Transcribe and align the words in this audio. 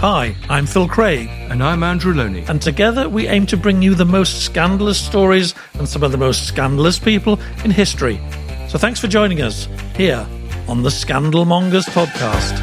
Hi, 0.00 0.36
I'm 0.48 0.66
Phil 0.66 0.86
Craig, 0.88 1.28
And 1.50 1.62
I'm 1.62 1.82
Andrew 1.82 2.12
Lownie. 2.12 2.48
and 2.48 2.60
together 2.60 3.08
we 3.08 3.26
aim 3.28 3.46
to 3.46 3.56
bring 3.56 3.80
you 3.82 3.94
the 3.94 4.04
most 4.04 4.42
scandalous 4.44 5.00
stories 5.00 5.54
and 5.74 5.88
some 5.88 6.02
of 6.02 6.12
the 6.12 6.18
most 6.18 6.46
scandalous 6.46 6.98
people 6.98 7.40
in 7.64 7.70
history. 7.70 8.20
So 8.68 8.78
thanks 8.78 9.00
for 9.00 9.08
joining 9.08 9.40
us 9.42 9.68
here 9.96 10.26
on 10.68 10.82
the 10.82 10.90
Scandalmongers 10.90 11.86
podcast. 11.86 12.58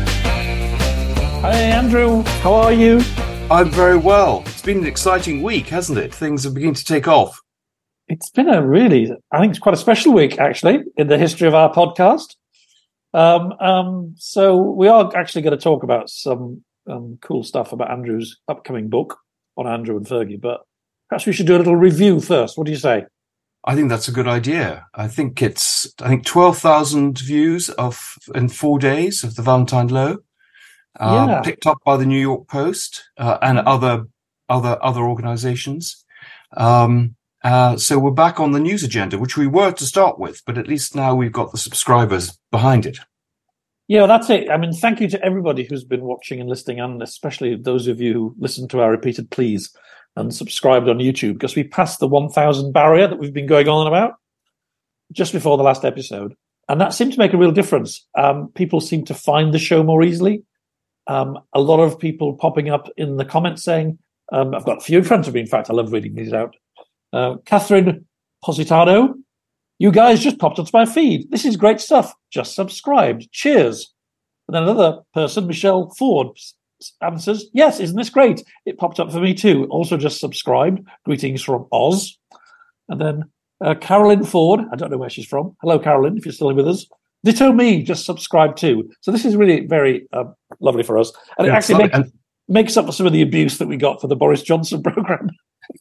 Hi, 1.41 1.51
Andrew, 1.53 2.21
how 2.41 2.53
are 2.53 2.71
you? 2.73 3.01
I'm 3.49 3.69
very 3.71 3.97
well. 3.97 4.43
It's 4.45 4.61
been 4.61 4.79
an 4.79 4.85
exciting 4.85 5.41
week, 5.41 5.67
hasn't 5.67 5.97
it? 5.97 6.13
Things 6.13 6.45
are 6.45 6.51
beginning 6.51 6.75
to 6.75 6.85
take 6.85 7.07
off. 7.07 7.41
It's 8.07 8.29
been 8.29 8.49
a 8.49 8.65
really, 8.65 9.11
I 9.31 9.39
think 9.39 9.51
it's 9.51 9.59
quite 9.59 9.75
a 9.75 9.77
special 9.77 10.13
week 10.13 10.37
actually 10.39 10.83
in 10.97 11.07
the 11.07 11.17
history 11.17 11.47
of 11.47 11.55
our 11.55 11.73
podcast. 11.73 12.35
Um, 13.13 13.53
um, 13.59 14.13
so 14.17 14.57
we 14.61 14.87
are 14.87 15.11
actually 15.15 15.41
going 15.41 15.57
to 15.57 15.63
talk 15.63 15.83
about 15.83 16.09
some 16.09 16.63
um, 16.87 17.17
cool 17.21 17.43
stuff 17.43 17.71
about 17.71 17.91
Andrew's 17.91 18.39
upcoming 18.47 18.89
book 18.89 19.17
on 19.57 19.67
Andrew 19.67 19.97
and 19.97 20.05
Fergie, 20.05 20.39
but 20.41 20.61
perhaps 21.09 21.25
we 21.25 21.33
should 21.33 21.47
do 21.47 21.55
a 21.55 21.59
little 21.59 21.75
review 21.75 22.19
first. 22.19 22.57
What 22.57 22.65
do 22.65 22.71
you 22.71 22.77
say? 22.77 23.05
I 23.65 23.75
think 23.75 23.89
that's 23.89 24.09
a 24.09 24.11
good 24.13 24.27
idea. 24.27 24.87
I 24.93 25.07
think 25.07 25.41
it's 25.41 25.93
I 26.01 26.09
think 26.09 26.25
twelve 26.25 26.57
thousand 26.57 27.19
views 27.19 27.69
of 27.69 28.15
in 28.35 28.49
four 28.49 28.77
days 28.79 29.23
of 29.23 29.35
the 29.35 29.41
Valentine 29.41 29.87
Low, 29.87 30.17
uh, 30.99 31.25
Yeah. 31.29 31.41
picked 31.41 31.65
up 31.65 31.77
by 31.85 31.95
the 31.97 32.05
New 32.05 32.19
York 32.19 32.47
Post 32.49 33.03
uh, 33.17 33.37
and 33.41 33.59
other 33.59 34.05
other 34.49 34.77
other 34.81 35.01
organisations. 35.01 36.03
Um, 36.57 37.15
uh, 37.43 37.77
so 37.77 37.99
we're 37.99 38.11
back 38.11 38.39
on 38.39 38.51
the 38.51 38.59
news 38.59 38.83
agenda, 38.83 39.17
which 39.17 39.37
we 39.37 39.47
were 39.47 39.71
to 39.71 39.85
start 39.85 40.17
with, 40.19 40.41
but 40.45 40.57
at 40.57 40.67
least 40.67 40.95
now 40.95 41.13
we've 41.15 41.31
got 41.31 41.51
the 41.51 41.57
subscribers 41.57 42.37
behind 42.51 42.85
it. 42.85 42.99
Yeah, 43.87 44.07
that's 44.07 44.29
it. 44.29 44.49
I 44.49 44.57
mean, 44.57 44.71
thank 44.73 45.01
you 45.01 45.09
to 45.09 45.23
everybody 45.23 45.63
who's 45.63 45.83
been 45.83 46.03
watching 46.03 46.39
and 46.39 46.49
listening, 46.49 46.79
and 46.79 47.01
especially 47.01 47.55
those 47.55 47.87
of 47.87 47.99
you 47.99 48.13
who 48.13 48.35
listened 48.37 48.69
to 48.71 48.81
our 48.81 48.91
repeated 48.91 49.29
pleas 49.29 49.75
and 50.15 50.33
subscribed 50.33 50.87
on 50.87 50.99
YouTube, 50.99 51.33
because 51.33 51.55
we 51.55 51.63
passed 51.63 51.99
the 51.99 52.07
1,000 52.07 52.71
barrier 52.71 53.07
that 53.07 53.19
we've 53.19 53.33
been 53.33 53.47
going 53.47 53.67
on 53.67 53.87
about 53.87 54.13
just 55.11 55.33
before 55.33 55.57
the 55.57 55.63
last 55.63 55.83
episode. 55.83 56.33
And 56.69 56.79
that 56.79 56.93
seemed 56.93 57.13
to 57.13 57.19
make 57.19 57.33
a 57.33 57.37
real 57.37 57.51
difference. 57.51 58.07
Um, 58.17 58.49
people 58.55 58.79
seem 58.79 59.03
to 59.05 59.13
find 59.13 59.53
the 59.53 59.59
show 59.59 59.83
more 59.83 60.01
easily. 60.01 60.43
Um, 61.07 61.39
a 61.53 61.59
lot 61.59 61.81
of 61.81 61.99
people 61.99 62.33
popping 62.35 62.69
up 62.69 62.89
in 62.95 63.17
the 63.17 63.25
comments 63.25 63.63
saying, 63.63 63.99
um, 64.31 64.55
I've 64.55 64.65
got 64.65 64.77
a 64.77 64.81
few 64.81 64.99
in 64.99 65.03
front 65.03 65.27
of 65.27 65.33
me. 65.33 65.41
In 65.41 65.47
fact, 65.47 65.69
I 65.69 65.73
love 65.73 65.91
reading 65.91 66.15
these 66.15 66.31
out. 66.31 66.55
Uh, 67.11 67.35
Catherine 67.45 68.05
Positano, 68.43 69.15
you 69.83 69.91
guys 69.91 70.21
just 70.21 70.39
popped 70.39 70.59
onto 70.59 70.71
my 70.73 70.85
feed. 70.85 71.29
This 71.29 71.43
is 71.43 71.57
great 71.57 71.81
stuff. 71.81 72.13
Just 72.31 72.55
subscribed. 72.55 73.29
Cheers. 73.33 73.93
And 74.47 74.55
then 74.55 74.63
another 74.63 75.01
person, 75.13 75.45
Michelle 75.45 75.93
Ford, 75.99 76.27
answers, 77.01 77.47
Yes, 77.53 77.81
isn't 77.81 77.97
this 77.97 78.09
great? 78.09 78.45
It 78.65 78.77
popped 78.77 79.01
up 79.01 79.11
for 79.11 79.19
me 79.19 79.33
too. 79.33 79.67
Also 79.69 79.97
just 79.97 80.21
subscribed. 80.21 80.87
Greetings 81.03 81.43
from 81.43 81.67
Oz. 81.73 82.17
And 82.87 83.01
then 83.01 83.23
uh, 83.59 83.75
Carolyn 83.75 84.23
Ford, 84.23 84.61
I 84.71 84.77
don't 84.77 84.89
know 84.89 84.97
where 84.97 85.09
she's 85.09 85.27
from. 85.27 85.57
Hello, 85.61 85.77
Carolyn, 85.77 86.17
if 86.17 86.23
you're 86.23 86.31
still 86.31 86.53
with 86.53 86.65
us. 86.65 86.87
Ditto 87.25 87.51
me, 87.51 87.83
just 87.83 88.05
subscribe 88.05 88.55
too. 88.55 88.89
So 89.01 89.11
this 89.11 89.25
is 89.25 89.35
really 89.35 89.67
very 89.67 90.07
uh, 90.13 90.31
lovely 90.61 90.83
for 90.83 90.97
us. 90.97 91.11
And 91.37 91.45
it 91.45 91.49
actually 91.49 91.89
makes, 91.89 92.09
makes 92.47 92.77
up 92.77 92.85
for 92.85 92.93
some 92.93 93.05
of 93.05 93.11
the 93.11 93.21
abuse 93.21 93.57
that 93.57 93.67
we 93.67 93.75
got 93.75 93.99
for 93.99 94.07
the 94.07 94.15
Boris 94.15 94.43
Johnson 94.43 94.81
program. 94.83 95.29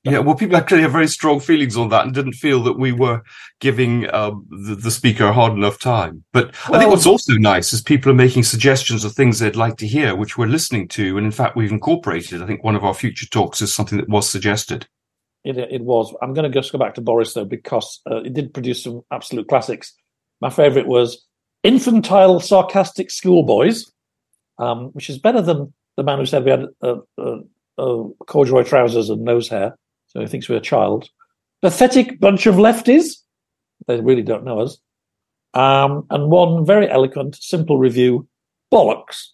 Yeah, 0.05 0.19
well, 0.19 0.35
people 0.35 0.57
actually 0.57 0.83
have 0.83 0.93
very 0.93 1.09
strong 1.09 1.41
feelings 1.41 1.77
on 1.77 1.89
that 1.91 2.05
and 2.05 2.15
didn't 2.15 2.35
feel 2.35 2.63
that 2.65 2.79
we 2.79 2.93
were 2.93 3.23
giving 3.61 4.13
um, 4.15 4.47
the, 4.51 4.75
the 4.75 4.91
speaker 4.91 5.27
a 5.27 5.33
hard 5.33 5.53
enough 5.53 5.79
time. 5.79 6.25
But 6.33 6.55
I 6.69 6.79
think 6.79 6.91
what's 6.91 7.07
also 7.07 7.35
nice 7.35 7.73
is 7.73 7.83
people 7.83 8.11
are 8.11 8.15
making 8.15 8.43
suggestions 8.43 9.05
of 9.05 9.13
things 9.13 9.39
they'd 9.39 9.57
like 9.57 9.77
to 9.79 9.87
hear, 9.87 10.17
which 10.17 10.37
we're 10.37 10.47
listening 10.47 10.89
to. 10.89 11.17
And 11.17 11.27
in 11.27 11.33
fact, 11.33 11.57
we've 11.57 11.71
incorporated. 11.71 12.43
I 12.43 12.47
think 12.47 12.65
one 12.65 12.77
of 12.77 12.85
our 12.85 12.95
future 12.95 13.27
talks 13.27 13.63
is 13.63 13.73
something 13.73 13.99
that 13.99 14.09
was 14.09 14.29
suggested. 14.29 14.87
It, 15.45 15.59
it 15.59 15.83
was. 15.83 16.15
I'm 16.23 16.35
going 16.35 16.51
to 16.51 16.61
just 16.61 16.73
go 16.73 16.79
back 16.79 16.95
to 16.95 17.01
Boris 17.01 17.35
though, 17.35 17.45
because 17.45 18.01
uh, 18.11 18.23
it 18.23 18.33
did 18.33 18.55
produce 18.55 18.85
some 18.85 19.03
absolute 19.11 19.49
classics. 19.49 19.95
My 20.41 20.51
favourite 20.51 20.87
was 20.87 21.27
infantile, 21.63 22.41
sarcastic 22.41 23.11
schoolboys, 23.11 23.91
um, 24.59 24.87
which 24.93 25.11
is 25.11 25.19
better 25.19 25.43
than 25.43 25.73
the 25.97 26.03
man 26.03 26.19
who 26.19 26.27
said 26.27 26.45
we 26.45 26.51
had 26.51 26.67
uh, 26.83 26.97
uh, 27.19 27.39
uh, 27.79 28.05
corduroy 28.27 28.63
trousers 28.65 29.11
and 29.11 29.23
nose 29.23 29.49
hair, 29.49 29.77
so 30.13 30.21
he 30.21 30.27
thinks 30.27 30.49
we're 30.49 30.57
a 30.57 30.61
child. 30.61 31.09
Pathetic 31.63 32.21
bunch 32.21 32.47
of 32.47 32.57
lefties. 32.57 33.17
They 33.87 34.01
really 34.01 34.23
don't 34.23 34.45
know 34.45 34.61
us. 34.61 34.79
Um, 35.55 36.07
and 36.11 36.31
one 36.31 36.67
very 36.67 36.91
eloquent, 36.91 37.37
simple 37.37 37.79
review. 37.79 38.29
Bollocks. 38.73 39.29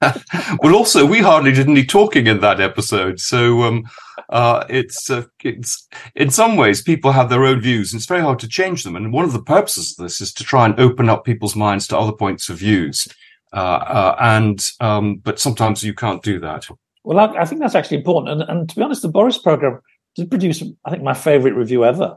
well, 0.62 0.74
also, 0.74 1.06
we 1.06 1.20
hardly 1.20 1.52
did 1.52 1.68
any 1.68 1.84
talking 1.84 2.26
in 2.26 2.40
that 2.40 2.60
episode. 2.60 3.20
So 3.20 3.62
um, 3.62 3.84
uh, 4.30 4.64
it's, 4.68 5.10
uh, 5.10 5.24
it's 5.44 5.88
in 6.14 6.30
some 6.30 6.56
ways, 6.56 6.82
people 6.82 7.12
have 7.12 7.28
their 7.28 7.44
own 7.44 7.60
views 7.60 7.92
and 7.92 8.00
it's 8.00 8.08
very 8.08 8.20
hard 8.20 8.38
to 8.40 8.48
change 8.48 8.82
them. 8.82 8.96
And 8.96 9.12
one 9.12 9.24
of 9.24 9.32
the 9.32 9.42
purposes 9.42 9.96
of 9.96 10.02
this 10.02 10.20
is 10.20 10.32
to 10.34 10.44
try 10.44 10.66
and 10.66 10.78
open 10.80 11.08
up 11.08 11.24
people's 11.24 11.56
minds 11.56 11.86
to 11.88 11.98
other 11.98 12.12
points 12.12 12.48
of 12.48 12.58
views. 12.58 13.06
Uh, 13.52 13.56
uh, 13.56 14.16
and 14.20 14.70
um, 14.80 15.16
but 15.16 15.38
sometimes 15.38 15.82
you 15.82 15.94
can't 15.94 16.22
do 16.22 16.40
that. 16.40 16.66
Well, 17.04 17.18
I, 17.18 17.42
I 17.42 17.44
think 17.44 17.60
that's 17.60 17.74
actually 17.74 17.98
important. 17.98 18.40
And, 18.40 18.50
and 18.50 18.68
to 18.68 18.76
be 18.76 18.82
honest, 18.82 19.02
the 19.02 19.08
Boris 19.08 19.38
program 19.38 19.80
did 20.16 20.30
produce, 20.30 20.62
I 20.84 20.90
think, 20.90 21.02
my 21.02 21.14
favourite 21.14 21.56
review 21.56 21.84
ever. 21.84 22.16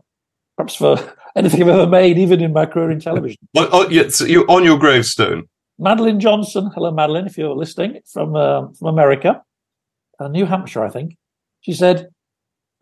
Perhaps 0.57 0.75
for 0.75 0.97
anything 1.35 1.63
I've 1.63 1.69
ever 1.69 1.87
made, 1.87 2.17
even 2.17 2.41
in 2.41 2.53
my 2.53 2.65
career 2.65 2.91
in 2.91 2.99
television. 2.99 3.37
Oh, 3.57 3.69
oh, 3.71 3.89
yeah, 3.89 4.09
so 4.09 4.25
you're 4.25 4.49
on 4.49 4.63
your 4.63 4.77
gravestone. 4.77 5.47
Madeline 5.77 6.19
Johnson, 6.19 6.71
hello, 6.73 6.91
Madeline, 6.91 7.25
if 7.25 7.37
you're 7.37 7.55
listening 7.55 7.99
from 8.11 8.35
uh, 8.35 8.67
from 8.79 8.87
America, 8.87 9.41
uh, 10.19 10.29
New 10.29 10.45
Hampshire, 10.45 10.83
I 10.85 10.89
think. 10.89 11.17
She 11.61 11.73
said, 11.73 12.07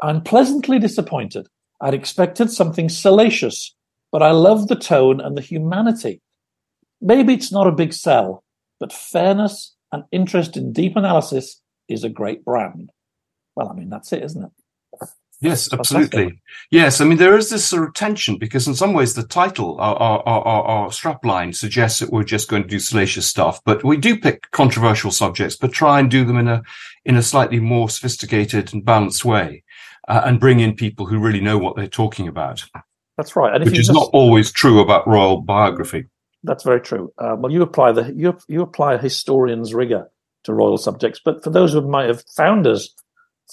"I'm 0.01 0.21
pleasantly 0.21 0.77
disappointed. 0.77 1.47
I'd 1.81 1.95
expected 1.95 2.51
something 2.51 2.89
salacious, 2.89 3.75
but 4.11 4.21
I 4.21 4.31
love 4.31 4.67
the 4.67 4.75
tone 4.75 5.19
and 5.19 5.35
the 5.35 5.41
humanity. 5.41 6.21
Maybe 7.01 7.33
it's 7.33 7.51
not 7.51 7.67
a 7.67 7.71
big 7.71 7.93
sell, 7.93 8.43
but 8.79 8.93
fairness 8.93 9.75
and 9.91 10.03
interest 10.11 10.55
in 10.55 10.71
deep 10.71 10.95
analysis 10.95 11.61
is 11.89 12.03
a 12.03 12.09
great 12.09 12.45
brand. 12.45 12.91
Well, 13.55 13.69
I 13.69 13.73
mean, 13.73 13.89
that's 13.89 14.13
it, 14.13 14.23
isn't 14.23 14.43
it? 14.43 14.51
Yes, 15.43 15.73
absolutely. 15.73 16.39
Yes, 16.71 17.01
I 17.01 17.05
mean 17.05 17.17
there 17.17 17.37
is 17.37 17.49
this 17.49 17.65
sort 17.65 17.83
of 17.83 17.93
tension 17.93 18.37
because 18.37 18.65
in 18.65 18.75
some 18.75 18.93
ways 18.93 19.13
the 19.13 19.23
title, 19.23 19.77
our, 19.77 19.95
our, 19.97 20.23
our, 20.25 20.63
our 20.63 20.87
strapline 20.87 21.53
suggests 21.53 21.99
that 21.99 22.11
we're 22.11 22.23
just 22.23 22.47
going 22.47 22.63
to 22.63 22.69
do 22.69 22.79
salacious 22.79 23.27
stuff, 23.27 23.61
but 23.65 23.83
we 23.83 23.97
do 23.97 24.17
pick 24.17 24.49
controversial 24.51 25.11
subjects, 25.11 25.57
but 25.57 25.73
try 25.73 25.99
and 25.99 26.09
do 26.09 26.23
them 26.23 26.37
in 26.37 26.47
a 26.47 26.63
in 27.03 27.17
a 27.17 27.21
slightly 27.21 27.59
more 27.59 27.89
sophisticated 27.89 28.73
and 28.73 28.85
balanced 28.85 29.25
way, 29.25 29.63
uh, 30.07 30.21
and 30.23 30.39
bring 30.39 30.61
in 30.61 30.77
people 30.77 31.05
who 31.05 31.19
really 31.19 31.41
know 31.41 31.57
what 31.57 31.75
they're 31.75 31.87
talking 31.87 32.29
about. 32.29 32.63
That's 33.17 33.35
right, 33.35 33.53
and 33.53 33.65
which 33.65 33.77
is 33.77 33.87
just, 33.87 33.93
not 33.93 34.09
always 34.13 34.49
true 34.49 34.79
about 34.79 35.05
royal 35.05 35.41
biography. 35.41 36.05
That's 36.43 36.63
very 36.63 36.79
true. 36.79 37.11
Uh, 37.17 37.35
well, 37.37 37.51
you 37.51 37.61
apply 37.61 37.91
the 37.91 38.13
you 38.15 38.37
you 38.47 38.61
apply 38.61 38.93
a 38.93 38.97
historian's 38.97 39.73
rigor 39.73 40.09
to 40.45 40.53
royal 40.53 40.77
subjects, 40.77 41.19
but 41.23 41.43
for 41.43 41.49
those 41.49 41.73
who 41.73 41.81
might 41.81 42.07
have 42.07 42.23
found 42.37 42.65
us 42.65 42.95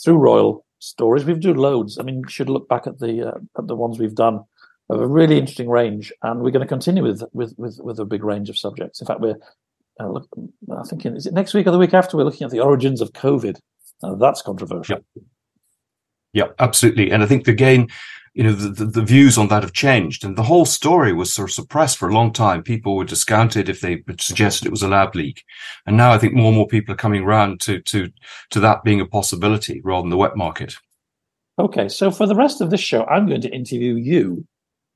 through 0.04 0.18
royal 0.18 0.64
stories. 0.80 1.24
We've 1.24 1.40
done 1.40 1.56
loads. 1.56 1.98
I 1.98 2.02
mean, 2.02 2.16
you 2.16 2.28
should 2.28 2.50
look 2.50 2.68
back 2.68 2.86
at 2.86 2.98
the 2.98 3.28
uh, 3.28 3.38
at 3.56 3.68
the 3.68 3.76
ones 3.76 3.98
we've 3.98 4.14
done 4.14 4.44
a 4.90 5.06
really 5.06 5.38
interesting 5.38 5.68
range, 5.68 6.12
and 6.22 6.40
we're 6.40 6.50
going 6.50 6.66
to 6.66 6.68
continue 6.68 7.04
with 7.04 7.22
with 7.32 7.54
with, 7.56 7.78
with 7.80 8.00
a 8.00 8.04
big 8.04 8.24
range 8.24 8.50
of 8.50 8.58
subjects. 8.58 9.00
In 9.00 9.06
fact, 9.06 9.20
we're 9.20 9.38
uh, 10.00 10.08
look, 10.08 10.28
I 10.76 10.82
think 10.82 11.06
is 11.06 11.26
it 11.26 11.34
next 11.34 11.54
week 11.54 11.66
or 11.66 11.70
the 11.70 11.78
week 11.78 11.94
after 11.94 12.16
we're 12.16 12.24
looking 12.24 12.44
at 12.44 12.50
the 12.50 12.60
origins 12.60 13.00
of 13.00 13.12
COVID. 13.12 13.58
That's 14.18 14.42
controversial. 14.42 15.04
Yep, 16.32 16.54
absolutely. 16.58 17.10
And 17.10 17.22
I 17.22 17.26
think 17.26 17.48
again, 17.48 17.88
you 18.32 18.44
know, 18.44 18.52
the, 18.52 18.84
the, 18.84 19.02
views 19.02 19.36
on 19.36 19.48
that 19.48 19.62
have 19.62 19.72
changed. 19.72 20.24
And 20.24 20.36
the 20.36 20.44
whole 20.44 20.64
story 20.64 21.12
was 21.12 21.32
sort 21.32 21.50
of 21.50 21.54
suppressed 21.54 21.98
for 21.98 22.08
a 22.08 22.14
long 22.14 22.32
time. 22.32 22.62
People 22.62 22.96
were 22.96 23.04
discounted 23.04 23.68
if 23.68 23.80
they 23.80 24.02
suggested 24.20 24.66
it 24.66 24.70
was 24.70 24.84
a 24.84 24.88
lab 24.88 25.14
leak. 25.16 25.42
And 25.84 25.96
now 25.96 26.12
I 26.12 26.18
think 26.18 26.34
more 26.34 26.48
and 26.48 26.56
more 26.56 26.68
people 26.68 26.94
are 26.94 26.98
coming 26.98 27.24
around 27.24 27.60
to, 27.62 27.80
to, 27.80 28.10
to 28.50 28.60
that 28.60 28.84
being 28.84 29.00
a 29.00 29.06
possibility 29.06 29.80
rather 29.82 30.02
than 30.02 30.10
the 30.10 30.16
wet 30.16 30.36
market. 30.36 30.76
Okay. 31.58 31.88
So 31.88 32.10
for 32.10 32.26
the 32.26 32.36
rest 32.36 32.60
of 32.60 32.70
this 32.70 32.80
show, 32.80 33.04
I'm 33.04 33.26
going 33.26 33.40
to 33.42 33.54
interview 33.54 33.94
you 33.94 34.46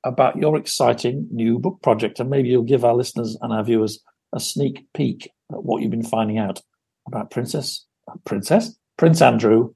about 0.04 0.36
your 0.36 0.56
exciting 0.56 1.26
new 1.32 1.58
book 1.58 1.82
project. 1.82 2.20
And 2.20 2.30
maybe 2.30 2.50
you'll 2.50 2.62
give 2.62 2.84
our 2.84 2.94
listeners 2.94 3.36
and 3.40 3.52
our 3.52 3.64
viewers 3.64 4.00
a 4.32 4.38
sneak 4.38 4.86
peek 4.94 5.30
at 5.52 5.64
what 5.64 5.82
you've 5.82 5.90
been 5.90 6.04
finding 6.04 6.38
out 6.38 6.62
about 7.08 7.30
Princess, 7.30 7.84
Princess, 8.24 8.76
Prince 8.96 9.20
Andrew 9.20 9.74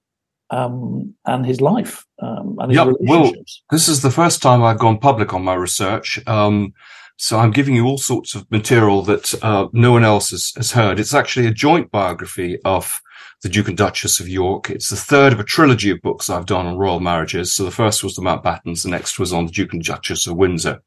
um, 0.51 1.15
and 1.27 1.45
his 1.45 1.61
life 1.61 2.05
um, 2.21 2.57
and 2.59 2.71
his 2.71 2.77
yep. 2.77 2.87
relationships. 2.87 3.63
Well, 3.71 3.77
this 3.77 3.89
is 3.89 4.03
the 4.03 4.11
first 4.11 4.43
time 4.43 4.63
I've 4.63 4.79
gone 4.79 4.99
public 4.99 5.35
on 5.35 5.45
my 5.45 5.55
research. 5.55 6.21
Um, 6.27 6.73
so 7.17 7.39
I'm 7.39 7.51
giving 7.51 7.75
you 7.75 7.87
all 7.87 7.99
sorts 7.99 8.35
of 8.35 8.49
material 8.51 9.03
that 9.03 9.35
uh, 9.43 9.67
no 9.73 9.93
one 9.93 10.05
else 10.05 10.31
has, 10.31 10.53
has, 10.57 10.71
heard. 10.73 11.01
It's 11.01 11.15
actually 11.15 11.47
a 11.47 11.53
joint 11.53 11.91
biography 11.91 12.59
of 12.65 13.01
the 13.43 13.49
Duke 13.49 13.69
and 13.69 13.77
Duchess 13.77 14.19
of 14.19 14.29
York. 14.29 14.69
It's 14.69 14.91
the 14.91 14.97
third 14.97 15.33
of 15.33 15.39
a 15.39 15.45
trilogy 15.45 15.91
of 15.91 16.03
books 16.03 16.29
I've 16.29 16.47
done 16.47 16.67
on 16.67 16.77
royal 16.77 16.99
marriages. 16.99 17.55
So 17.55 17.65
the 17.65 17.71
first 17.71 18.03
was 18.03 18.17
the 18.17 18.23
Mountbattens, 18.23 18.83
the 18.83 18.89
next 18.89 19.19
was 19.19 19.33
on 19.33 19.47
the 19.47 19.53
Duke 19.53 19.73
and 19.73 19.85
Duchess 19.85 20.27
of 20.27 20.37
Windsor. 20.37 20.83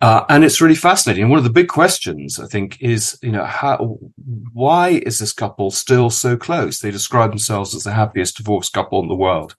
Uh, 0.00 0.24
and 0.28 0.44
it's 0.44 0.60
really 0.60 0.74
fascinating. 0.74 1.28
One 1.28 1.38
of 1.38 1.44
the 1.44 1.50
big 1.50 1.68
questions, 1.68 2.38
I 2.38 2.46
think, 2.46 2.80
is, 2.80 3.18
you 3.22 3.32
know, 3.32 3.44
how, 3.44 3.98
why 4.52 5.00
is 5.06 5.18
this 5.18 5.32
couple 5.32 5.70
still 5.70 6.10
so 6.10 6.36
close? 6.36 6.80
They 6.80 6.90
describe 6.90 7.30
themselves 7.30 7.74
as 7.74 7.84
the 7.84 7.92
happiest 7.92 8.36
divorced 8.36 8.74
couple 8.74 9.00
in 9.00 9.08
the 9.08 9.14
world. 9.14 9.56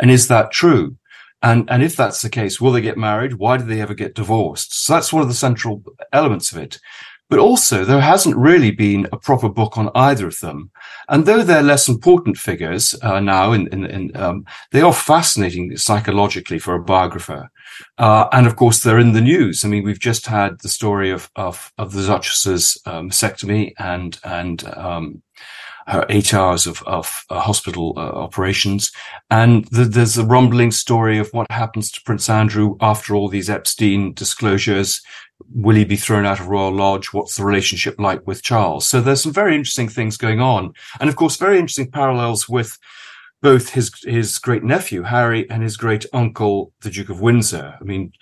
And 0.00 0.10
is 0.10 0.26
that 0.26 0.50
true? 0.50 0.96
And, 1.42 1.70
and 1.70 1.82
if 1.82 1.96
that's 1.96 2.20
the 2.20 2.28
case, 2.28 2.60
will 2.60 2.72
they 2.72 2.82
get 2.82 2.98
married? 2.98 3.34
Why 3.34 3.56
did 3.56 3.68
they 3.68 3.80
ever 3.80 3.94
get 3.94 4.14
divorced? 4.14 4.74
So 4.74 4.92
that's 4.92 5.12
one 5.12 5.22
of 5.22 5.28
the 5.28 5.34
central 5.34 5.82
elements 6.12 6.52
of 6.52 6.58
it. 6.58 6.78
But 7.30 7.38
also, 7.38 7.84
there 7.84 8.00
hasn't 8.00 8.36
really 8.36 8.72
been 8.72 9.06
a 9.12 9.16
proper 9.16 9.48
book 9.48 9.78
on 9.78 9.88
either 9.94 10.26
of 10.26 10.40
them. 10.40 10.72
And 11.08 11.24
though 11.24 11.42
they're 11.42 11.62
less 11.62 11.88
important 11.88 12.36
figures 12.36 12.94
uh, 13.02 13.20
now, 13.20 13.52
in, 13.52 13.68
in, 13.68 13.86
in 13.86 14.16
um, 14.16 14.44
they 14.72 14.80
are 14.80 14.92
fascinating 14.92 15.76
psychologically 15.76 16.58
for 16.58 16.74
a 16.74 16.82
biographer. 16.82 17.48
Uh, 17.98 18.26
and 18.32 18.48
of 18.48 18.56
course, 18.56 18.82
they're 18.82 18.98
in 18.98 19.12
the 19.12 19.20
news. 19.20 19.64
I 19.64 19.68
mean, 19.68 19.84
we've 19.84 20.00
just 20.00 20.26
had 20.26 20.60
the 20.60 20.68
story 20.68 21.10
of 21.10 21.30
of, 21.36 21.72
of 21.78 21.92
the 21.92 22.04
Duchess's 22.04 22.76
um, 22.84 23.10
mastectomy 23.10 23.74
and 23.78 24.18
and 24.24 24.64
um, 24.76 25.22
her 25.86 26.06
eight 26.08 26.34
hours 26.34 26.66
of, 26.66 26.82
of 26.86 27.24
uh, 27.30 27.40
hospital 27.40 27.94
uh, 27.96 28.00
operations. 28.00 28.92
And 29.30 29.64
the, 29.66 29.84
there's 29.84 30.18
a 30.18 30.24
rumbling 30.24 30.70
story 30.70 31.18
of 31.18 31.28
what 31.32 31.50
happens 31.50 31.90
to 31.92 32.02
Prince 32.02 32.28
Andrew 32.28 32.76
after 32.80 33.14
all 33.14 33.28
these 33.28 33.50
Epstein 33.50 34.12
disclosures. 34.14 35.02
Will 35.54 35.76
he 35.76 35.84
be 35.84 35.96
thrown 35.96 36.26
out 36.26 36.40
of 36.40 36.48
Royal 36.48 36.72
Lodge? 36.72 37.08
What's 37.12 37.36
the 37.36 37.44
relationship 37.44 37.98
like 37.98 38.26
with 38.26 38.42
Charles? 38.42 38.86
So 38.86 39.00
there's 39.00 39.22
some 39.22 39.32
very 39.32 39.54
interesting 39.54 39.88
things 39.88 40.16
going 40.16 40.40
on. 40.40 40.74
And 41.00 41.08
of 41.08 41.16
course, 41.16 41.36
very 41.36 41.58
interesting 41.58 41.90
parallels 41.90 42.48
with 42.48 42.78
both 43.42 43.70
his 43.70 43.92
his 44.04 44.38
great 44.38 44.62
nephew 44.62 45.02
Harry 45.02 45.48
and 45.50 45.62
his 45.62 45.76
great 45.76 46.04
uncle 46.12 46.72
the 46.82 46.90
Duke 46.90 47.08
of 47.08 47.20
Windsor. 47.20 47.76
I 47.80 47.84
mean, 47.84 48.12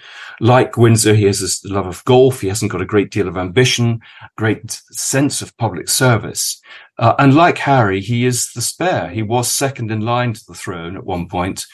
like 0.40 0.76
Windsor, 0.76 1.14
he 1.14 1.24
has 1.24 1.40
this 1.40 1.64
love 1.64 1.86
of 1.86 2.04
golf. 2.04 2.40
He 2.40 2.48
hasn't 2.48 2.70
got 2.70 2.80
a 2.80 2.86
great 2.86 3.10
deal 3.10 3.28
of 3.28 3.36
ambition, 3.36 4.00
great 4.36 4.70
sense 4.90 5.42
of 5.42 5.56
public 5.56 5.88
service, 5.88 6.60
uh, 6.98 7.14
and 7.18 7.34
like 7.34 7.58
Harry, 7.58 8.00
he 8.00 8.26
is 8.26 8.52
the 8.52 8.62
spare. 8.62 9.08
He 9.08 9.22
was 9.22 9.50
second 9.50 9.90
in 9.90 10.00
line 10.00 10.34
to 10.34 10.44
the 10.46 10.54
throne 10.54 10.96
at 10.96 11.04
one 11.04 11.28
point, 11.28 11.66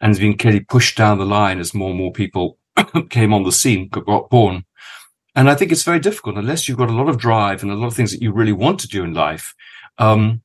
and 0.00 0.10
has 0.10 0.18
been 0.18 0.36
clearly 0.36 0.60
pushed 0.60 0.96
down 0.96 1.18
the 1.18 1.26
line 1.26 1.58
as 1.58 1.74
more 1.74 1.90
and 1.90 1.98
more 1.98 2.12
people 2.12 2.58
came 3.10 3.32
on 3.32 3.44
the 3.44 3.52
scene, 3.52 3.88
got 3.88 4.30
born. 4.30 4.64
And 5.34 5.48
I 5.48 5.54
think 5.54 5.70
it's 5.70 5.84
very 5.84 6.00
difficult 6.00 6.36
unless 6.36 6.68
you've 6.68 6.78
got 6.78 6.90
a 6.90 6.94
lot 6.94 7.08
of 7.08 7.18
drive 7.18 7.62
and 7.62 7.70
a 7.70 7.76
lot 7.76 7.86
of 7.86 7.94
things 7.94 8.10
that 8.10 8.22
you 8.22 8.32
really 8.32 8.52
want 8.52 8.80
to 8.80 8.88
do 8.88 9.04
in 9.04 9.14
life. 9.14 9.54
Um, 9.98 10.42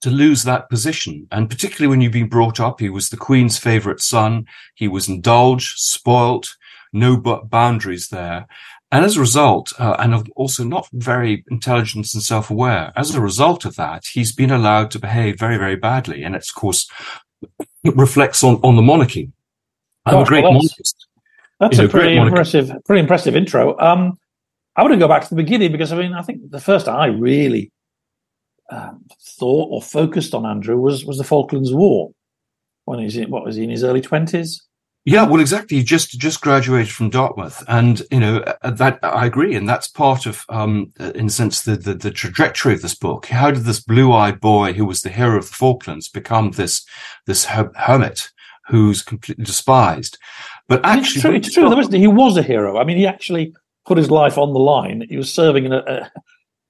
to 0.00 0.10
lose 0.10 0.42
that 0.44 0.70
position. 0.70 1.26
And 1.32 1.50
particularly 1.50 1.88
when 1.88 2.00
you've 2.00 2.12
been 2.12 2.28
brought 2.28 2.60
up, 2.60 2.80
he 2.80 2.88
was 2.88 3.08
the 3.08 3.16
Queen's 3.16 3.58
favorite 3.58 4.00
son. 4.00 4.46
He 4.74 4.88
was 4.88 5.08
indulged, 5.08 5.78
spoilt, 5.78 6.56
no 6.92 7.16
boundaries 7.16 8.08
there. 8.08 8.46
And 8.90 9.04
as 9.04 9.16
a 9.16 9.20
result, 9.20 9.72
uh, 9.78 9.96
and 9.98 10.30
also 10.34 10.64
not 10.64 10.88
very 10.92 11.44
intelligent 11.50 12.14
and 12.14 12.22
self-aware, 12.22 12.92
as 12.96 13.14
a 13.14 13.20
result 13.20 13.64
of 13.64 13.76
that, 13.76 14.06
he's 14.06 14.32
been 14.32 14.50
allowed 14.50 14.90
to 14.92 14.98
behave 14.98 15.38
very, 15.38 15.58
very 15.58 15.76
badly. 15.76 16.22
And 16.22 16.34
it's, 16.34 16.48
of 16.48 16.54
course, 16.54 16.90
it 17.84 17.96
reflects 17.96 18.42
on, 18.42 18.60
on 18.62 18.76
the 18.76 18.82
monarchy. 18.82 19.30
I'm 20.06 20.22
a 20.22 20.24
great 20.24 20.42
well, 20.42 20.54
that's, 20.54 20.64
monarchist. 20.64 21.06
That's 21.60 21.78
a 21.80 21.88
pretty 21.88 22.16
impressive, 22.16 22.72
pretty 22.86 23.00
impressive 23.00 23.36
intro. 23.36 23.78
Um, 23.78 24.18
I 24.74 24.82
want 24.82 24.94
to 24.94 24.98
go 24.98 25.08
back 25.08 25.24
to 25.24 25.28
the 25.28 25.36
beginning 25.36 25.72
because 25.72 25.92
I 25.92 25.96
mean, 25.96 26.14
I 26.14 26.22
think 26.22 26.50
the 26.50 26.60
first 26.60 26.88
I 26.88 27.06
really 27.06 27.70
um, 28.70 29.04
thought 29.38 29.68
or 29.70 29.82
focused 29.82 30.34
on 30.34 30.46
Andrew 30.46 30.78
was 30.78 31.04
was 31.04 31.18
the 31.18 31.24
Falklands 31.24 31.72
War. 31.72 32.10
When 32.84 33.00
he's 33.00 33.16
in, 33.16 33.30
what 33.30 33.44
was 33.44 33.56
he 33.56 33.64
in 33.64 33.70
his 33.70 33.84
early 33.84 34.00
twenties? 34.00 34.62
Yeah, 35.04 35.24
well, 35.24 35.40
exactly. 35.40 35.78
He 35.78 35.84
just 35.84 36.18
just 36.18 36.42
graduated 36.42 36.92
from 36.92 37.08
Dartmouth, 37.08 37.64
and 37.66 38.02
you 38.10 38.20
know 38.20 38.38
uh, 38.62 38.70
that 38.72 38.98
I 39.02 39.24
agree, 39.24 39.54
and 39.54 39.66
that's 39.66 39.88
part 39.88 40.26
of, 40.26 40.44
um, 40.50 40.92
in 41.14 41.28
a 41.28 41.30
sense, 41.30 41.62
the, 41.62 41.76
the, 41.76 41.94
the 41.94 42.10
trajectory 42.10 42.74
of 42.74 42.82
this 42.82 42.94
book. 42.94 43.26
How 43.26 43.50
did 43.50 43.64
this 43.64 43.80
blue-eyed 43.80 44.38
boy, 44.38 44.74
who 44.74 44.84
was 44.84 45.00
the 45.00 45.08
hero 45.08 45.38
of 45.38 45.48
the 45.48 45.54
Falklands, 45.54 46.10
become 46.10 46.50
this 46.50 46.84
this 47.24 47.46
her- 47.46 47.72
hermit 47.74 48.30
who's 48.66 49.02
completely 49.02 49.44
despised? 49.44 50.18
But 50.68 50.84
actually, 50.84 51.02
it's 51.02 51.20
true. 51.22 51.34
It's 51.34 51.54
true. 51.54 51.74
Was, 51.74 51.88
he 51.88 52.06
was 52.06 52.36
a 52.36 52.42
hero. 52.42 52.78
I 52.78 52.84
mean, 52.84 52.98
he 52.98 53.06
actually 53.06 53.54
put 53.86 53.96
his 53.96 54.10
life 54.10 54.36
on 54.36 54.52
the 54.52 54.58
line. 54.58 55.06
He 55.08 55.16
was 55.16 55.32
serving 55.32 55.64
in 55.64 55.72
a, 55.72 56.10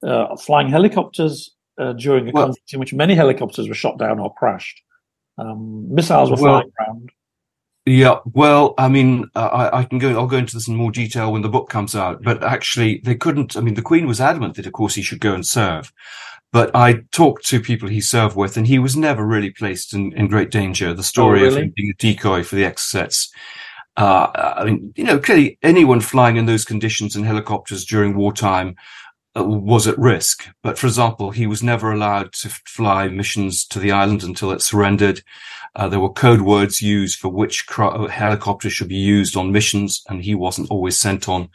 a 0.03 0.07
uh, 0.07 0.35
flying 0.37 0.69
helicopters 0.69 1.53
uh, 1.79 1.93
during 1.93 2.29
a 2.29 2.31
well, 2.31 2.45
conflict 2.45 2.73
in 2.73 2.79
which 2.79 2.93
many 2.93 3.15
helicopters 3.15 3.67
were 3.67 3.73
shot 3.73 3.97
down 3.97 4.19
or 4.19 4.33
crashed. 4.33 4.81
Um, 5.37 5.93
missiles 5.93 6.29
were 6.29 6.37
well, 6.37 6.61
flying 6.61 6.71
around. 6.79 7.11
Yeah, 7.85 8.17
well, 8.25 8.75
I 8.77 8.89
mean, 8.89 9.25
uh, 9.35 9.47
I, 9.47 9.79
I, 9.79 9.83
can 9.85 9.97
go. 9.97 10.11
I'll 10.11 10.27
go 10.27 10.37
into 10.37 10.53
this 10.53 10.67
in 10.67 10.75
more 10.75 10.91
detail 10.91 11.31
when 11.31 11.41
the 11.41 11.49
book 11.49 11.69
comes 11.69 11.95
out. 11.95 12.21
But 12.21 12.43
actually, 12.43 13.01
they 13.03 13.15
couldn't. 13.15 13.57
I 13.57 13.61
mean, 13.61 13.73
the 13.73 13.81
Queen 13.81 14.05
was 14.05 14.21
adamant 14.21 14.55
that, 14.55 14.67
of 14.67 14.73
course, 14.73 14.95
he 14.95 15.01
should 15.01 15.21
go 15.21 15.33
and 15.33 15.47
serve. 15.47 15.91
But 16.51 16.75
I 16.75 17.01
talked 17.11 17.45
to 17.47 17.59
people 17.59 17.89
he 17.89 18.01
served 18.01 18.35
with, 18.35 18.57
and 18.57 18.67
he 18.67 18.79
was 18.79 18.97
never 18.97 19.25
really 19.25 19.51
placed 19.51 19.93
in, 19.93 20.13
in 20.13 20.27
great 20.27 20.51
danger. 20.51 20.93
The 20.93 21.03
story 21.03 21.39
oh, 21.39 21.43
really? 21.43 21.57
of 21.57 21.63
him 21.63 21.73
being 21.75 21.91
a 21.91 21.97
decoy 21.97 22.43
for 22.43 22.55
the 22.55 22.63
Exocets. 22.63 23.29
Uh, 23.97 24.27
I 24.35 24.65
mean, 24.65 24.93
you 24.95 25.03
know, 25.03 25.19
clearly 25.19 25.57
anyone 25.61 25.99
flying 25.99 26.37
in 26.37 26.45
those 26.45 26.65
conditions 26.65 27.15
in 27.15 27.23
helicopters 27.23 27.85
during 27.85 28.15
wartime 28.15 28.75
was 29.45 29.87
at 29.87 29.97
risk. 29.97 30.47
But 30.63 30.77
for 30.77 30.87
example, 30.87 31.31
he 31.31 31.47
was 31.47 31.63
never 31.63 31.91
allowed 31.91 32.33
to 32.33 32.49
fly 32.49 33.07
missions 33.07 33.65
to 33.67 33.79
the 33.79 33.91
island 33.91 34.23
until 34.23 34.51
it 34.51 34.61
surrendered. 34.61 35.21
Uh, 35.75 35.87
there 35.87 35.99
were 35.99 36.09
code 36.09 36.41
words 36.41 36.81
used 36.81 37.19
for 37.19 37.29
which 37.29 37.67
cr- 37.67 38.07
helicopter 38.07 38.69
should 38.69 38.89
be 38.89 38.95
used 38.95 39.37
on 39.37 39.51
missions, 39.51 40.03
and 40.09 40.23
he 40.23 40.35
wasn't 40.35 40.69
always 40.71 40.97
sent 40.97 41.29
on 41.29 41.49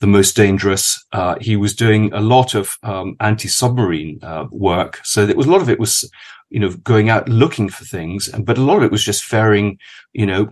the 0.00 0.06
most 0.06 0.36
dangerous. 0.36 1.04
Uh, 1.12 1.34
he 1.40 1.56
was 1.56 1.74
doing 1.74 2.12
a 2.12 2.20
lot 2.20 2.54
of 2.54 2.76
um, 2.84 3.16
anti-submarine 3.20 4.18
uh, 4.22 4.46
work, 4.52 5.00
so 5.04 5.26
was 5.34 5.46
a 5.46 5.50
lot 5.50 5.60
of 5.60 5.68
it 5.68 5.80
was, 5.80 6.08
you 6.50 6.60
know, 6.60 6.70
going 6.84 7.10
out 7.10 7.28
looking 7.28 7.68
for 7.68 7.84
things, 7.84 8.28
but 8.44 8.58
a 8.58 8.62
lot 8.62 8.76
of 8.76 8.84
it 8.84 8.92
was 8.92 9.04
just 9.04 9.24
ferrying, 9.24 9.76
you 10.12 10.26
know, 10.26 10.48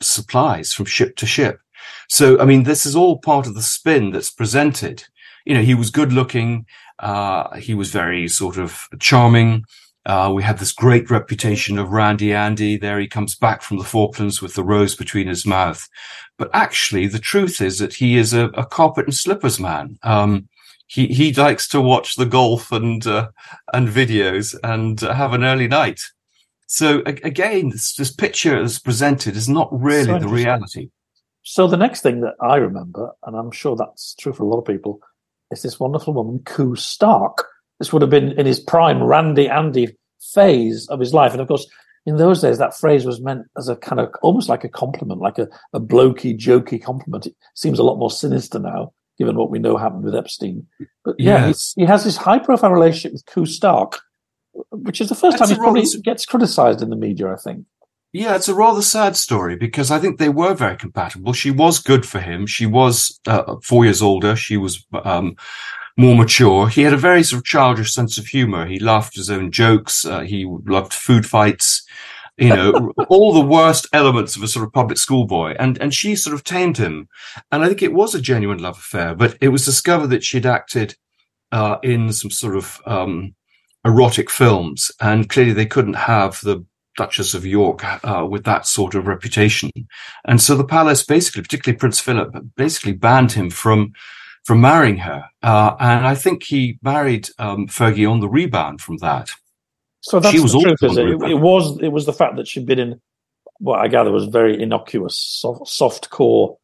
supplies 0.00 0.72
from 0.72 0.86
ship 0.86 1.14
to 1.16 1.26
ship. 1.26 1.60
So, 2.08 2.38
I 2.40 2.44
mean, 2.44 2.64
this 2.64 2.84
is 2.84 2.96
all 2.96 3.18
part 3.18 3.46
of 3.46 3.54
the 3.54 3.62
spin 3.62 4.10
that's 4.10 4.30
presented 4.30 5.04
you 5.44 5.54
know, 5.54 5.62
he 5.62 5.74
was 5.74 5.90
good 5.90 6.12
looking. 6.12 6.66
Uh, 6.98 7.56
he 7.56 7.74
was 7.74 7.90
very 7.90 8.28
sort 8.28 8.58
of 8.58 8.88
charming. 8.98 9.64
Uh, 10.04 10.32
we 10.34 10.42
had 10.42 10.58
this 10.58 10.72
great 10.72 11.10
reputation 11.10 11.78
of 11.78 11.90
Randy 11.90 12.32
Andy. 12.32 12.76
There 12.76 12.98
he 12.98 13.06
comes 13.06 13.34
back 13.36 13.62
from 13.62 13.78
the 13.78 13.84
Falklands 13.84 14.42
with 14.42 14.54
the 14.54 14.64
rose 14.64 14.96
between 14.96 15.28
his 15.28 15.46
mouth. 15.46 15.88
But 16.38 16.50
actually, 16.52 17.06
the 17.06 17.20
truth 17.20 17.60
is 17.60 17.78
that 17.78 17.94
he 17.94 18.16
is 18.16 18.32
a, 18.32 18.46
a 18.46 18.66
carpet 18.66 19.06
and 19.06 19.14
slippers 19.14 19.60
man. 19.60 19.98
Um, 20.02 20.48
he 20.88 21.06
he 21.06 21.32
likes 21.32 21.68
to 21.68 21.80
watch 21.80 22.16
the 22.16 22.26
golf 22.26 22.72
and 22.72 23.06
uh, 23.06 23.28
and 23.72 23.88
videos 23.88 24.56
and 24.64 25.00
have 25.00 25.32
an 25.32 25.44
early 25.44 25.68
night. 25.68 26.00
So 26.66 27.02
again, 27.04 27.68
this, 27.68 27.94
this 27.94 28.10
picture 28.10 28.58
that's 28.60 28.78
presented 28.78 29.36
is 29.36 29.48
not 29.48 29.68
really 29.70 30.06
so 30.06 30.18
the 30.18 30.28
reality. 30.28 30.88
So 31.42 31.66
the 31.66 31.76
next 31.76 32.00
thing 32.00 32.20
that 32.22 32.34
I 32.40 32.56
remember, 32.56 33.12
and 33.24 33.36
I'm 33.36 33.50
sure 33.50 33.76
that's 33.76 34.14
true 34.14 34.32
for 34.32 34.44
a 34.44 34.46
lot 34.46 34.58
of 34.58 34.64
people, 34.64 35.00
is 35.52 35.62
this 35.62 35.78
wonderful 35.78 36.14
woman, 36.14 36.40
Koo 36.44 36.74
Stark. 36.74 37.46
This 37.78 37.92
would 37.92 38.02
have 38.02 38.10
been 38.10 38.32
in 38.32 38.46
his 38.46 38.60
prime 38.60 39.02
Randy 39.02 39.48
Andy 39.48 39.96
phase 40.34 40.88
of 40.88 41.00
his 41.00 41.12
life. 41.12 41.32
And 41.32 41.40
of 41.40 41.48
course, 41.48 41.66
in 42.06 42.16
those 42.16 42.40
days, 42.40 42.58
that 42.58 42.76
phrase 42.76 43.04
was 43.04 43.20
meant 43.20 43.46
as 43.56 43.68
a 43.68 43.76
kind 43.76 44.00
of 44.00 44.12
almost 44.22 44.48
like 44.48 44.64
a 44.64 44.68
compliment, 44.68 45.20
like 45.20 45.38
a, 45.38 45.48
a 45.72 45.80
blokey, 45.80 46.36
jokey 46.36 46.82
compliment. 46.82 47.26
It 47.26 47.36
seems 47.54 47.78
a 47.78 47.84
lot 47.84 47.98
more 47.98 48.10
sinister 48.10 48.58
now, 48.58 48.92
given 49.18 49.36
what 49.36 49.50
we 49.50 49.58
know 49.58 49.76
happened 49.76 50.04
with 50.04 50.14
Epstein. 50.14 50.66
But 51.04 51.16
yeah, 51.18 51.46
yes. 51.46 51.74
he, 51.76 51.82
he, 51.82 51.86
has 51.86 52.04
this 52.04 52.16
high 52.16 52.38
profile 52.38 52.72
relationship 52.72 53.12
with 53.12 53.26
Koo 53.26 53.46
Stark, 53.46 54.00
which 54.70 55.00
is 55.00 55.08
the 55.08 55.14
first 55.14 55.38
That's 55.38 55.50
time 55.50 55.56
he 55.56 55.62
probably 55.62 55.86
gets 56.02 56.26
criticized 56.26 56.82
in 56.82 56.90
the 56.90 56.96
media, 56.96 57.32
I 57.32 57.36
think. 57.36 57.66
Yeah, 58.12 58.36
it's 58.36 58.48
a 58.48 58.54
rather 58.54 58.82
sad 58.82 59.16
story 59.16 59.56
because 59.56 59.90
I 59.90 59.98
think 59.98 60.18
they 60.18 60.28
were 60.28 60.52
very 60.52 60.76
compatible. 60.76 61.32
She 61.32 61.50
was 61.50 61.78
good 61.78 62.04
for 62.04 62.20
him. 62.20 62.46
She 62.46 62.66
was 62.66 63.18
uh, 63.26 63.56
four 63.62 63.86
years 63.86 64.02
older. 64.02 64.36
She 64.36 64.58
was 64.58 64.86
um, 64.92 65.36
more 65.96 66.14
mature. 66.14 66.68
He 66.68 66.82
had 66.82 66.92
a 66.92 66.98
very 66.98 67.22
sort 67.22 67.38
of 67.38 67.46
childish 67.46 67.94
sense 67.94 68.18
of 68.18 68.26
humor. 68.26 68.66
He 68.66 68.78
laughed 68.78 69.16
at 69.16 69.20
his 69.20 69.30
own 69.30 69.50
jokes. 69.50 70.04
Uh, 70.04 70.20
he 70.20 70.46
loved 70.66 70.92
food 70.92 71.24
fights. 71.24 71.86
You 72.36 72.50
know, 72.50 72.92
all 73.08 73.32
the 73.32 73.40
worst 73.46 73.86
elements 73.94 74.36
of 74.36 74.42
a 74.42 74.48
sort 74.48 74.66
of 74.66 74.74
public 74.74 74.98
schoolboy. 74.98 75.54
And, 75.58 75.80
and 75.80 75.94
she 75.94 76.14
sort 76.14 76.34
of 76.34 76.44
tamed 76.44 76.76
him. 76.76 77.08
And 77.50 77.62
I 77.62 77.68
think 77.68 77.82
it 77.82 77.94
was 77.94 78.14
a 78.14 78.20
genuine 78.20 78.58
love 78.58 78.76
affair, 78.76 79.14
but 79.14 79.38
it 79.40 79.48
was 79.48 79.64
discovered 79.64 80.08
that 80.08 80.24
she'd 80.24 80.44
acted, 80.44 80.96
uh, 81.50 81.78
in 81.82 82.12
some 82.12 82.30
sort 82.30 82.56
of, 82.56 82.78
um, 82.84 83.34
erotic 83.86 84.28
films. 84.28 84.92
And 85.00 85.30
clearly 85.30 85.54
they 85.54 85.66
couldn't 85.66 85.94
have 85.94 86.40
the 86.42 86.64
Duchess 86.96 87.34
of 87.34 87.46
York 87.46 87.84
uh, 88.04 88.26
with 88.28 88.44
that 88.44 88.66
sort 88.66 88.94
of 88.94 89.06
reputation. 89.06 89.70
And 90.24 90.40
so 90.40 90.56
the 90.56 90.64
palace 90.64 91.04
basically, 91.04 91.42
particularly 91.42 91.78
Prince 91.78 92.00
Philip, 92.00 92.34
basically 92.56 92.92
banned 92.92 93.32
him 93.32 93.50
from 93.50 93.92
from 94.44 94.60
marrying 94.60 94.96
her. 94.96 95.24
Uh, 95.42 95.76
and 95.78 96.06
I 96.06 96.14
think 96.14 96.42
he 96.42 96.78
married 96.82 97.28
um, 97.38 97.68
Fergie 97.68 98.10
on 98.10 98.20
the 98.20 98.28
rebound 98.28 98.80
from 98.80 98.96
that. 98.98 99.30
So 100.00 100.18
that's 100.18 100.34
she 100.34 100.40
was 100.40 100.52
the 100.52 100.60
truth, 100.60 100.82
is 100.82 100.96
it? 100.96 101.06
it? 101.06 101.38
was 101.38 101.78
it 101.80 101.88
was 101.88 102.06
the 102.06 102.12
fact 102.12 102.36
that 102.36 102.48
she'd 102.48 102.66
been 102.66 102.80
in 102.80 103.00
what 103.58 103.78
I 103.78 103.86
gather 103.86 104.10
was 104.10 104.26
very 104.26 104.60
innocuous, 104.60 105.16
soft, 105.16 105.68
soft 105.68 106.10
core 106.10 106.58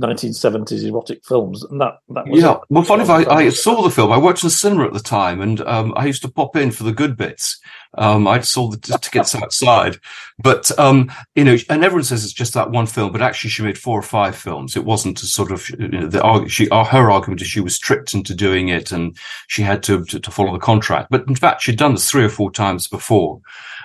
1970s 0.00 0.84
erotic 0.84 1.24
films, 1.24 1.64
and 1.64 1.80
that 1.80 1.98
that 2.10 2.26
was 2.28 2.40
yeah. 2.40 2.56
Well, 2.68 2.84
funny 2.84 3.02
if 3.02 3.10
I, 3.10 3.24
I 3.24 3.48
saw 3.48 3.82
the 3.82 3.90
film. 3.90 4.12
I 4.12 4.18
worked 4.18 4.42
in 4.42 4.46
the 4.46 4.52
cinema 4.52 4.86
at 4.86 4.92
the 4.92 5.00
time, 5.00 5.40
and 5.40 5.60
um, 5.62 5.92
I 5.96 6.06
used 6.06 6.22
to 6.22 6.28
pop 6.28 6.54
in 6.54 6.70
for 6.70 6.84
the 6.84 6.92
good 6.92 7.16
bits. 7.16 7.60
Um, 7.94 8.28
I 8.28 8.40
saw 8.40 8.68
the 8.68 8.76
tickets 8.76 9.34
outside, 9.42 9.96
but 10.38 10.76
um, 10.78 11.10
you 11.34 11.44
know, 11.44 11.56
and 11.68 11.84
everyone 11.84 12.04
says 12.04 12.24
it's 12.24 12.32
just 12.32 12.54
that 12.54 12.70
one 12.70 12.86
film, 12.86 13.10
but 13.10 13.22
actually 13.22 13.50
she 13.50 13.62
made 13.62 13.76
four 13.76 13.98
or 13.98 14.02
five 14.02 14.36
films. 14.36 14.76
It 14.76 14.84
wasn't 14.84 15.22
a 15.22 15.26
sort 15.26 15.50
of 15.50 15.68
you 15.70 15.88
know, 15.88 16.06
the 16.06 16.46
she 16.48 16.68
uh, 16.70 16.84
her 16.84 17.10
argument 17.10 17.40
is 17.40 17.48
she 17.48 17.60
was 17.60 17.78
tricked 17.78 18.14
into 18.14 18.34
doing 18.34 18.68
it, 18.68 18.92
and 18.92 19.16
she 19.48 19.62
had 19.62 19.82
to, 19.84 20.04
to, 20.04 20.20
to 20.20 20.30
follow 20.30 20.52
the 20.52 20.58
contract. 20.58 21.10
But 21.10 21.26
in 21.26 21.34
fact, 21.34 21.62
she'd 21.62 21.78
done 21.78 21.94
this 21.94 22.08
three 22.08 22.24
or 22.24 22.28
four 22.28 22.52
times 22.52 22.86
before. 22.86 23.40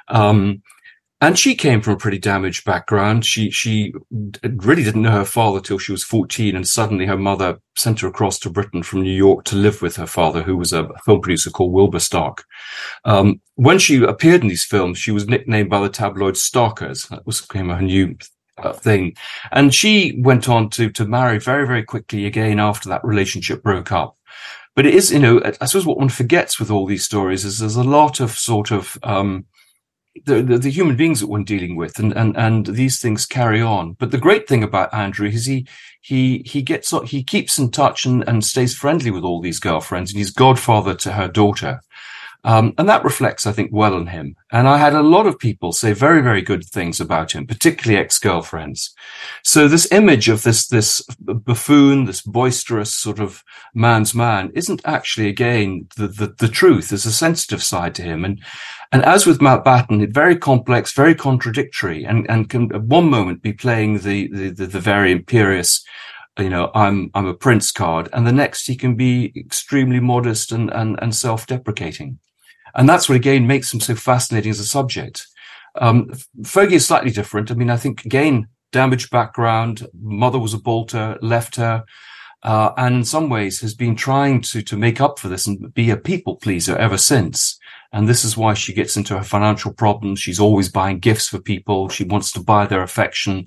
Um, 0.10 0.62
and 1.24 1.39
she 1.39 1.56
came 1.56 1.80
from 1.80 1.94
a 1.94 1.98
pretty 1.98 2.18
damaged 2.20 2.65
background. 2.65 3.25
She 3.25 3.50
she 3.50 3.94
really 4.44 4.84
didn't 4.84 5.03
know 5.03 5.12
her 5.12 5.24
father 5.24 5.62
till 5.62 5.80
she 5.80 5.94
was 5.94 6.03
14, 6.03 6.53
and 6.53 6.68
suddenly 6.68 7.06
her 7.06 7.18
mother 7.18 7.60
sent 7.77 8.01
her 8.01 8.10
across 8.10 8.38
to 8.39 8.50
Britain 8.50 8.84
from 8.84 9.03
New 9.03 9.15
York 9.15 9.46
to 9.46 9.56
live 9.56 9.82
with 9.82 9.96
her 9.96 10.06
father, 10.06 10.44
who 10.44 10.58
was 10.58 10.74
a 10.74 10.89
film 11.06 11.22
producer 11.22 11.50
called 11.50 11.72
Wilbur 11.72 12.00
Stark. 12.00 12.44
Um, 13.06 13.39
when 13.56 13.80
she 13.80 14.03
appeared 14.03 14.42
in 14.42 14.50
these 14.50 14.65
films, 14.65 14.98
she 14.98 15.12
was 15.12 15.30
nicknamed 15.30 15.70
by 15.70 15.80
the 15.80 15.88
tabloid 15.88 16.34
Starkers. 16.34 17.08
That 17.08 17.25
was 17.25 17.39
became 17.39 17.70
her 17.70 17.82
new 17.82 18.18
uh, 18.58 18.74
thing, 18.74 19.15
and 19.53 19.74
she 19.74 20.20
went 20.20 20.50
on 20.50 20.70
to 20.72 20.89
to 20.92 21.06
marry 21.06 21.39
very 21.39 21.65
very 21.65 21.84
quickly 21.84 22.25
again 22.25 22.60
after 22.60 22.89
that 22.89 23.06
relationship 23.06 23.63
broke 23.63 23.94
up. 23.94 24.18
But 24.75 24.86
it 24.88 24.94
is, 24.94 25.13
you 25.13 25.20
know, 25.20 25.42
I 25.62 25.68
suppose 25.68 25.86
what 25.86 26.00
one 26.00 26.10
forgets 26.10 26.60
with 26.60 26.70
all 26.70 26.86
these 26.86 27.06
stories 27.06 27.46
is 27.46 27.60
there's 27.60 27.77
a 27.77 27.84
lot 27.84 28.20
of 28.20 28.32
sort 28.32 28.72
of 28.72 28.98
um, 29.03 29.46
the, 30.25 30.41
the, 30.41 30.58
the, 30.58 30.70
human 30.70 30.96
beings 30.96 31.20
that 31.20 31.27
we're 31.27 31.43
dealing 31.43 31.75
with 31.75 31.98
and, 31.98 32.15
and, 32.15 32.38
and 32.38 32.67
these 32.67 33.01
things 33.01 33.25
carry 33.25 33.62
on. 33.62 33.93
But 33.93 34.12
the 34.12 34.17
great 34.17 34.48
thing 34.48 34.63
about 34.63 34.93
Andrew 34.93 35.27
is 35.27 35.46
he, 35.46 35.67
he, 36.01 36.43
he 36.46 36.62
gets, 36.62 36.93
he 37.05 37.24
keeps 37.24 37.58
in 37.58 37.72
touch 37.72 38.05
and, 38.05 38.27
and 38.27 38.43
stays 38.43 38.75
friendly 38.75 39.12
with 39.12 39.24
all 39.24 39.41
these 39.41 39.60
girlfriends 39.60 40.12
and 40.12 40.20
he's 40.20 40.32
godfather 40.32 40.93
to 40.96 41.13
her 41.13 41.27
daughter. 41.27 41.82
Um, 42.45 42.73
and 42.77 42.89
that 42.89 43.05
reflects, 43.05 43.47
I 43.47 43.53
think, 43.53 43.71
well 43.71 43.93
on 43.93 44.07
him. 44.07 44.35
And 44.51 44.67
I 44.67 44.77
had 44.77 44.93
a 44.93 45.01
lot 45.01 45.27
of 45.27 45.39
people 45.39 45.71
say 45.71 45.93
very, 45.93 46.21
very 46.21 46.41
good 46.41 46.65
things 46.65 47.00
about 47.00 47.31
him, 47.31 47.47
particularly 47.47 47.97
ex-girlfriends. 47.97 48.93
So 49.43 49.69
this 49.69 49.89
image 49.93 50.27
of 50.27 50.43
this, 50.43 50.67
this 50.67 51.01
buffoon, 51.19 52.03
this 52.03 52.21
boisterous 52.21 52.93
sort 52.93 53.19
of 53.19 53.43
man's 53.73 54.13
man 54.13 54.51
isn't 54.55 54.81
actually, 54.83 55.29
again, 55.29 55.88
the, 55.95 56.07
the, 56.07 56.35
the 56.38 56.50
truth. 56.50 56.89
There's 56.89 57.05
a 57.05 57.13
sensitive 57.13 57.63
side 57.63 57.95
to 57.95 58.01
him. 58.01 58.25
And, 58.25 58.43
and 58.91 59.05
as 59.05 59.25
with 59.25 59.39
Mountbatten, 59.39 60.03
it's 60.03 60.13
very 60.13 60.35
complex, 60.35 60.91
very 60.91 61.15
contradictory 61.15 62.03
and, 62.03 62.29
and 62.29 62.50
can 62.50 62.75
at 62.75 62.83
one 62.83 63.09
moment 63.09 63.41
be 63.41 63.53
playing 63.53 64.00
the, 64.00 64.27
the, 64.27 64.50
the, 64.50 64.67
the 64.67 64.79
very 64.81 65.13
imperious, 65.13 65.81
you 66.38 66.50
know, 66.50 66.71
I'm, 66.75 67.09
I'm 67.13 67.25
a 67.25 67.33
prince 67.33 67.71
card. 67.71 68.09
And 68.12 68.27
the 68.27 68.33
next 68.33 68.67
he 68.67 68.75
can 68.75 68.95
be 68.95 69.31
extremely 69.38 70.01
modest 70.01 70.51
and, 70.51 70.69
and, 70.73 71.00
and 71.01 71.15
self-deprecating. 71.15 72.19
And 72.75 72.88
that's 72.89 73.08
what 73.08 73.15
again 73.15 73.48
makes 73.48 73.74
him 73.74 73.80
so 73.80 73.96
fascinating 73.96 74.50
as 74.50 74.60
a 74.60 74.65
subject. 74.65 75.27
Um, 75.75 76.10
Fergie 76.42 76.74
is 76.74 76.86
slightly 76.86 77.12
different. 77.12 77.51
I 77.51 77.56
mean, 77.56 77.70
I 77.70 77.77
think 77.77 78.06
again, 78.06 78.48
damaged 78.72 79.10
background, 79.10 79.88
mother 79.94 80.39
was 80.39 80.53
a 80.53 80.60
bolter, 80.60 81.18
left 81.22 81.56
her, 81.56 81.84
uh, 82.44 82.72
and 82.77 82.96
in 82.96 83.06
some 83.06 83.30
ways 83.30 83.62
has 83.62 83.74
been 83.74 83.96
trying 83.96 84.42
to, 84.42 84.62
to 84.62 84.75
make 84.75 85.00
up 85.00 85.18
for 85.18 85.30
this 85.30 85.48
and 85.48 85.74
be 85.74 85.89
a 85.89 85.98
people 85.98 86.36
pleaser 86.36 86.75
ever 86.75 86.98
since. 86.98 87.58
And 87.94 88.10
this 88.10 88.25
is 88.25 88.36
why 88.36 88.56
she 88.56 88.74
gets 88.74 88.98
into 88.98 89.18
her 89.18 89.24
financial 89.24 89.72
problems. 89.72 90.20
She's 90.20 90.39
always 90.39 90.68
buying 90.68 91.00
gifts 91.00 91.30
for 91.30 91.39
people. 91.39 91.89
She 91.89 92.03
wants 92.03 92.32
to 92.34 92.42
buy 92.42 92.65
their 92.65 92.82
affection. 92.82 93.46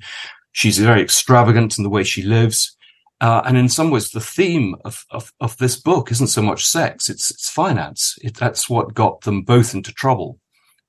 She's 0.52 0.78
very 0.78 1.02
extravagant 1.02 1.76
in 1.76 1.85
the 1.85 1.90
way 1.90 2.04
she 2.04 2.23
lives. 2.23 2.75
Uh, 3.20 3.42
and 3.46 3.56
in 3.56 3.68
some 3.68 3.90
ways, 3.90 4.11
the 4.11 4.20
theme 4.20 4.75
of, 4.85 5.04
of, 5.11 5.32
of, 5.40 5.56
this 5.56 5.76
book 5.76 6.11
isn't 6.11 6.26
so 6.26 6.42
much 6.42 6.66
sex, 6.66 7.08
it's, 7.08 7.30
it's 7.30 7.49
finance. 7.49 8.18
It, 8.23 8.37
that's 8.37 8.68
what 8.68 8.92
got 8.92 9.23
them 9.23 9.42
both 9.42 9.75
into 9.75 9.90
trouble. 9.92 10.38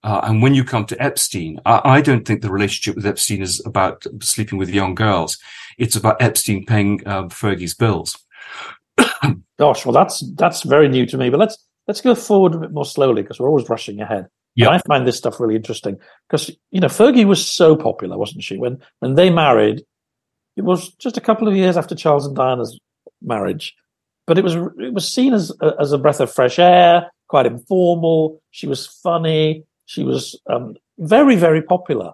Uh, 0.03 0.21
and 0.23 0.41
when 0.41 0.53
you 0.53 0.63
come 0.63 0.85
to 0.85 1.01
Epstein, 1.01 1.59
I, 1.65 1.81
I, 1.83 2.01
don't 2.01 2.27
think 2.27 2.41
the 2.41 2.51
relationship 2.51 2.95
with 2.95 3.05
Epstein 3.05 3.41
is 3.41 3.65
about 3.65 4.05
sleeping 4.21 4.57
with 4.57 4.69
young 4.69 4.93
girls. 4.93 5.37
It's 5.77 5.95
about 5.95 6.21
Epstein 6.21 6.65
paying 6.65 7.01
uh, 7.05 7.23
Fergie's 7.23 7.73
bills. 7.73 8.17
Gosh, 9.57 9.85
well, 9.85 9.93
that's 9.93 10.19
that's 10.35 10.63
very 10.63 10.87
new 10.87 11.05
to 11.07 11.17
me. 11.17 11.29
But 11.29 11.39
let's 11.39 11.57
let's 11.87 12.01
go 12.01 12.13
forward 12.13 12.55
a 12.55 12.59
bit 12.59 12.71
more 12.71 12.85
slowly 12.85 13.21
because 13.21 13.39
we're 13.39 13.49
always 13.49 13.69
rushing 13.69 13.99
ahead. 14.01 14.27
Yeah, 14.55 14.69
I 14.69 14.79
find 14.87 15.05
this 15.05 15.17
stuff 15.17 15.39
really 15.39 15.55
interesting 15.55 15.97
because 16.29 16.49
you 16.71 16.79
know 16.79 16.87
Fergie 16.87 17.25
was 17.25 17.45
so 17.45 17.75
popular, 17.75 18.17
wasn't 18.17 18.43
she? 18.43 18.57
When 18.57 18.79
when 18.99 19.15
they 19.15 19.29
married, 19.29 19.83
it 20.57 20.63
was 20.63 20.89
just 20.95 21.17
a 21.17 21.21
couple 21.21 21.47
of 21.47 21.55
years 21.55 21.77
after 21.77 21.95
Charles 21.95 22.25
and 22.25 22.35
Diana's 22.35 22.77
marriage, 23.21 23.75
but 24.25 24.37
it 24.37 24.43
was 24.43 24.55
it 24.55 24.93
was 24.93 25.07
seen 25.07 25.33
as 25.33 25.51
as 25.79 25.91
a 25.91 25.97
breath 25.97 26.19
of 26.19 26.33
fresh 26.33 26.59
air, 26.59 27.09
quite 27.29 27.45
informal. 27.45 28.41
She 28.51 28.67
was 28.67 28.87
funny. 28.87 29.63
She 29.85 30.03
was 30.03 30.37
um, 30.49 30.75
very 30.97 31.35
very 31.35 31.61
popular 31.61 32.11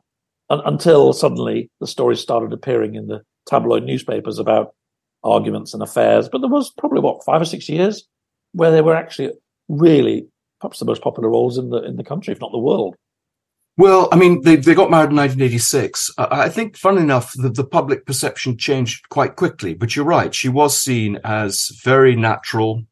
until 0.49 1.13
suddenly 1.13 1.71
the 1.79 1.87
stories 1.87 2.19
started 2.19 2.53
appearing 2.53 2.95
in 2.95 3.07
the 3.07 3.21
tabloid 3.47 3.83
newspapers 3.83 4.37
about 4.37 4.75
arguments 5.23 5.73
and 5.73 5.81
affairs. 5.81 6.29
But 6.29 6.39
there 6.39 6.49
was 6.49 6.71
probably 6.77 6.99
what 6.99 7.23
five 7.23 7.41
or 7.41 7.45
six 7.45 7.69
years 7.69 8.03
where 8.51 8.71
they 8.71 8.81
were 8.81 8.95
actually 8.95 9.31
really 9.69 10.27
perhaps 10.59 10.79
the 10.79 10.85
most 10.85 11.01
popular 11.01 11.29
roles 11.29 11.57
in 11.57 11.69
the 11.69 11.81
in 11.83 11.95
the 11.95 12.03
country, 12.03 12.33
if 12.33 12.41
not 12.41 12.51
the 12.51 12.57
world. 12.57 12.95
Well, 13.75 14.07
I 14.11 14.17
mean, 14.17 14.41
they, 14.43 14.55
they 14.55 14.75
got 14.75 14.91
married 14.91 15.09
in 15.09 15.15
1986. 15.15 16.11
I 16.19 16.47
think, 16.49 16.77
fun 16.77 16.99
enough, 16.99 17.33
the, 17.33 17.49
the 17.49 17.63
public 17.63 18.05
perception 18.05 18.57
changed 18.57 19.09
quite 19.09 19.35
quickly. 19.35 19.73
But 19.73 19.95
you're 19.95 20.05
right; 20.05 20.33
she 20.33 20.47
was 20.47 20.77
seen 20.77 21.19
as 21.23 21.69
very 21.83 22.15
natural. 22.15 22.83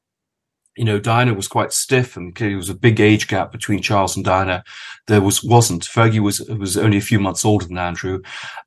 You 0.76 0.86
know, 0.86 1.00
Diana 1.00 1.36
was 1.36 1.48
quite 1.48 1.72
stiff, 1.72 2.18
and 2.18 2.34
clearly 2.34 2.54
there 2.54 2.58
was 2.58 2.70
a 2.70 2.76
big 2.76 3.00
age 3.00 3.28
gap 3.28 3.52
between 3.52 3.84
Charles 3.84 4.16
and 4.16 4.26
Diana. 4.26 4.64
There 5.08 5.22
was 5.22 5.44
wasn't. 5.44 5.84
Fergie 5.84 6.20
was 6.20 6.40
was 6.42 6.78
only 6.78 6.98
a 6.98 7.02
few 7.02 7.20
months 7.20 7.46
older 7.46 7.66
than 7.68 7.78
Andrew. 7.78 8.22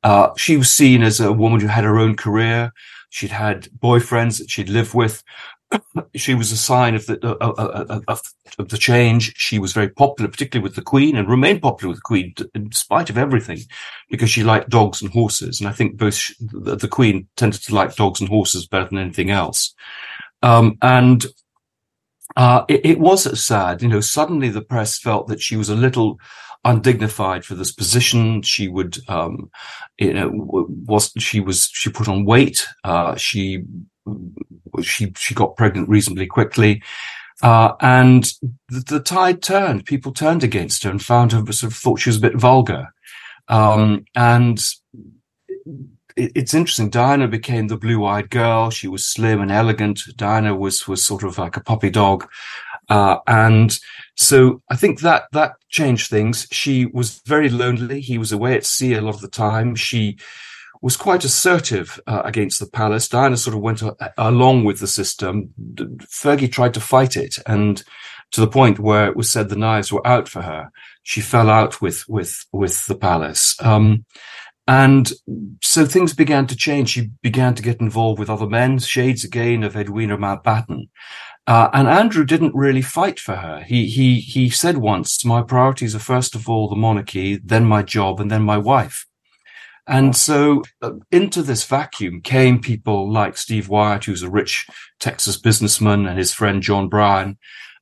Uh, 0.04 0.28
she 0.36 0.56
was 0.56 0.70
seen 0.70 1.02
as 1.02 1.18
a 1.18 1.32
woman 1.32 1.58
who 1.58 1.66
had 1.66 1.82
her 1.82 1.98
own 1.98 2.14
career. 2.14 2.70
She'd 3.10 3.30
had 3.30 3.68
boyfriends 3.78 4.38
that 4.38 4.50
she'd 4.50 4.68
lived 4.68 4.94
with. 4.94 5.24
She 6.14 6.34
was 6.34 6.52
a 6.52 6.56
sign 6.56 6.94
of 6.94 7.06
the 7.06 7.18
uh, 7.26 7.36
uh, 7.40 7.84
uh, 7.88 8.00
of, 8.08 8.22
of, 8.58 8.68
the 8.68 8.78
change. 8.78 9.34
She 9.36 9.58
was 9.58 9.72
very 9.72 9.88
popular, 9.88 10.30
particularly 10.30 10.62
with 10.62 10.76
the 10.76 10.82
Queen, 10.82 11.16
and 11.16 11.28
remained 11.28 11.62
popular 11.62 11.90
with 11.90 11.98
the 11.98 12.02
Queen 12.02 12.34
in 12.54 12.72
spite 12.72 13.10
of 13.10 13.18
everything, 13.18 13.58
because 14.10 14.30
she 14.30 14.42
liked 14.42 14.70
dogs 14.70 15.02
and 15.02 15.10
horses. 15.12 15.60
And 15.60 15.68
I 15.68 15.72
think 15.72 15.96
both 15.96 16.30
the, 16.40 16.76
the 16.76 16.88
Queen 16.88 17.28
tended 17.36 17.62
to 17.62 17.74
like 17.74 17.96
dogs 17.96 18.20
and 18.20 18.28
horses 18.28 18.66
better 18.66 18.88
than 18.88 18.98
anything 18.98 19.30
else. 19.30 19.74
Um, 20.42 20.78
and 20.82 21.24
uh, 22.36 22.64
it, 22.68 22.84
it, 22.84 22.98
was 22.98 23.40
sad, 23.40 23.82
you 23.82 23.88
know. 23.88 24.00
Suddenly, 24.00 24.48
the 24.48 24.62
press 24.62 24.98
felt 24.98 25.28
that 25.28 25.40
she 25.40 25.56
was 25.56 25.68
a 25.68 25.76
little 25.76 26.18
undignified 26.64 27.44
for 27.44 27.54
this 27.54 27.72
position. 27.72 28.42
She 28.42 28.68
would, 28.68 28.98
um, 29.08 29.50
you 29.98 30.12
know, 30.12 30.30
was 30.32 31.12
she 31.18 31.40
was 31.40 31.70
she 31.72 31.90
put 31.90 32.08
on 32.08 32.24
weight. 32.24 32.66
Uh, 32.82 33.14
she 33.16 33.64
she 34.82 35.12
she 35.16 35.34
got 35.34 35.56
pregnant 35.56 35.88
reasonably 35.88 36.26
quickly. 36.26 36.82
Uh, 37.42 37.74
and 37.80 38.32
the, 38.68 38.80
the, 38.86 39.00
tide 39.00 39.42
turned. 39.42 39.84
People 39.84 40.12
turned 40.12 40.44
against 40.44 40.84
her 40.84 40.90
and 40.90 41.02
found 41.02 41.32
her 41.32 41.40
sort 41.52 41.72
of 41.72 41.76
thought 41.76 41.98
she 41.98 42.08
was 42.08 42.16
a 42.16 42.20
bit 42.20 42.36
vulgar. 42.36 42.88
Um, 43.48 44.04
and 44.14 44.58
it, 46.16 46.32
it's 46.34 46.54
interesting. 46.54 46.90
Diana 46.90 47.28
became 47.28 47.68
the 47.68 47.76
blue-eyed 47.76 48.30
girl. 48.30 48.70
She 48.70 48.88
was 48.88 49.04
slim 49.04 49.40
and 49.40 49.50
elegant. 49.50 50.02
Diana 50.16 50.54
was 50.54 50.86
was 50.86 51.04
sort 51.04 51.22
of 51.22 51.36
like 51.38 51.56
a 51.56 51.62
puppy 51.62 51.90
dog. 51.90 52.26
Uh, 52.88 53.18
and 53.26 53.78
so 54.16 54.62
I 54.70 54.76
think 54.76 55.00
that 55.00 55.24
that 55.32 55.54
changed 55.68 56.10
things. 56.10 56.46
She 56.50 56.86
was 56.86 57.20
very 57.26 57.48
lonely. 57.48 58.00
He 58.00 58.18
was 58.18 58.32
away 58.32 58.54
at 58.54 58.66
sea 58.66 58.94
a 58.94 59.00
lot 59.00 59.14
of 59.14 59.20
the 59.22 59.28
time. 59.28 59.74
She 59.74 60.18
was 60.84 60.98
quite 60.98 61.24
assertive 61.24 61.98
uh, 62.06 62.20
against 62.26 62.60
the 62.60 62.66
palace. 62.66 63.08
Diana 63.08 63.38
sort 63.38 63.56
of 63.56 63.62
went 63.62 63.80
a- 63.80 64.12
along 64.18 64.64
with 64.64 64.80
the 64.80 64.86
system. 64.86 65.54
Fergie 66.02 66.52
tried 66.52 66.74
to 66.74 66.80
fight 66.80 67.16
it, 67.16 67.38
and 67.46 67.82
to 68.32 68.42
the 68.42 68.46
point 68.58 68.78
where 68.78 69.06
it 69.08 69.16
was 69.16 69.32
said 69.32 69.48
the 69.48 69.56
knives 69.56 69.90
were 69.90 70.06
out 70.06 70.28
for 70.28 70.42
her. 70.42 70.70
She 71.02 71.22
fell 71.22 71.48
out 71.48 71.80
with 71.80 72.04
with 72.06 72.44
with 72.52 72.86
the 72.86 72.96
palace. 72.96 73.56
Um, 73.62 74.04
and 74.68 75.10
so 75.62 75.86
things 75.86 76.12
began 76.12 76.46
to 76.48 76.56
change. 76.56 76.90
She 76.90 77.08
began 77.22 77.54
to 77.54 77.62
get 77.62 77.80
involved 77.80 78.18
with 78.18 78.28
other 78.28 78.46
men, 78.46 78.78
shades 78.78 79.24
again 79.24 79.62
of 79.62 79.76
Edwina 79.76 80.18
Mountbatten. 80.18 80.90
Uh, 81.46 81.68
and 81.72 81.88
Andrew 81.88 82.26
didn't 82.26 82.54
really 82.54 82.82
fight 82.82 83.18
for 83.18 83.36
her. 83.36 83.62
He, 83.62 83.86
he, 83.86 84.20
he 84.20 84.48
said 84.48 84.78
once, 84.78 85.24
my 85.24 85.42
priorities 85.42 85.94
are 85.94 85.98
first 85.98 86.34
of 86.34 86.48
all 86.48 86.68
the 86.68 86.76
monarchy, 86.76 87.36
then 87.36 87.66
my 87.66 87.82
job, 87.82 88.20
and 88.20 88.30
then 88.30 88.42
my 88.42 88.56
wife. 88.56 89.06
And 89.86 90.16
so 90.16 90.62
uh, 90.80 90.92
into 91.10 91.42
this 91.42 91.64
vacuum 91.64 92.22
came 92.22 92.60
people 92.60 93.12
like 93.12 93.36
Steve 93.36 93.68
Wyatt, 93.68 94.04
who's 94.04 94.22
a 94.22 94.30
rich 94.30 94.66
Texas 94.98 95.36
businessman, 95.36 96.06
and 96.06 96.18
his 96.18 96.32
friend 96.32 96.62
John 96.62 96.88
Bryan. 96.88 97.38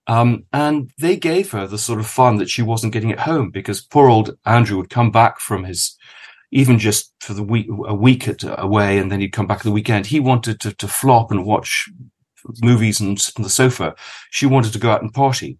Um, 0.08 0.46
and 0.52 0.90
they 0.98 1.16
gave 1.16 1.52
her 1.52 1.66
the 1.66 1.78
sort 1.78 2.00
of 2.00 2.06
fun 2.08 2.38
that 2.38 2.50
she 2.50 2.62
wasn't 2.62 2.92
getting 2.92 3.12
at 3.12 3.20
home 3.20 3.50
because 3.50 3.80
poor 3.80 4.08
old 4.08 4.36
Andrew 4.44 4.76
would 4.78 4.90
come 4.90 5.12
back 5.12 5.38
from 5.38 5.62
his, 5.62 5.96
even 6.50 6.80
just 6.80 7.14
for 7.20 7.34
the 7.34 7.42
week, 7.42 7.68
a 7.68 7.94
week 7.94 8.26
at, 8.26 8.42
away, 8.44 8.98
and 8.98 9.12
then 9.12 9.20
he'd 9.20 9.32
come 9.32 9.46
back 9.46 9.58
at 9.58 9.64
the 9.64 9.70
weekend. 9.70 10.06
He 10.06 10.18
wanted 10.18 10.58
to, 10.60 10.72
to 10.74 10.88
flop 10.88 11.30
and 11.30 11.46
watch 11.46 11.88
movies 12.62 13.00
and 13.00 13.20
sit 13.20 13.38
on 13.38 13.44
the 13.44 13.48
sofa. 13.48 13.94
She 14.30 14.46
wanted 14.46 14.72
to 14.72 14.80
go 14.80 14.90
out 14.90 15.02
and 15.02 15.14
party. 15.14 15.58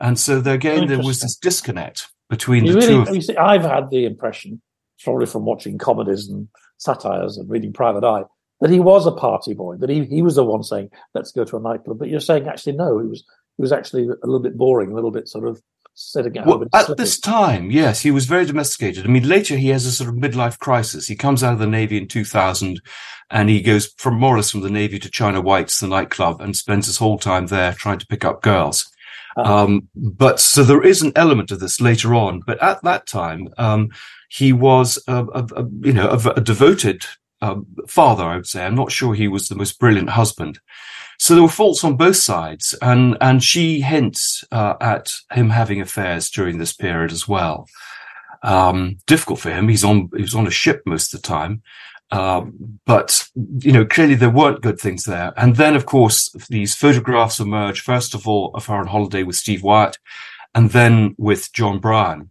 And 0.00 0.18
so 0.20 0.40
there 0.40 0.54
again, 0.54 0.86
there 0.86 1.02
was 1.02 1.20
this 1.20 1.36
disconnect 1.36 2.08
between 2.30 2.64
you 2.64 2.74
the 2.74 2.78
really, 2.78 3.04
two. 3.06 3.14
You 3.14 3.20
see, 3.20 3.36
I've 3.36 3.62
had 3.62 3.90
the 3.90 4.04
impression 4.04 4.62
probably 5.02 5.26
from 5.26 5.44
watching 5.44 5.78
comedies 5.78 6.28
and 6.28 6.48
satires 6.78 7.36
and 7.36 7.48
reading 7.48 7.72
Private 7.72 8.04
Eye, 8.04 8.24
that 8.60 8.70
he 8.70 8.80
was 8.80 9.06
a 9.06 9.12
party 9.12 9.54
boy, 9.54 9.76
that 9.76 9.90
he, 9.90 10.04
he 10.04 10.22
was 10.22 10.36
the 10.36 10.44
one 10.44 10.62
saying, 10.62 10.90
let's 11.14 11.32
go 11.32 11.44
to 11.44 11.56
a 11.56 11.60
nightclub. 11.60 11.98
But 11.98 12.08
you're 12.08 12.20
saying 12.20 12.46
actually, 12.48 12.76
no, 12.76 12.98
he 12.98 13.06
was, 13.06 13.24
he 13.56 13.62
was 13.62 13.72
actually 13.72 14.04
a 14.04 14.26
little 14.26 14.40
bit 14.40 14.56
boring, 14.56 14.92
a 14.92 14.94
little 14.94 15.10
bit 15.10 15.28
sort 15.28 15.46
of 15.46 15.60
sitting 15.94 16.36
at 16.36 16.46
well, 16.46 16.64
At 16.72 16.96
this 16.96 17.18
time, 17.18 17.70
yes, 17.70 18.00
he 18.00 18.10
was 18.10 18.26
very 18.26 18.44
domesticated. 18.44 19.04
I 19.04 19.08
mean, 19.08 19.28
later 19.28 19.56
he 19.56 19.68
has 19.68 19.86
a 19.86 19.92
sort 19.92 20.10
of 20.10 20.16
midlife 20.16 20.58
crisis. 20.58 21.06
He 21.06 21.16
comes 21.16 21.42
out 21.42 21.52
of 21.52 21.58
the 21.58 21.66
Navy 21.66 21.96
in 21.96 22.08
2000 22.08 22.80
and 23.30 23.48
he 23.48 23.62
goes 23.62 23.92
from 23.96 24.18
more 24.18 24.34
or 24.34 24.38
less 24.38 24.50
from 24.50 24.60
the 24.60 24.70
Navy 24.70 24.98
to 24.98 25.10
China 25.10 25.40
White's, 25.40 25.80
the 25.80 25.86
nightclub, 25.86 26.40
and 26.40 26.56
spends 26.56 26.86
his 26.86 26.98
whole 26.98 27.18
time 27.18 27.46
there 27.46 27.72
trying 27.72 27.98
to 27.98 28.06
pick 28.06 28.24
up 28.24 28.42
girls. 28.42 28.90
Uh-huh. 29.36 29.64
Um, 29.64 29.88
but 29.94 30.40
so 30.40 30.62
there 30.62 30.82
is 30.82 31.02
an 31.02 31.12
element 31.16 31.50
of 31.50 31.60
this 31.60 31.80
later 31.80 32.14
on. 32.14 32.40
But 32.46 32.62
at 32.62 32.82
that 32.82 33.06
time, 33.06 33.48
um, 33.56 33.90
he 34.34 34.52
was 34.52 34.98
a, 35.06 35.24
a, 35.26 35.46
a 35.56 35.68
you 35.82 35.92
know 35.92 36.08
a, 36.08 36.30
a 36.30 36.40
devoted 36.40 37.04
um, 37.40 37.66
father. 37.86 38.24
I 38.24 38.36
would 38.36 38.46
say. 38.46 38.64
I'm 38.64 38.74
not 38.74 38.90
sure 38.90 39.14
he 39.14 39.28
was 39.28 39.48
the 39.48 39.54
most 39.54 39.78
brilliant 39.78 40.10
husband. 40.10 40.58
So 41.18 41.34
there 41.34 41.42
were 41.42 41.48
faults 41.48 41.84
on 41.84 41.96
both 41.96 42.16
sides, 42.16 42.74
and 42.82 43.16
and 43.20 43.44
she 43.44 43.80
hints 43.80 44.42
uh, 44.50 44.74
at 44.80 45.12
him 45.32 45.50
having 45.50 45.80
affairs 45.80 46.30
during 46.30 46.58
this 46.58 46.72
period 46.72 47.12
as 47.12 47.28
well. 47.28 47.68
Um, 48.42 48.98
difficult 49.06 49.38
for 49.38 49.50
him. 49.50 49.68
He's 49.68 49.84
on 49.84 50.10
he 50.16 50.22
was 50.22 50.34
on 50.34 50.48
a 50.48 50.50
ship 50.62 50.82
most 50.84 51.14
of 51.14 51.22
the 51.22 51.28
time, 51.28 51.62
um, 52.10 52.80
but 52.86 53.28
you 53.60 53.70
know 53.70 53.86
clearly 53.86 54.16
there 54.16 54.30
weren't 54.30 54.62
good 54.62 54.80
things 54.80 55.04
there. 55.04 55.32
And 55.36 55.54
then 55.54 55.76
of 55.76 55.86
course 55.86 56.30
these 56.50 56.74
photographs 56.74 57.38
emerge. 57.38 57.82
First 57.82 58.14
of 58.14 58.26
all, 58.26 58.50
of 58.54 58.66
her 58.66 58.74
on 58.74 58.88
holiday 58.88 59.22
with 59.22 59.36
Steve 59.36 59.62
Wyatt, 59.62 59.96
and 60.56 60.70
then 60.70 61.14
with 61.18 61.52
John 61.52 61.78
Bryan 61.78 62.30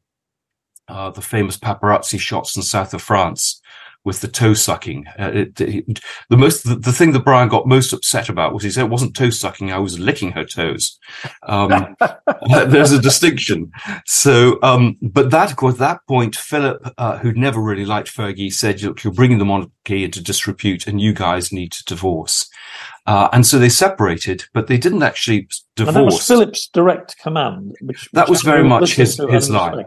uh, 0.94 1.10
the 1.10 1.22
famous 1.22 1.58
paparazzi 1.58 2.20
shots 2.20 2.56
in 2.56 2.62
south 2.62 2.94
of 2.94 3.02
France 3.02 3.62
with 4.06 4.20
the 4.20 4.28
toe 4.28 4.54
sucking. 4.54 5.06
Uh, 5.18 5.32
it, 5.34 5.62
it, 5.62 6.00
the 6.30 6.38
most, 6.38 6.66
the, 6.66 6.76
the, 6.76 6.92
thing 6.92 7.14
that 7.14 7.24
Bryan 7.24 7.48
got 7.48 7.68
most 7.68 7.94
upset 7.94 8.28
about 8.28 8.54
was 8.54 8.64
he 8.64 8.70
said 8.70 8.86
it 8.86 8.90
wasn't 8.90 9.16
toe 9.16 9.30
sucking, 9.30 9.72
I 9.72 9.80
was 9.80 9.98
licking 9.98 10.34
her 10.34 10.44
toes. 10.44 11.00
Um, 11.44 11.96
there's 12.68 12.92
a 12.92 13.02
distinction. 13.02 13.72
So, 14.06 14.60
um, 14.62 14.98
but 15.02 15.32
that, 15.32 15.52
of 15.52 15.58
course, 15.58 15.76
at 15.76 15.80
that 15.80 16.00
point, 16.08 16.36
Philip, 16.36 16.94
uh, 16.98 17.18
who'd 17.20 17.38
never 17.38 17.62
really 17.62 17.86
liked 17.86 18.14
Fergie, 18.14 18.52
said, 18.52 18.82
look, 18.82 19.04
you're 19.04 19.14
bringing 19.14 19.38
the 19.38 19.46
monarchy 19.46 20.04
into 20.04 20.22
disrepute 20.22 20.86
and 20.86 21.00
you 21.00 21.14
guys 21.14 21.54
need 21.54 21.72
to 21.72 21.86
divorce. 21.86 22.50
Uh, 23.06 23.30
and 23.32 23.46
so 23.46 23.58
they 23.58 23.70
separated, 23.70 24.44
but 24.54 24.68
they 24.68 24.78
didn't 24.78 25.04
actually 25.04 25.48
divorce. 25.76 25.96
And 25.96 25.96
that 25.96 26.14
was 26.14 26.28
Philip's 26.28 26.68
direct 26.68 27.18
command. 27.20 27.78
Which, 27.82 28.10
that 28.12 28.30
was 28.30 28.42
very 28.42 28.64
much 28.64 28.96
his, 28.96 29.18
his 29.30 29.50
line 29.50 29.86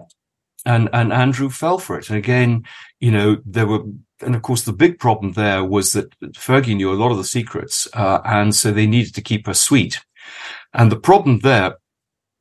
and 0.67 0.89
and 0.93 1.13
Andrew 1.13 1.49
fell 1.51 1.79
for 1.79 1.99
it. 1.99 2.09
And 2.11 2.19
again, 2.19 2.65
you 3.01 3.11
know, 3.11 3.39
there 3.47 3.67
were, 3.67 3.83
and 4.21 4.35
of 4.35 4.43
course, 4.43 4.63
the 4.63 4.73
big 4.73 4.99
problem 4.99 5.33
there 5.33 5.65
was 5.65 5.93
that 5.93 6.11
Fergie 6.35 6.77
knew 6.77 6.93
a 6.93 7.01
lot 7.03 7.13
of 7.13 7.19
the 7.19 7.25
secrets, 7.25 7.89
uh, 7.95 8.21
and 8.25 8.55
so 8.55 8.71
they 8.71 8.87
needed 8.87 9.15
to 9.15 9.23
keep 9.23 9.47
her 9.47 9.55
sweet. 9.55 10.01
And 10.73 10.91
the 10.91 11.01
problem 11.01 11.39
there 11.39 11.77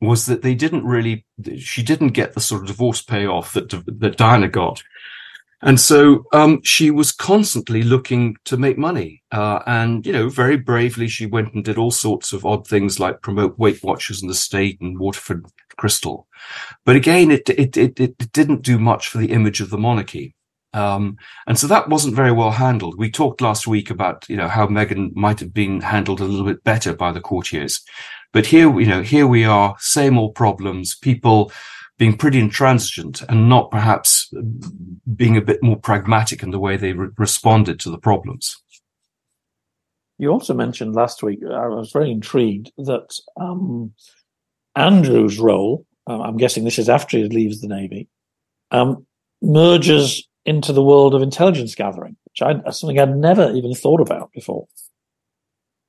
was 0.01 0.25
that 0.25 0.41
they 0.41 0.55
didn't 0.55 0.85
really, 0.85 1.25
she 1.57 1.81
didn't 1.81 2.09
get 2.09 2.33
the 2.33 2.41
sort 2.41 2.61
of 2.61 2.67
divorce 2.67 3.01
payoff 3.01 3.53
that 3.53 3.69
that 3.99 4.17
Diana 4.17 4.49
got. 4.49 4.83
And 5.61 5.79
so 5.79 6.25
um, 6.31 6.61
she 6.63 6.91
was 6.91 7.11
constantly 7.11 7.81
looking 7.81 8.35
to 8.45 8.57
make 8.57 8.77
money. 8.77 9.23
Uh, 9.31 9.59
and, 9.65 10.05
you 10.05 10.11
know, 10.11 10.29
very 10.29 10.57
bravely, 10.57 11.07
she 11.07 11.25
went 11.25 11.53
and 11.53 11.63
did 11.65 11.77
all 11.77 11.91
sorts 11.91 12.33
of 12.33 12.45
odd 12.45 12.67
things 12.67 12.99
like 12.99 13.21
promote 13.21 13.57
Weight 13.57 13.83
Watchers 13.83 14.21
in 14.21 14.27
the 14.27 14.35
state 14.35 14.79
and 14.81 14.99
Waterford 14.99 15.45
Crystal. 15.77 16.27
But 16.85 16.95
again, 16.95 17.31
it, 17.31 17.49
it, 17.49 17.77
it, 17.77 17.99
it 17.99 18.31
didn't 18.31 18.61
do 18.61 18.77
much 18.77 19.07
for 19.07 19.17
the 19.17 19.31
image 19.31 19.61
of 19.61 19.69
the 19.69 19.77
monarchy. 19.77 20.35
Um, 20.73 21.17
and 21.47 21.57
so 21.57 21.67
that 21.67 21.87
wasn't 21.87 22.15
very 22.15 22.33
well 22.33 22.51
handled. 22.51 22.97
We 22.97 23.09
talked 23.09 23.39
last 23.39 23.65
week 23.65 23.89
about, 23.89 24.25
you 24.27 24.35
know, 24.35 24.49
how 24.49 24.67
Meghan 24.67 25.15
might 25.15 25.39
have 25.39 25.53
been 25.53 25.79
handled 25.79 26.19
a 26.19 26.25
little 26.25 26.45
bit 26.45 26.63
better 26.65 26.93
by 26.93 27.13
the 27.13 27.21
courtiers. 27.21 27.81
But 28.33 28.45
here, 28.45 28.77
you 28.79 28.85
know, 28.85 29.01
here 29.01 29.25
we 29.25 29.45
are, 29.45 29.75
same 29.79 30.17
old 30.17 30.35
problems, 30.35 30.95
people 30.95 31.51
being 31.97 32.17
pretty 32.17 32.39
intransigent 32.39 33.21
and 33.29 33.47
not 33.47 33.71
perhaps 33.71 34.29
being 35.15 35.37
a 35.37 35.41
bit 35.41 35.63
more 35.63 35.79
pragmatic 35.79 36.43
in 36.43 36.51
the 36.51 36.59
way 36.59 36.75
they 36.75 36.91
re- 36.91 37.07
responded 37.17 37.79
to 37.79 37.89
the 37.89 37.97
problems. 37.97 38.61
You 40.17 40.29
also 40.29 40.53
mentioned 40.53 40.95
last 40.95 41.23
week, 41.23 41.39
I 41.43 41.67
was 41.67 41.91
very 41.91 42.11
intrigued 42.11 42.71
that 42.77 43.17
um, 43.39 43.93
Andrew's 44.75 45.39
role, 45.39 45.85
uh, 46.07 46.21
I'm 46.21 46.37
guessing 46.37 46.63
this 46.63 46.79
is 46.79 46.89
after 46.89 47.17
he 47.17 47.25
leaves 47.25 47.61
the 47.61 47.67
Navy, 47.67 48.07
um, 48.71 49.05
merges 49.41 50.27
into 50.45 50.73
the 50.73 50.83
world 50.83 51.15
of 51.15 51.21
intelligence 51.21 51.75
gathering, 51.75 52.15
which 52.25 52.41
I, 52.41 52.69
something 52.71 52.99
I'd 52.99 53.15
never 53.15 53.51
even 53.51 53.73
thought 53.73 54.01
about 54.01 54.31
before. 54.33 54.67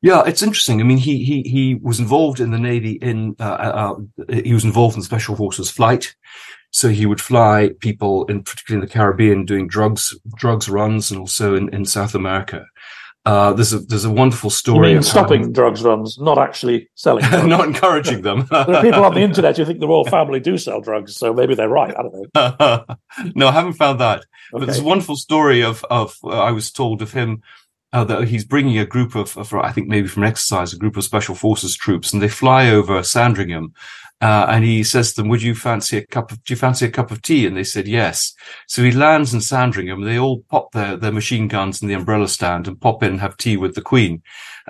Yeah, 0.03 0.23
it's 0.27 0.43
interesting. 0.43 0.81
I 0.81 0.85
mean, 0.85 0.99
he 0.99 1.25
he 1.25 1.43
he 1.43 1.75
was 1.83 1.99
involved 1.99 2.39
in 2.39 2.51
the 2.51 2.59
Navy. 2.59 2.93
In 2.93 3.35
uh, 3.41 3.45
uh, 3.45 3.97
uh, 4.29 4.35
he 4.43 4.53
was 4.53 4.65
involved 4.65 4.97
in 4.97 5.03
Special 5.03 5.35
Forces 5.35 5.71
flight, 5.71 6.15
so 6.71 6.91
he 6.91 7.07
would 7.07 7.21
fly 7.21 7.71
people 7.81 8.25
in 8.27 8.43
particularly 8.43 8.85
in 8.85 8.89
the 8.89 8.93
Caribbean 8.93 9.45
doing 9.45 9.67
drugs 9.67 10.15
drugs 10.37 10.69
runs, 10.69 11.11
and 11.11 11.19
also 11.19 11.55
in, 11.57 11.75
in 11.75 11.85
South 11.87 12.15
America. 12.15 12.67
Uh, 13.27 13.53
there's 13.53 13.73
a 13.73 13.81
there's 13.81 14.05
a 14.05 14.11
wonderful 14.11 14.51
story. 14.51 14.91
You 14.91 14.95
mean 14.95 15.03
stopping 15.03 15.43
how, 15.43 15.51
drugs 15.51 15.83
runs, 15.83 16.17
not 16.17 16.39
actually 16.39 16.89
selling, 16.95 17.25
not 17.49 17.67
encouraging 17.67 18.23
them. 18.23 18.47
there 18.51 18.77
are 18.77 18.83
people 18.83 19.05
on 19.05 19.15
the 19.15 19.21
internet 19.29 19.57
who 19.57 19.65
think 19.65 19.81
the 19.81 19.89
royal 19.89 20.05
family 20.05 20.39
do 20.39 20.57
sell 20.57 20.81
drugs, 20.81 21.17
so 21.17 21.35
maybe 21.35 21.57
they're 21.57 21.69
right. 21.69 21.93
I 21.99 22.03
don't 22.03 22.15
know. 22.35 22.97
no, 23.35 23.49
I 23.49 23.51
haven't 23.51 23.73
found 23.73 23.99
that. 24.01 24.19
Okay. 24.19 24.27
But 24.53 24.67
there's 24.67 24.79
a 24.79 24.85
wonderful 24.85 25.17
story 25.17 25.63
of 25.65 25.85
of 25.91 26.17
uh, 26.23 26.29
I 26.29 26.53
was 26.53 26.71
told 26.71 27.03
of 27.03 27.13
him 27.13 27.43
uh, 27.93 28.23
he's 28.23 28.45
bringing 28.45 28.79
a 28.79 28.87
group 28.87 29.15
of, 29.15 29.37
of, 29.37 29.53
I 29.55 29.73
think 29.73 29.89
maybe 29.89 30.09
from 30.09 30.25
exercise, 30.25 30.73
a 30.73 30.79
group 30.79 30.97
of 30.97 31.05
special 31.05 31.35
forces 31.35 31.77
troops, 31.77 32.13
and 32.13 32.21
they 32.21 32.29
fly 32.29 32.69
over 32.69 33.03
Sandringham. 33.03 33.73
Uh, 34.23 34.47
and 34.49 34.65
he 34.65 34.83
says 34.83 35.13
to 35.13 35.21
them, 35.21 35.29
"Would 35.29 35.43
you 35.43 35.55
fancy 35.55 35.99
a 35.99 36.07
cup 36.07 36.33
of? 36.33 36.43
Do 36.43 36.55
you 36.55 36.57
fancy 36.57 36.87
a 36.87 36.91
cup 36.91 37.11
of 37.11 37.21
tea?" 37.21 37.47
And 37.47 37.55
they 37.55 37.65
said 37.65 37.87
yes. 37.87 38.33
So 38.67 38.83
he 38.83 38.91
lands 38.91 39.35
in 39.35 39.43
Sandringham. 39.43 40.03
They 40.03 40.19
all 40.19 40.43
pop 40.51 40.73
their 40.73 40.97
their 40.97 41.13
machine 41.13 41.49
guns 41.49 41.83
in 41.83 41.89
the 41.89 41.95
umbrella 41.95 42.29
stand 42.29 42.67
and 42.67 42.81
pop 42.81 43.03
in 43.03 43.11
and 43.13 43.21
have 43.21 43.37
tea 43.37 43.59
with 43.59 43.75
the 43.75 43.83
Queen. 43.83 44.23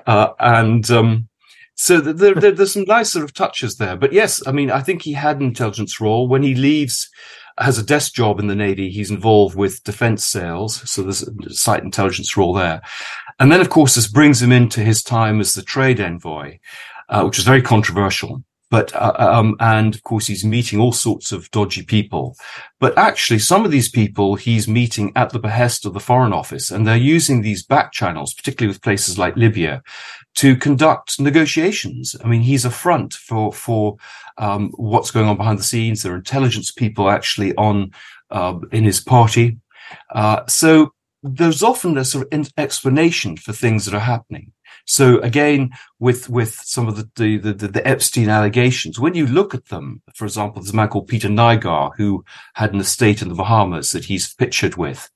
Uh, 0.04 0.30
and 0.40 0.90
um, 0.90 1.28
so 1.76 2.00
there, 2.00 2.34
there, 2.34 2.50
there's 2.50 2.72
some 2.72 2.86
nice 2.88 3.10
sort 3.10 3.24
of 3.24 3.34
touches 3.34 3.76
there. 3.76 3.96
But 3.96 4.12
yes, 4.12 4.42
I 4.48 4.52
mean, 4.52 4.70
I 4.70 4.80
think 4.80 5.02
he 5.02 5.12
had 5.12 5.36
an 5.36 5.46
intelligence 5.46 6.00
role 6.00 6.26
when 6.26 6.42
he 6.42 6.54
leaves 6.54 7.08
has 7.58 7.78
a 7.78 7.82
desk 7.84 8.14
job 8.14 8.38
in 8.38 8.46
the 8.46 8.54
Navy. 8.54 8.90
He's 8.90 9.10
involved 9.10 9.56
with 9.56 9.82
defense 9.84 10.24
sales. 10.24 10.88
So 10.90 11.02
there's 11.02 11.22
a 11.22 11.54
site 11.54 11.82
intelligence 11.82 12.36
role 12.36 12.52
there. 12.52 12.82
And 13.38 13.50
then, 13.52 13.60
of 13.60 13.70
course, 13.70 13.94
this 13.94 14.08
brings 14.08 14.42
him 14.42 14.52
into 14.52 14.80
his 14.80 15.02
time 15.02 15.40
as 15.40 15.54
the 15.54 15.62
trade 15.62 16.00
envoy, 16.00 16.58
uh, 17.08 17.22
which 17.22 17.38
is 17.38 17.44
very 17.44 17.62
controversial. 17.62 18.42
But, 18.68 18.92
uh, 18.94 19.14
um, 19.16 19.56
and 19.60 19.94
of 19.94 20.02
course, 20.02 20.26
he's 20.26 20.44
meeting 20.44 20.80
all 20.80 20.92
sorts 20.92 21.30
of 21.30 21.50
dodgy 21.52 21.82
people. 21.82 22.36
But 22.80 22.98
actually, 22.98 23.38
some 23.38 23.64
of 23.64 23.70
these 23.70 23.88
people 23.88 24.34
he's 24.34 24.66
meeting 24.66 25.12
at 25.14 25.30
the 25.30 25.38
behest 25.38 25.86
of 25.86 25.94
the 25.94 26.00
Foreign 26.00 26.32
Office, 26.32 26.70
and 26.70 26.84
they're 26.84 26.96
using 26.96 27.42
these 27.42 27.64
back 27.64 27.92
channels, 27.92 28.34
particularly 28.34 28.72
with 28.72 28.82
places 28.82 29.18
like 29.18 29.36
Libya, 29.36 29.82
to 30.36 30.56
conduct 30.56 31.20
negotiations. 31.20 32.16
I 32.24 32.26
mean, 32.26 32.42
he's 32.42 32.64
a 32.64 32.70
front 32.70 33.14
for, 33.14 33.52
for 33.52 33.96
um, 34.38 34.70
what's 34.76 35.10
going 35.10 35.28
on 35.28 35.36
behind 35.36 35.58
the 35.58 35.64
scenes. 35.64 36.02
There 36.02 36.12
are 36.12 36.16
intelligence 36.16 36.70
people 36.70 37.10
actually 37.10 37.54
on 37.56 37.92
uh, 38.30 38.58
in 38.72 38.84
his 38.84 39.00
party. 39.00 39.58
Uh, 40.10 40.44
so 40.46 40.92
there's 41.22 41.62
often 41.62 41.96
a 41.96 42.04
sort 42.04 42.32
of 42.32 42.52
explanation 42.56 43.36
for 43.36 43.52
things 43.52 43.84
that 43.84 43.94
are 43.94 44.00
happening. 44.00 44.52
So 44.84 45.18
again, 45.20 45.70
with 45.98 46.28
with 46.28 46.54
some 46.54 46.86
of 46.86 46.96
the 46.96 47.38
the, 47.38 47.52
the, 47.52 47.68
the 47.68 47.86
Epstein 47.86 48.28
allegations, 48.28 49.00
when 49.00 49.14
you 49.14 49.26
look 49.26 49.54
at 49.54 49.66
them, 49.66 50.02
for 50.14 50.24
example, 50.24 50.62
there's 50.62 50.72
a 50.72 50.76
man 50.76 50.88
called 50.88 51.08
Peter 51.08 51.28
Nygard 51.28 51.92
who 51.96 52.24
had 52.54 52.72
an 52.72 52.80
estate 52.80 53.22
in 53.22 53.28
the 53.28 53.34
Bahamas 53.34 53.90
that 53.90 54.04
he's 54.04 54.34
pictured 54.34 54.76
with. 54.76 55.10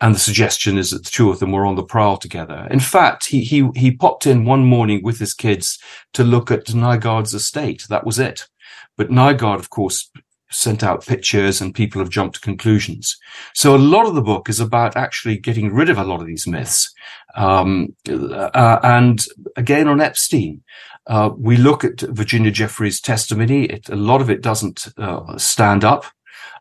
And 0.00 0.14
the 0.14 0.18
suggestion 0.18 0.76
is 0.76 0.90
that 0.90 1.04
the 1.04 1.10
two 1.10 1.30
of 1.30 1.38
them 1.38 1.52
were 1.52 1.64
on 1.64 1.76
the 1.76 1.84
prowl 1.84 2.16
together. 2.16 2.66
In 2.70 2.80
fact, 2.80 3.26
he, 3.26 3.44
he, 3.44 3.70
he 3.76 3.92
popped 3.92 4.26
in 4.26 4.44
one 4.44 4.64
morning 4.64 5.02
with 5.02 5.18
his 5.18 5.32
kids 5.32 5.78
to 6.14 6.24
look 6.24 6.50
at 6.50 6.66
Nygard's 6.66 7.32
estate. 7.32 7.86
That 7.88 8.04
was 8.04 8.18
it. 8.18 8.48
But 8.96 9.10
Nygard, 9.10 9.58
of 9.58 9.70
course, 9.70 10.10
sent 10.50 10.84
out 10.84 11.04
pictures 11.04 11.60
and 11.60 11.74
people 11.74 12.00
have 12.00 12.10
jumped 12.10 12.36
to 12.36 12.40
conclusions. 12.40 13.16
So 13.54 13.74
a 13.74 13.78
lot 13.78 14.06
of 14.06 14.14
the 14.14 14.22
book 14.22 14.48
is 14.48 14.60
about 14.60 14.96
actually 14.96 15.38
getting 15.38 15.74
rid 15.74 15.90
of 15.90 15.98
a 15.98 16.04
lot 16.04 16.20
of 16.20 16.26
these 16.26 16.46
myths. 16.46 16.92
Um, 17.34 17.96
uh, 18.08 18.78
and 18.82 19.24
again, 19.56 19.88
on 19.88 20.00
Epstein, 20.00 20.62
uh, 21.06 21.30
we 21.36 21.56
look 21.56 21.84
at 21.84 22.00
Virginia 22.00 22.50
Giuffre's 22.50 23.00
testimony. 23.00 23.64
It, 23.64 23.88
a 23.88 23.96
lot 23.96 24.20
of 24.20 24.30
it 24.30 24.42
doesn't 24.42 24.86
uh, 24.96 25.36
stand 25.36 25.84
up. 25.84 26.04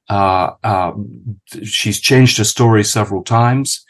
Uh, 0.10 0.52
um, 0.64 1.40
she's 1.64 2.00
changed 2.00 2.38
her 2.38 2.44
story 2.44 2.84
several 2.84 3.24
times. 3.24 3.86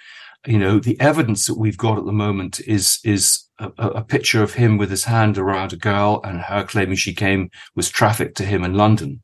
You 0.45 0.59
know, 0.59 0.79
the 0.79 0.99
evidence 0.99 1.47
that 1.47 1.57
we've 1.57 1.77
got 1.77 1.97
at 1.97 2.05
the 2.05 2.11
moment 2.11 2.59
is 2.61 2.99
is 3.03 3.47
a, 3.59 3.71
a, 3.77 4.03
picture 4.03 4.43
of 4.43 4.53
him 4.53 4.77
with 4.77 4.89
his 4.89 5.05
hand 5.05 5.37
around 5.37 5.71
a 5.71 5.77
girl 5.77 6.19
and 6.23 6.41
her 6.41 6.63
claiming 6.63 6.97
she 6.97 7.13
came 7.13 7.49
was 7.75 7.89
trafficked 7.89 8.37
to 8.37 8.45
him 8.45 8.63
in 8.63 8.73
London. 8.73 9.23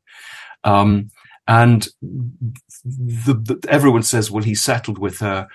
Um, 0.64 1.10
and 1.46 1.88
the, 2.00 3.34
the, 3.34 3.68
everyone 3.68 4.02
says, 4.02 4.30
well, 4.30 4.44
he 4.44 4.54
settled 4.54 4.98
with 4.98 5.18
her 5.18 5.48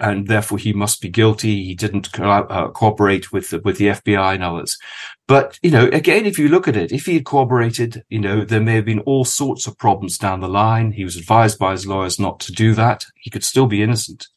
and 0.00 0.28
therefore 0.28 0.58
he 0.58 0.72
must 0.72 1.00
be 1.00 1.08
guilty. 1.08 1.64
He 1.64 1.74
didn't 1.74 2.12
co- 2.12 2.30
uh, 2.30 2.68
cooperate 2.68 3.32
with 3.32 3.50
the, 3.50 3.60
with 3.60 3.78
the 3.78 3.86
FBI 3.88 4.34
and 4.34 4.44
others. 4.44 4.78
But, 5.26 5.58
you 5.62 5.70
know, 5.70 5.86
again, 5.86 6.26
if 6.26 6.38
you 6.38 6.48
look 6.48 6.68
at 6.68 6.76
it, 6.76 6.92
if 6.92 7.06
he 7.06 7.14
had 7.14 7.24
cooperated, 7.24 8.04
you 8.08 8.20
know, 8.20 8.44
there 8.44 8.60
may 8.60 8.76
have 8.76 8.84
been 8.84 9.00
all 9.00 9.24
sorts 9.24 9.66
of 9.66 9.78
problems 9.78 10.18
down 10.18 10.40
the 10.40 10.48
line. 10.48 10.92
He 10.92 11.04
was 11.04 11.16
advised 11.16 11.58
by 11.58 11.72
his 11.72 11.86
lawyers 11.86 12.20
not 12.20 12.40
to 12.40 12.52
do 12.52 12.74
that. 12.74 13.04
He 13.16 13.30
could 13.30 13.44
still 13.44 13.66
be 13.66 13.82
innocent. 13.82 14.28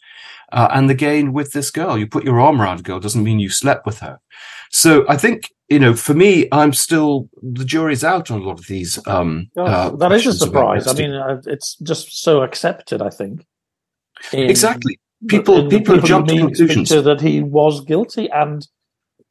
Uh, 0.51 0.67
and 0.71 0.89
again, 0.89 1.33
with 1.33 1.53
this 1.53 1.71
girl, 1.71 1.97
you 1.97 2.07
put 2.07 2.23
your 2.23 2.39
arm 2.39 2.61
around 2.61 2.79
a 2.79 2.83
girl 2.83 2.99
doesn't 2.99 3.23
mean 3.23 3.39
you 3.39 3.49
slept 3.49 3.85
with 3.85 3.99
her. 3.99 4.19
So 4.69 5.05
I 5.07 5.17
think 5.17 5.49
you 5.71 5.79
know, 5.79 5.93
for 5.93 6.13
me, 6.13 6.49
I'm 6.51 6.73
still 6.73 7.29
the 7.41 7.63
jury's 7.63 8.03
out 8.03 8.29
on 8.29 8.41
a 8.41 8.43
lot 8.43 8.59
of 8.59 8.67
these. 8.67 8.99
Um, 9.07 9.49
uh, 9.55 9.91
that 9.91 10.11
is 10.11 10.27
a 10.27 10.33
surprise. 10.33 10.85
I 10.85 10.93
mean, 10.93 11.13
uh, 11.13 11.41
it's 11.45 11.75
just 11.75 12.21
so 12.21 12.41
accepted. 12.43 13.01
I 13.01 13.09
think 13.09 13.45
in, 14.33 14.49
exactly. 14.49 14.99
People 15.29 15.69
people, 15.69 15.95
people 15.95 16.07
jump 16.07 16.27
to 16.27 16.37
conclusions 16.37 16.89
that 16.89 17.21
he 17.21 17.41
was 17.41 17.85
guilty, 17.85 18.29
and 18.31 18.67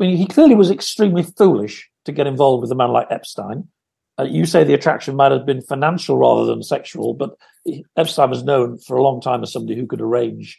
I 0.00 0.04
mean, 0.04 0.16
he 0.16 0.26
clearly 0.26 0.54
was 0.54 0.70
extremely 0.70 1.24
foolish 1.24 1.90
to 2.06 2.12
get 2.12 2.26
involved 2.26 2.62
with 2.62 2.72
a 2.72 2.74
man 2.74 2.90
like 2.90 3.08
Epstein. 3.10 3.68
Uh, 4.18 4.22
you 4.22 4.46
say 4.46 4.64
the 4.64 4.72
attraction 4.72 5.16
might 5.16 5.32
have 5.32 5.44
been 5.44 5.60
financial 5.60 6.16
rather 6.16 6.46
than 6.46 6.62
sexual, 6.62 7.12
but 7.12 7.36
Epstein 7.98 8.30
was 8.30 8.44
known 8.44 8.78
for 8.78 8.96
a 8.96 9.02
long 9.02 9.20
time 9.20 9.42
as 9.42 9.52
somebody 9.52 9.78
who 9.78 9.86
could 9.86 10.00
arrange 10.00 10.58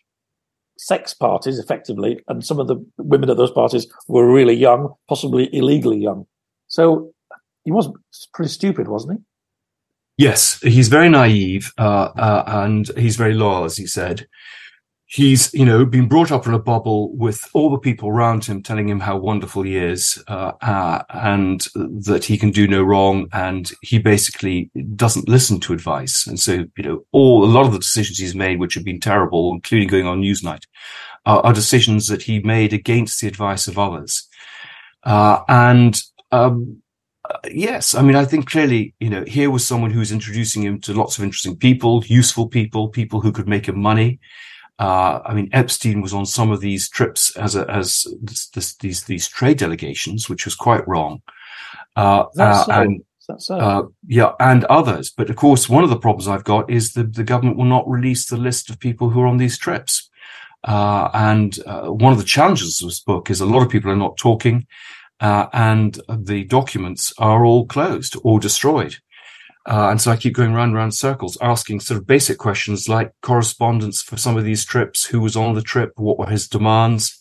sex 0.81 1.13
parties 1.13 1.59
effectively, 1.59 2.19
and 2.27 2.43
some 2.43 2.59
of 2.59 2.67
the 2.67 2.83
women 2.97 3.29
at 3.29 3.37
those 3.37 3.51
parties 3.51 3.85
were 4.07 4.31
really 4.31 4.55
young, 4.55 4.93
possibly 5.07 5.47
illegally 5.55 5.99
young. 5.99 6.25
So 6.67 7.13
he 7.63 7.71
was 7.71 7.87
pretty 8.33 8.49
stupid, 8.49 8.87
wasn't 8.87 9.19
he? 9.19 10.25
Yes, 10.25 10.59
he's 10.61 10.87
very 10.87 11.07
naive, 11.07 11.71
uh, 11.77 12.09
uh, 12.15 12.43
and 12.47 12.87
he's 12.97 13.15
very 13.15 13.35
loyal, 13.35 13.63
as 13.63 13.77
he 13.77 13.85
said 13.85 14.27
he's 15.11 15.53
you 15.53 15.65
know 15.65 15.85
been 15.85 16.07
brought 16.07 16.31
up 16.31 16.47
in 16.47 16.53
a 16.53 16.59
bubble 16.59 17.13
with 17.15 17.49
all 17.53 17.69
the 17.69 17.77
people 17.77 18.07
around 18.07 18.45
him 18.45 18.63
telling 18.63 18.87
him 18.87 18.99
how 18.99 19.17
wonderful 19.17 19.61
he 19.61 19.75
is 19.75 20.23
uh, 20.29 20.53
uh, 20.61 21.03
and 21.09 21.67
that 21.75 22.23
he 22.23 22.37
can 22.37 22.49
do 22.49 22.65
no 22.65 22.81
wrong 22.81 23.27
and 23.33 23.73
he 23.81 23.99
basically 23.99 24.71
doesn't 24.95 25.27
listen 25.27 25.59
to 25.59 25.73
advice 25.73 26.25
and 26.25 26.39
so 26.39 26.65
you 26.77 26.83
know 26.83 27.05
all 27.11 27.43
a 27.43 27.45
lot 27.45 27.65
of 27.65 27.73
the 27.73 27.79
decisions 27.79 28.17
he's 28.17 28.35
made 28.35 28.59
which 28.59 28.73
have 28.73 28.85
been 28.85 28.99
terrible 28.99 29.51
including 29.53 29.87
going 29.87 30.07
on 30.07 30.21
newsnight 30.21 30.63
uh, 31.25 31.41
are 31.43 31.53
decisions 31.53 32.07
that 32.07 32.21
he 32.21 32.39
made 32.39 32.71
against 32.71 33.19
the 33.19 33.27
advice 33.27 33.67
of 33.67 33.77
others 33.77 34.27
uh, 35.03 35.41
and 35.49 36.03
um, 36.31 36.81
yes, 37.51 37.93
I 37.93 38.01
mean, 38.01 38.15
I 38.15 38.23
think 38.23 38.49
clearly, 38.49 38.93
you 39.01 39.09
know, 39.09 39.25
here 39.25 39.51
was 39.51 39.67
someone 39.67 39.91
who 39.91 39.99
was 39.99 40.13
introducing 40.13 40.63
him 40.63 40.79
to 40.81 40.93
lots 40.93 41.17
of 41.17 41.23
interesting 41.25 41.57
people, 41.57 42.03
useful 42.05 42.47
people, 42.47 42.87
people 42.87 43.19
who 43.19 43.33
could 43.33 43.49
make 43.49 43.67
him 43.67 43.79
money. 43.79 44.19
Uh, 44.81 45.21
I 45.23 45.35
mean, 45.35 45.47
Epstein 45.51 46.01
was 46.01 46.11
on 46.11 46.25
some 46.25 46.49
of 46.49 46.59
these 46.59 46.89
trips 46.89 47.37
as 47.37 47.55
a, 47.55 47.69
as 47.69 48.07
this, 48.19 48.47
this, 48.47 48.75
these 48.77 49.03
these 49.03 49.27
trade 49.27 49.59
delegations, 49.59 50.27
which 50.27 50.43
was 50.43 50.55
quite 50.55 50.87
wrong. 50.87 51.21
Uh, 51.95 52.25
uh, 52.39 52.63
so? 52.63 52.71
and 52.71 53.03
so? 53.37 53.55
Uh, 53.59 53.83
yeah, 54.07 54.31
and 54.39 54.63
others. 54.65 55.11
But 55.11 55.29
of 55.29 55.35
course, 55.35 55.69
one 55.69 55.83
of 55.83 55.91
the 55.91 55.99
problems 55.99 56.27
I've 56.27 56.43
got 56.43 56.67
is 56.67 56.93
that 56.93 57.13
the 57.13 57.23
government 57.23 57.57
will 57.57 57.65
not 57.65 57.87
release 57.87 58.25
the 58.25 58.37
list 58.37 58.71
of 58.71 58.79
people 58.79 59.11
who 59.11 59.21
are 59.21 59.27
on 59.27 59.37
these 59.37 59.59
trips. 59.59 60.09
Uh, 60.63 61.11
and 61.13 61.59
uh, 61.67 61.89
one 61.89 62.11
of 62.11 62.17
the 62.17 62.25
challenges 62.25 62.81
of 62.81 62.87
this 62.87 63.01
book 63.01 63.29
is 63.29 63.39
a 63.39 63.45
lot 63.45 63.61
of 63.61 63.69
people 63.69 63.91
are 63.91 63.95
not 63.95 64.17
talking, 64.17 64.65
and 65.19 66.01
the 66.09 66.43
documents 66.45 67.13
are 67.19 67.45
all 67.45 67.67
closed 67.67 68.15
or 68.23 68.39
destroyed. 68.39 68.95
Uh, 69.65 69.89
and 69.91 70.01
so 70.01 70.11
I 70.11 70.17
keep 70.17 70.33
going 70.33 70.53
round 70.53 70.73
round 70.73 70.95
circles, 70.95 71.37
asking 71.41 71.81
sort 71.81 71.99
of 71.99 72.07
basic 72.07 72.37
questions 72.37 72.89
like 72.89 73.13
correspondence 73.21 74.01
for 74.01 74.17
some 74.17 74.37
of 74.37 74.43
these 74.43 74.65
trips, 74.65 75.05
who 75.05 75.21
was 75.21 75.35
on 75.35 75.53
the 75.53 75.61
trip, 75.61 75.93
what 75.97 76.17
were 76.17 76.29
his 76.29 76.47
demands. 76.47 77.17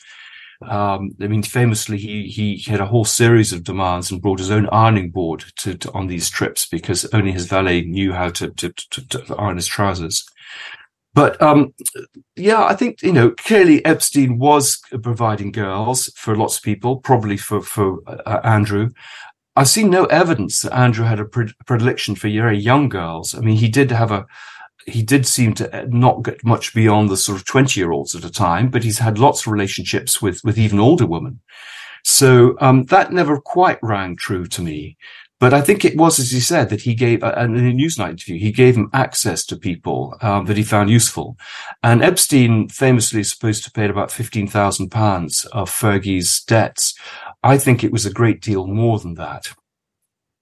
Um, 0.63 1.11
I 1.21 1.27
mean, 1.27 1.43
famously, 1.43 1.99
he, 1.99 2.27
he 2.27 2.59
had 2.71 2.81
a 2.81 2.87
whole 2.87 3.05
series 3.05 3.53
of 3.53 3.65
demands 3.65 4.11
and 4.11 4.21
brought 4.21 4.39
his 4.39 4.51
own 4.51 4.69
ironing 4.71 5.11
board 5.11 5.45
to, 5.57 5.75
to 5.77 5.93
on 5.93 6.07
these 6.07 6.29
trips 6.29 6.67
because 6.67 7.07
only 7.15 7.33
his 7.33 7.47
valet 7.47 7.83
knew 7.83 8.13
how 8.13 8.29
to, 8.31 8.51
to, 8.51 8.69
to, 8.91 9.07
to 9.07 9.37
iron 9.37 9.57
his 9.57 9.67
trousers. 9.67 10.25
But 11.13 11.41
um, 11.43 11.75
yeah, 12.37 12.65
I 12.65 12.75
think 12.75 13.03
you 13.03 13.13
know 13.13 13.31
clearly 13.31 13.85
Epstein 13.85 14.39
was 14.39 14.81
providing 15.03 15.51
girls 15.51 16.13
for 16.17 16.37
lots 16.37 16.59
of 16.59 16.63
people, 16.63 16.99
probably 16.99 17.37
for 17.37 17.61
for 17.63 17.99
uh, 18.07 18.41
Andrew, 18.45 18.91
I've 19.57 19.69
seen 19.69 19.91
no 19.91 20.05
evidence 20.07 20.63
that 20.63 20.75
Andrew 20.75 21.05
had 21.05 21.21
a 21.21 21.25
predilection 21.25 22.15
for 22.15 22.29
very 22.29 22.59
young 22.59 22.89
girls. 22.89 23.35
I 23.35 23.41
mean, 23.41 23.57
he 23.57 23.69
did 23.69 23.91
have 23.91 24.13
a, 24.13 24.27
he 24.87 25.03
did 25.03 25.27
seem 25.27 25.55
to 25.55 25.87
not 25.89 26.23
get 26.23 26.45
much 26.45 26.75
beyond 26.75 27.11
the 27.11 27.17
sort 27.17 27.39
of 27.39 27.45
20 27.45 27.79
year 27.79 27.91
olds 27.91 28.15
at 28.15 28.25
a 28.25 28.31
time, 28.31 28.71
but 28.71 28.85
he's 28.85 28.99
had 28.99 29.19
lots 29.19 29.47
of 29.47 29.53
relationships 29.53 30.23
with, 30.23 30.43
with 30.45 30.59
even 30.59 30.79
older 30.79 31.07
women. 31.07 31.41
So, 32.05 32.57
um, 32.61 32.85
that 32.85 33.13
never 33.13 33.39
quite 33.39 33.79
rang 33.83 34.17
true 34.17 34.47
to 34.47 34.63
me. 34.63 34.97
But 35.41 35.55
I 35.55 35.63
think 35.63 35.87
it 35.87 35.97
was, 35.97 36.19
as 36.19 36.31
he 36.31 36.41
said, 36.41 36.69
that 36.69 36.83
he 36.83 36.95
gave, 36.95 37.25
uh, 37.25 37.33
in 37.39 37.57
a 37.57 37.73
Newsnight 37.73 38.11
interview, 38.11 38.39
he 38.39 38.53
gave 38.53 38.77
him 38.77 38.91
access 38.93 39.45
to 39.47 39.57
people 39.57 40.15
um, 40.21 40.45
that 40.45 40.59
he 40.59 40.63
found 40.63 40.91
useful. 40.91 41.39
And 41.83 42.03
Epstein 42.03 42.69
famously 42.69 43.21
is 43.21 43.31
supposed 43.31 43.65
to 43.65 43.71
pay 43.71 43.89
about 43.89 44.11
£15,000 44.11 45.47
of 45.47 45.71
Fergie's 45.71 46.43
debts. 46.45 46.95
I 47.43 47.59
think 47.59 47.83
it 47.83 47.93
was 47.93 48.07
a 48.07 48.13
great 48.13 48.41
deal 48.41 48.67
more 48.67 48.99
than 48.99 49.15
that. 49.15 49.49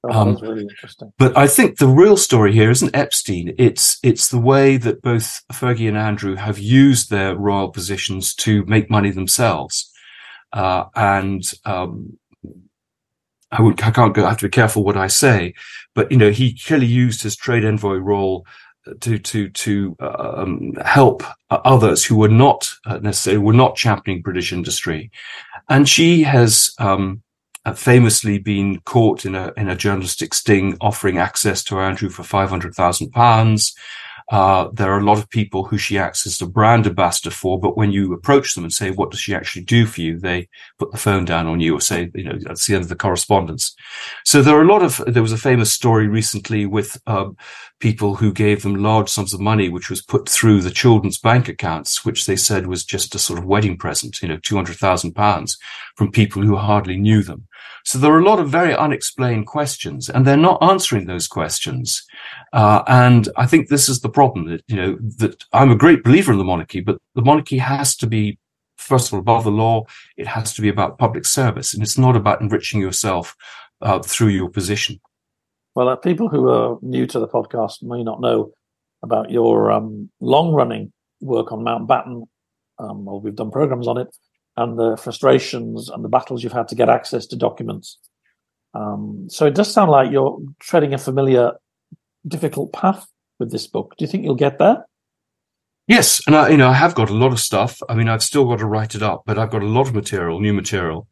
Oh, 0.05 0.11
Um, 0.11 0.37
really 0.37 0.63
interesting. 0.63 1.13
But 1.19 1.37
I 1.37 1.47
think 1.47 1.79
the 1.79 1.89
real 1.89 2.17
story 2.17 2.53
here 2.53 2.71
isn't 2.71 2.95
Epstein. 2.95 3.55
It's 3.59 3.99
it's 4.03 4.29
the 4.29 4.39
way 4.39 4.77
that 4.77 5.03
both 5.03 5.43
Fergie 5.53 5.89
and 5.89 5.97
Andrew 5.97 6.37
have 6.37 6.59
used 6.59 7.11
their 7.11 7.37
royal 7.37 7.69
positions 7.69 8.35
to 8.37 8.65
make 8.67 8.91
money 8.91 9.11
themselves. 9.11 9.91
Uh, 10.53 10.85
and 10.95 11.43
um, 11.65 12.17
I, 13.51 13.61
would, 13.61 13.83
I 13.83 13.91
can't 13.91 14.15
go. 14.15 14.25
I 14.25 14.31
have 14.31 14.39
to 14.39 14.47
be 14.47 14.51
careful 14.51 14.85
what 14.85 14.97
I 14.97 15.09
say. 15.09 15.55
But 15.95 16.13
you 16.13 16.17
know, 16.17 16.31
he 16.31 16.57
clearly 16.57 16.87
used 16.87 17.23
his 17.23 17.37
trade 17.37 17.65
envoy 17.65 17.97
role 17.97 18.47
to 19.01 19.19
to 19.19 19.49
to 19.51 19.97
um, 20.01 20.75
help 20.85 21.23
others 21.51 22.05
who 22.05 22.17
were 22.17 22.29
not 22.29 22.71
uh, 22.87 22.99
necessarily 22.99 23.43
were 23.43 23.53
not 23.53 23.77
championing 23.77 24.23
British 24.23 24.53
industry. 24.53 25.11
And 25.69 25.89
she 25.89 26.23
has. 26.23 26.75
Um, 26.79 27.23
uh, 27.65 27.75
famously 27.75 28.39
been 28.39 28.81
caught 28.83 29.27
in 29.27 29.35
a 29.35 29.53
in 29.57 29.69
a 29.69 29.77
journalistic 29.77 30.33
sting 30.33 30.77
offering 30.81 31.19
access 31.19 31.63
to 31.65 31.79
Andrew 31.79 32.09
for 32.09 32.23
five 32.23 32.49
hundred 32.49 32.75
thousand 32.75 33.11
pounds. 33.11 33.75
Uh, 34.31 34.69
there 34.75 34.93
are 34.93 34.99
a 34.99 35.05
lot 35.05 35.17
of 35.17 35.31
people 35.31 35.65
who 35.65 35.79
she 35.79 35.97
acts 35.97 36.27
as 36.27 36.41
a 36.43 36.47
brand 36.47 36.87
ambassador 36.87 37.31
for, 37.31 37.59
but 37.59 37.79
when 37.79 37.91
you 37.91 38.13
approach 38.13 38.55
them 38.55 38.63
and 38.63 38.73
say, 38.73 38.91
"What 38.91 39.11
does 39.11 39.21
she 39.21 39.35
actually 39.35 39.65
do 39.65 39.87
for 39.87 40.03
you?" 40.03 40.19
they 40.19 40.49
put 40.79 40.93
the 40.93 40.99
phone 40.99 41.25
down 41.25 41.47
on 41.47 41.61
you 41.61 41.75
or 41.75 41.81
say, 41.81 42.11
"You 42.15 42.25
know, 42.25 42.39
that's 42.43 42.67
the 42.67 42.75
end 42.75 42.85
of 42.85 42.91
the 42.91 42.97
correspondence." 42.97 43.75
So 44.27 44.43
there 44.43 44.57
are 44.57 44.63
a 44.63 44.73
lot 44.73 44.83
of. 44.83 45.03
There 45.07 45.23
was 45.23 45.33
a 45.33 45.39
famous 45.39 45.73
story 45.73 46.09
recently 46.09 46.67
with 46.67 47.01
um, 47.07 47.37
people 47.81 48.17
who 48.17 48.31
gave 48.33 48.63
them 48.63 48.77
large 48.77 49.09
sums 49.09 49.33
of 49.33 49.41
money, 49.41 49.71
which 49.71 49.89
was 49.89 50.03
put 50.03 50.29
through 50.29 50.61
the 50.61 50.71
children's 50.71 51.19
bank 51.19 51.49
accounts, 51.49 52.05
which 52.05 52.27
they 52.27 52.37
said 52.37 52.67
was 52.67 52.85
just 52.85 53.15
a 53.15 53.19
sort 53.19 53.39
of 53.39 53.47
wedding 53.47 53.79
present, 53.79 54.21
you 54.21 54.29
know, 54.29 54.37
two 54.43 54.57
hundred 54.57 54.77
thousand 54.77 55.15
pounds 55.15 55.57
from 55.97 56.13
people 56.13 56.43
who 56.43 56.57
hardly 56.57 56.99
knew 56.99 57.23
them. 57.23 57.48
So 57.85 57.99
there 57.99 58.13
are 58.13 58.21
a 58.21 58.25
lot 58.25 58.41
of 58.41 58.51
very 58.51 58.75
unexplained 58.75 59.47
questions, 59.47 60.09
and 60.09 60.27
they're 60.27 60.37
not 60.37 60.63
answering 60.63 61.07
those 61.07 61.27
questions. 61.27 62.05
Uh, 62.53 62.83
and 62.87 63.29
I 63.37 63.47
think 63.47 63.69
this 63.69 63.89
is 63.89 64.01
the 64.01 64.09
problem 64.09 64.49
that, 64.49 64.63
you 64.67 64.77
know, 64.77 64.99
that 65.19 65.45
I'm 65.53 65.71
a 65.71 65.77
great 65.77 66.05
believer 66.05 66.33
in 66.33 66.39
the 66.39 66.45
monarchy, 66.45 66.81
but 66.81 66.99
the 67.15 67.23
monarchy 67.23 67.59
has 67.59 67.97
to 67.97 68.07
be, 68.07 68.39
first 68.77 69.09
of 69.09 69.15
all, 69.15 69.21
above 69.21 69.45
the 69.45 69.51
law. 69.51 69.85
It 70.17 70.27
has 70.27 70.55
to 70.55 70.63
be 70.63 70.69
about 70.69 70.99
public 70.99 71.25
service, 71.25 71.75
and 71.75 71.83
it's 71.83 71.99
not 71.99 72.17
about 72.17 72.41
enriching 72.41 72.81
yourself 72.81 73.37
uh, 73.81 74.01
through 74.01 74.29
your 74.29 74.51
position. 74.51 75.01
Well, 75.75 75.89
uh, 75.89 75.97
people 75.97 76.29
who 76.29 76.49
are 76.49 76.79
new 76.83 77.07
to 77.07 77.19
the 77.19 77.29
podcast 77.29 77.83
may 77.83 78.03
not 78.03 78.21
know 78.21 78.53
about 79.03 79.31
your 79.31 79.71
um, 79.71 80.11
long 80.21 80.53
running 80.53 80.93
work 81.21 81.53
on 81.53 81.61
Mountbatten. 81.61 82.27
Um, 82.79 83.05
well, 83.05 83.21
we've 83.21 83.35
done 83.35 83.51
programs 83.51 83.89
on 83.89 83.99
it 83.99 84.09
and 84.59 84.77
the 84.77 84.97
frustrations 84.97 85.89
and 85.89 86.05
the 86.05 86.09
battles 86.09 86.43
you've 86.43 86.53
had 86.53 86.69
to 86.69 86.75
get 86.75 86.89
access 86.89 87.27
to 87.27 87.37
documents. 87.37 87.99
Um, 88.75 89.27
so 89.31 89.47
it 89.47 89.55
does 89.55 89.73
sound 89.73 89.91
like 89.91 90.11
you're 90.11 90.39
treading 90.59 90.93
a 90.95 90.99
familiar, 90.99 91.53
difficult 92.27 92.73
path 92.73 93.07
with 93.39 93.53
this 93.53 93.69
book. 93.69 93.95
Do 93.97 94.05
you 94.05 94.11
think 94.11 94.25
you'll 94.25 94.35
get 94.35 94.59
there? 94.59 94.85
Yes, 95.87 96.21
and 96.27 96.35
I, 96.35 96.49
you 96.51 96.57
know, 96.57 96.69
I 96.69 96.75
have 96.75 96.97
got 96.97 97.09
a 97.09 97.15
lot 97.15 97.33
of 97.33 97.41
stuff. 97.41 97.81
I 97.89 97.95
mean, 97.95 98.09
I've 98.09 98.23
still 98.23 98.47
got 98.47 98.59
to 98.59 98.67
write 98.67 98.95
it 98.97 99.03
up, 99.03 99.23
but 99.27 99.39
I've 99.39 99.51
got 99.51 99.63
a 99.63 99.67
lot 99.67 99.87
of 99.87 99.95
material, 99.95 100.41
new 100.41 100.53
material. 100.53 101.07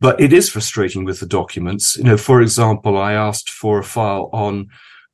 But 0.00 0.18
it 0.20 0.32
is 0.32 0.48
frustrating 0.48 1.04
with 1.04 1.20
the 1.20 1.26
documents. 1.26 1.96
You 1.98 2.04
know, 2.04 2.16
for 2.16 2.40
example, 2.40 2.96
I 2.96 3.12
asked 3.12 3.50
for 3.50 3.78
a 3.78 3.84
file 3.84 4.30
on 4.32 4.66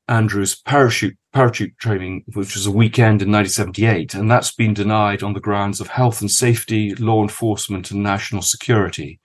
Andrew's 0.09 0.55
parachute 0.55 1.17
parachute 1.33 1.77
training, 1.79 2.25
which 2.33 2.55
was 2.55 2.67
a 2.67 2.71
weekend 2.71 3.23
in 3.23 3.31
1978, 3.31 4.15
and 4.15 4.31
that's 4.31 4.55
been 4.55 4.75
denied 4.75 5.23
on 5.23 5.35
the 5.35 5.41
grounds 5.41 5.81
of 5.81 5.89
health 5.89 6.21
and 6.21 6.31
safety, 6.31 6.95
law 6.95 7.23
enforcement, 7.23 7.91
and 7.91 8.03
national 8.03 8.43
security. 8.43 9.21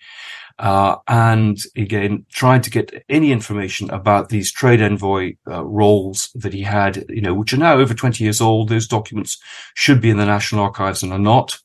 Uh, 0.59 0.97
and 1.07 1.57
again, 1.75 2.25
trying 2.31 2.61
to 2.61 2.69
get 2.69 3.03
any 3.09 3.31
information 3.31 3.89
about 3.89 4.29
these 4.29 4.51
trade 4.51 4.81
envoy 4.81 5.33
uh, 5.47 5.63
roles 5.65 6.29
that 6.35 6.53
he 6.53 6.61
had, 6.61 7.03
you 7.09 7.21
know, 7.21 7.33
which 7.33 7.53
are 7.53 7.57
now 7.57 7.73
over 7.73 7.93
20 7.93 8.23
years 8.23 8.39
old. 8.39 8.69
Those 8.69 8.87
documents 8.87 9.41
should 9.73 9.99
be 9.99 10.11
in 10.11 10.17
the 10.17 10.25
National 10.25 10.63
Archives 10.63 11.01
and 11.01 11.11
are 11.11 11.19
not. 11.19 11.57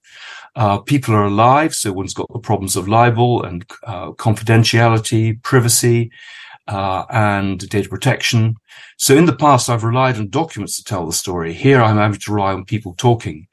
Uh, 0.57 0.79
people 0.79 1.15
are 1.15 1.25
alive, 1.25 1.75
so 1.75 1.93
one's 1.93 2.15
got 2.15 2.27
the 2.33 2.39
problems 2.39 2.77
of 2.77 2.89
libel 2.89 3.45
and 3.45 3.67
uh, 3.87 4.11
confidentiality, 4.13 5.41
privacy, 5.43 6.11
uh, 6.69 7.05
and 7.11 7.69
data 7.69 7.89
protection. 7.89 8.55
So 8.99 9.17
in 9.17 9.25
the 9.25 9.37
past, 9.37 9.69
I've 9.69 9.85
relied 9.85 10.17
on 10.17 10.29
documents 10.29 10.77
to 10.77 10.85
tell 10.85 11.07
the 11.07 11.13
story. 11.13 11.53
Here, 11.55 11.83
I'm 11.83 11.97
having 11.97 12.21
to 12.21 12.33
rely 12.33 12.53
on 12.53 12.65
people 12.65 12.95
talking. 12.95 13.49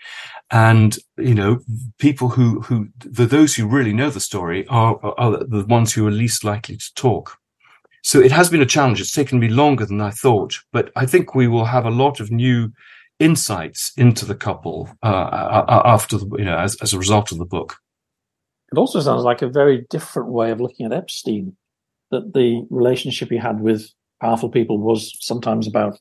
And, 0.52 0.98
you 1.18 1.34
know, 1.34 1.60
people 1.98 2.30
who, 2.30 2.62
who, 2.62 2.90
the, 3.00 3.26
those 3.26 3.56
who 3.56 3.68
really 3.68 3.94
know 3.94 4.10
the 4.10 4.20
story 4.20 4.68
are, 4.68 5.00
are 5.18 5.44
the 5.44 5.66
ones 5.68 5.94
who 5.94 6.06
are 6.06 6.12
least 6.12 6.44
likely 6.44 6.78
to 6.78 6.94
talk. 6.94 7.38
So 8.04 8.20
it 8.20 8.32
has 8.32 8.50
been 8.50 8.62
a 8.62 8.66
challenge. 8.68 9.02
It's 9.02 9.12
taken 9.12 9.40
me 9.40 9.48
longer 9.48 9.86
than 9.86 10.02
I 10.02 10.12
thought, 10.12 10.54
but 10.72 10.92
I 10.96 11.08
think 11.08 11.34
we 11.34 11.48
will 11.48 11.66
have 11.66 11.86
a 11.86 11.90
lot 11.90 12.20
of 12.20 12.30
new 12.30 12.72
insights 13.20 13.92
into 13.98 14.26
the 14.26 14.36
couple 14.36 14.90
uh, 15.02 15.82
after 15.86 16.18
the, 16.20 16.28
you 16.38 16.46
know, 16.46 16.58
as, 16.58 16.76
as 16.82 16.94
a 16.94 17.00
result 17.00 17.32
of 17.32 17.40
the 17.40 17.46
book. 17.46 17.78
It 18.72 18.78
also 18.78 19.00
sounds 19.00 19.24
like 19.24 19.42
a 19.42 19.50
very 19.50 19.86
different 19.90 20.30
way 20.30 20.52
of 20.52 20.62
looking 20.62 20.86
at 20.86 20.94
Epstein. 20.94 21.56
That 22.12 22.34
the 22.34 22.66
relationship 22.70 23.30
he 23.30 23.38
had 23.38 23.60
with 23.62 23.90
powerful 24.22 24.50
people 24.50 24.78
was 24.78 25.16
sometimes 25.20 25.68
about 25.68 26.00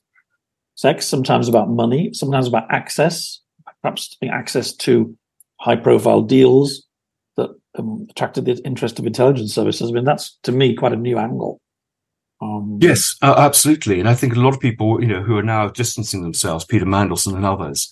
sex, 0.75 1.07
sometimes 1.07 1.47
about 1.47 1.69
money, 1.69 2.11
sometimes 2.13 2.47
about 2.47 2.71
access, 2.71 3.39
perhaps 3.81 4.15
access 4.23 4.73
to 4.73 5.17
high 5.59 5.75
profile 5.75 6.21
deals 6.21 6.85
that 7.37 7.49
um, 7.77 8.07
attracted 8.09 8.45
the 8.45 8.61
interest 8.65 8.99
of 8.99 9.07
intelligence 9.07 9.53
services. 9.53 9.89
I 9.89 9.93
mean, 9.93 10.03
that's 10.03 10.37
to 10.43 10.51
me 10.51 10.75
quite 10.75 10.93
a 10.93 10.97
new 10.97 11.17
angle. 11.17 11.59
Um, 12.41 12.79
yes, 12.81 13.15
uh, 13.21 13.35
absolutely. 13.37 13.99
And 13.99 14.09
I 14.09 14.13
think 14.13 14.35
a 14.35 14.39
lot 14.39 14.53
of 14.53 14.59
people, 14.59 15.01
you 15.01 15.07
know, 15.07 15.21
who 15.21 15.37
are 15.37 15.43
now 15.43 15.69
distancing 15.69 16.21
themselves, 16.21 16.65
Peter 16.65 16.85
Mandelson 16.85 17.35
and 17.35 17.45
others, 17.45 17.91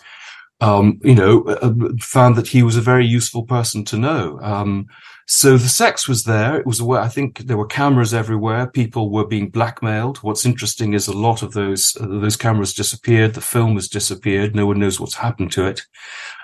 um, 0.60 1.00
you 1.04 1.16
know, 1.16 1.44
uh, 1.44 1.74
found 2.00 2.36
that 2.36 2.48
he 2.48 2.64
was 2.64 2.76
a 2.76 2.82
very 2.82 3.06
useful 3.06 3.44
person 3.44 3.86
to 3.86 3.98
know. 3.98 4.40
Um, 4.42 4.88
so 5.26 5.58
the 5.58 5.70
sex 5.70 6.08
was 6.08 6.24
there. 6.24 6.60
It 6.60 6.66
was 6.66 6.82
where 6.82 7.00
I 7.00 7.08
think 7.08 7.40
there 7.40 7.58
were 7.58 7.66
cameras 7.66 8.14
everywhere. 8.14 8.68
People 8.68 9.10
were 9.10 9.26
being 9.26 9.50
blackmailed. 9.50 10.18
What's 10.18 10.46
interesting 10.46 10.94
is 10.94 11.08
a 11.08 11.18
lot 11.18 11.42
of 11.44 11.54
those 11.54 11.96
uh, 12.00 12.08
those 12.08 12.36
cameras 12.36 12.74
disappeared. 12.74 13.34
The 13.34 13.42
film 13.42 13.76
has 13.76 13.88
disappeared. 13.88 14.56
No 14.56 14.66
one 14.66 14.80
knows 14.80 15.00
what's 15.00 15.16
happened 15.16 15.52
to 15.54 15.66
it. 15.68 15.82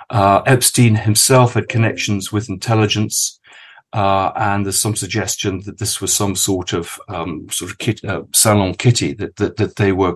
Uh, 0.09 0.41
Epstein 0.45 0.95
himself 0.95 1.53
had 1.53 1.69
connections 1.69 2.31
with 2.31 2.49
intelligence. 2.49 3.39
Uh, 3.91 4.31
and 4.35 4.65
there's 4.65 4.79
some 4.79 4.95
suggestion 4.95 5.63
that 5.65 5.79
this 5.79 5.99
was 5.99 6.13
some 6.13 6.35
sort 6.35 6.73
of 6.73 6.99
um, 7.07 7.47
sort 7.49 7.71
of 7.71 7.79
kit, 7.79 8.03
uh, 8.05 8.21
salon 8.35 8.71
kitty 8.75 9.13
that, 9.13 9.35
that 9.37 9.57
that 9.57 9.77
they 9.77 9.91
were 9.91 10.15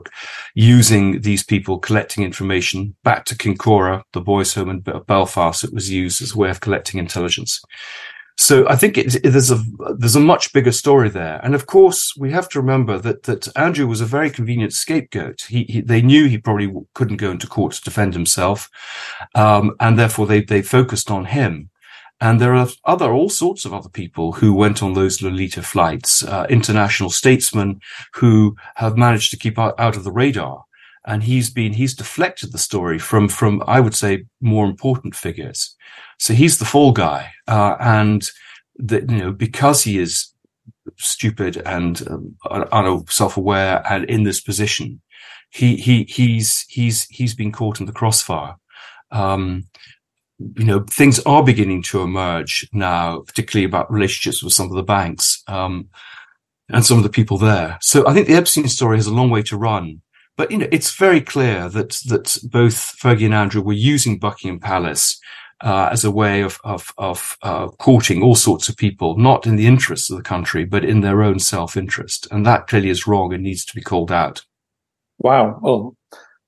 using 0.54 1.22
these 1.22 1.44
people 1.44 1.80
collecting 1.80 2.24
information 2.24 2.96
back 3.04 3.26
to 3.26 3.36
Kincora, 3.36 4.04
the 4.14 4.22
boys' 4.22 4.54
home 4.54 4.70
in 4.70 4.82
Belfast. 4.82 5.64
It 5.64 5.74
was 5.74 5.90
used 5.90 6.22
as 6.22 6.36
a 6.36 6.38
way 6.38 6.52
of 6.52 6.60
collecting 6.60 7.00
intelligence. 7.00 7.64
So 8.38 8.68
I 8.68 8.76
think 8.76 8.98
it, 8.98 9.16
it, 9.16 9.30
there's 9.30 9.52
a 9.52 9.64
there's 9.98 10.16
a 10.16 10.20
much 10.20 10.54
bigger 10.54 10.72
story 10.72 11.10
there, 11.10 11.40
and 11.44 11.54
of 11.54 11.68
course 11.68 12.14
we 12.18 12.32
have 12.32 12.50
to 12.50 12.60
remember 12.60 12.98
that 12.98 13.24
that 13.24 13.48
Andrew 13.56 13.86
was 13.88 14.02
a 14.02 14.06
very 14.06 14.30
convenient 14.30 14.74
scapegoat. 14.74 15.42
He, 15.50 15.64
he 15.66 15.82
they 15.82 16.02
knew 16.02 16.28
he 16.28 16.40
probably 16.40 16.72
couldn't 16.94 17.18
go 17.18 17.32
into 17.32 17.48
court 17.48 17.74
to 17.74 17.84
defend 17.84 18.14
himself, 18.14 18.70
um, 19.36 19.76
and 19.80 19.98
therefore 19.98 20.26
they 20.28 20.42
they 20.42 20.62
focused 20.62 21.12
on 21.12 21.26
him. 21.26 21.70
And 22.22 22.40
there 22.40 22.56
are 22.56 22.68
other, 22.86 23.12
all 23.12 23.30
sorts 23.30 23.66
of 23.66 23.74
other 23.74 23.90
people 23.90 24.32
who 24.32 24.54
went 24.54 24.82
on 24.82 24.94
those 24.94 25.22
Lolita 25.22 25.62
flights, 25.62 26.24
uh, 26.24 26.46
international 26.50 27.10
statesmen 27.10 27.82
who 28.14 28.56
have 28.76 28.96
managed 28.98 29.30
to 29.32 29.38
keep 29.38 29.60
out, 29.60 29.78
out 29.78 29.98
of 29.98 30.06
the 30.06 30.12
radar. 30.12 30.64
And 31.06 31.24
he's 31.24 31.50
been, 31.50 31.74
he's 31.74 31.94
deflected 31.94 32.52
the 32.52 32.58
story 32.58 32.98
from, 32.98 33.28
from, 33.28 33.62
I 33.68 33.80
would 33.80 33.96
say, 33.96 34.26
more 34.40 34.66
important 34.66 35.16
figures. 35.16 35.76
So 36.18 36.34
he's 36.34 36.58
the 36.58 36.66
fall 36.66 36.94
guy. 36.94 37.32
Uh, 37.48 37.76
and 37.80 38.26
that, 38.78 39.10
you 39.12 39.18
know, 39.18 39.32
because 39.32 39.84
he 39.84 40.00
is 40.00 40.34
stupid 40.98 41.58
and 41.66 42.02
um, 42.42 43.06
self-aware 43.10 43.84
and 43.90 44.06
in 44.06 44.24
this 44.24 44.40
position, 44.40 45.02
he, 45.50 45.76
he, 45.76 46.06
he's, 46.06 46.66
he's, 46.70 47.06
he's 47.10 47.36
been 47.36 47.52
caught 47.52 47.80
in 47.80 47.86
the 47.86 47.92
crossfire. 47.92 48.56
Um, 49.12 49.66
you 50.40 50.66
know, 50.66 50.86
things 50.90 51.20
are 51.26 51.44
beginning 51.44 51.84
to 51.84 52.02
emerge 52.02 52.68
now, 52.74 53.20
particularly 53.20 53.66
about 53.66 53.92
relationships 53.92 54.42
with 54.42 54.54
some 54.54 54.68
of 54.68 54.76
the 54.76 54.84
banks 54.84 55.44
um, 55.48 55.90
and 56.70 56.86
some 56.86 56.98
of 56.98 57.04
the 57.04 57.10
people 57.10 57.38
there. 57.38 57.78
So 57.82 58.08
I 58.08 58.14
think 58.14 58.28
the 58.28 58.36
Epstein 58.36 58.68
story 58.68 58.98
has 58.98 59.08
a 59.08 59.14
long 59.14 59.30
way 59.30 59.44
to 59.44 59.58
run. 59.58 60.02
But 60.36 60.52
you 60.52 60.58
know, 60.58 60.68
it's 60.72 60.96
very 60.96 61.22
clear 61.22 61.70
that 61.70 61.92
that 62.08 62.38
both 62.44 62.98
Fergie 63.00 63.26
and 63.26 63.34
Andrew 63.34 63.62
were 63.62 63.74
using 63.74 64.20
Buckingham 64.20 64.60
Palace 64.60 65.20
uh, 65.62 65.90
as 65.92 66.04
a 66.04 66.12
way 66.12 66.42
of 66.42 66.60
of, 66.64 66.92
of 66.98 67.38
uh, 67.44 67.68
courting 67.68 68.22
all 68.22 68.36
sorts 68.36 68.68
of 68.68 68.78
people, 68.78 69.18
not 69.18 69.46
in 69.46 69.56
the 69.56 69.68
interests 69.68 70.10
of 70.10 70.18
the 70.18 70.24
country, 70.24 70.66
but 70.66 70.84
in 70.84 71.02
their 71.02 71.22
own 71.22 71.40
self 71.40 71.78
interest, 71.78 72.28
and 72.32 72.46
that 72.46 72.68
clearly 72.68 72.90
is 72.90 73.08
wrong 73.08 73.34
and 73.34 73.44
needs 73.44 73.66
to 73.66 73.76
be 73.76 73.82
called 73.82 74.12
out. 74.12 74.44
Wow. 75.20 75.60
Well, 75.62 75.96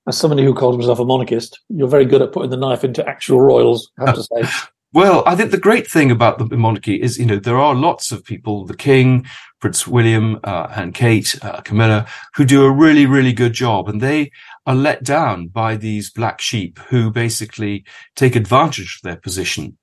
as 0.06 0.16
somebody 0.16 0.44
who 0.44 0.54
calls 0.54 0.76
himself 0.76 0.98
a 0.98 1.04
monarchist, 1.04 1.60
you're 1.68 1.88
very 1.88 2.04
good 2.04 2.22
at 2.22 2.32
putting 2.32 2.50
the 2.50 2.56
knife 2.56 2.84
into 2.84 3.06
actual 3.08 3.40
royals, 3.40 3.90
I 3.98 4.06
have 4.06 4.16
to 4.16 4.22
say. 4.22 4.68
Well, 4.96 5.22
I 5.26 5.36
think 5.36 5.50
the 5.50 5.58
great 5.58 5.86
thing 5.86 6.10
about 6.10 6.38
the 6.38 6.56
monarchy 6.56 6.94
is, 6.94 7.18
you 7.18 7.26
know, 7.26 7.38
there 7.38 7.58
are 7.58 7.74
lots 7.74 8.12
of 8.12 8.24
people, 8.24 8.64
the 8.64 8.74
king, 8.74 9.26
Prince 9.60 9.86
William, 9.86 10.40
uh, 10.42 10.68
and 10.74 10.94
Kate, 10.94 11.38
uh, 11.42 11.60
Camilla, 11.60 12.06
who 12.34 12.46
do 12.46 12.64
a 12.64 12.70
really, 12.70 13.04
really 13.04 13.34
good 13.34 13.52
job. 13.52 13.90
And 13.90 14.00
they 14.00 14.30
are 14.64 14.74
let 14.74 15.04
down 15.04 15.48
by 15.48 15.76
these 15.76 16.08
black 16.08 16.40
sheep 16.40 16.78
who 16.88 17.10
basically 17.10 17.84
take 18.14 18.36
advantage 18.36 18.96
of 18.96 19.02
their 19.02 19.16
position. 19.16 19.76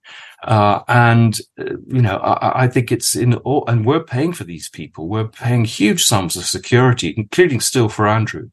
Uh, 0.43 0.79
and, 0.87 1.39
uh, 1.59 1.75
you 1.85 2.01
know, 2.01 2.17
I, 2.17 2.63
I, 2.63 2.67
think 2.67 2.91
it's 2.91 3.15
in 3.15 3.35
all, 3.35 3.65
and 3.67 3.85
we're 3.85 4.03
paying 4.03 4.33
for 4.33 4.45
these 4.45 4.67
people. 4.67 5.07
We're 5.07 5.27
paying 5.27 5.65
huge 5.65 6.03
sums 6.03 6.35
of 6.35 6.45
security, 6.45 7.13
including 7.15 7.59
still 7.59 7.87
for 7.87 8.07
Andrew. 8.07 8.49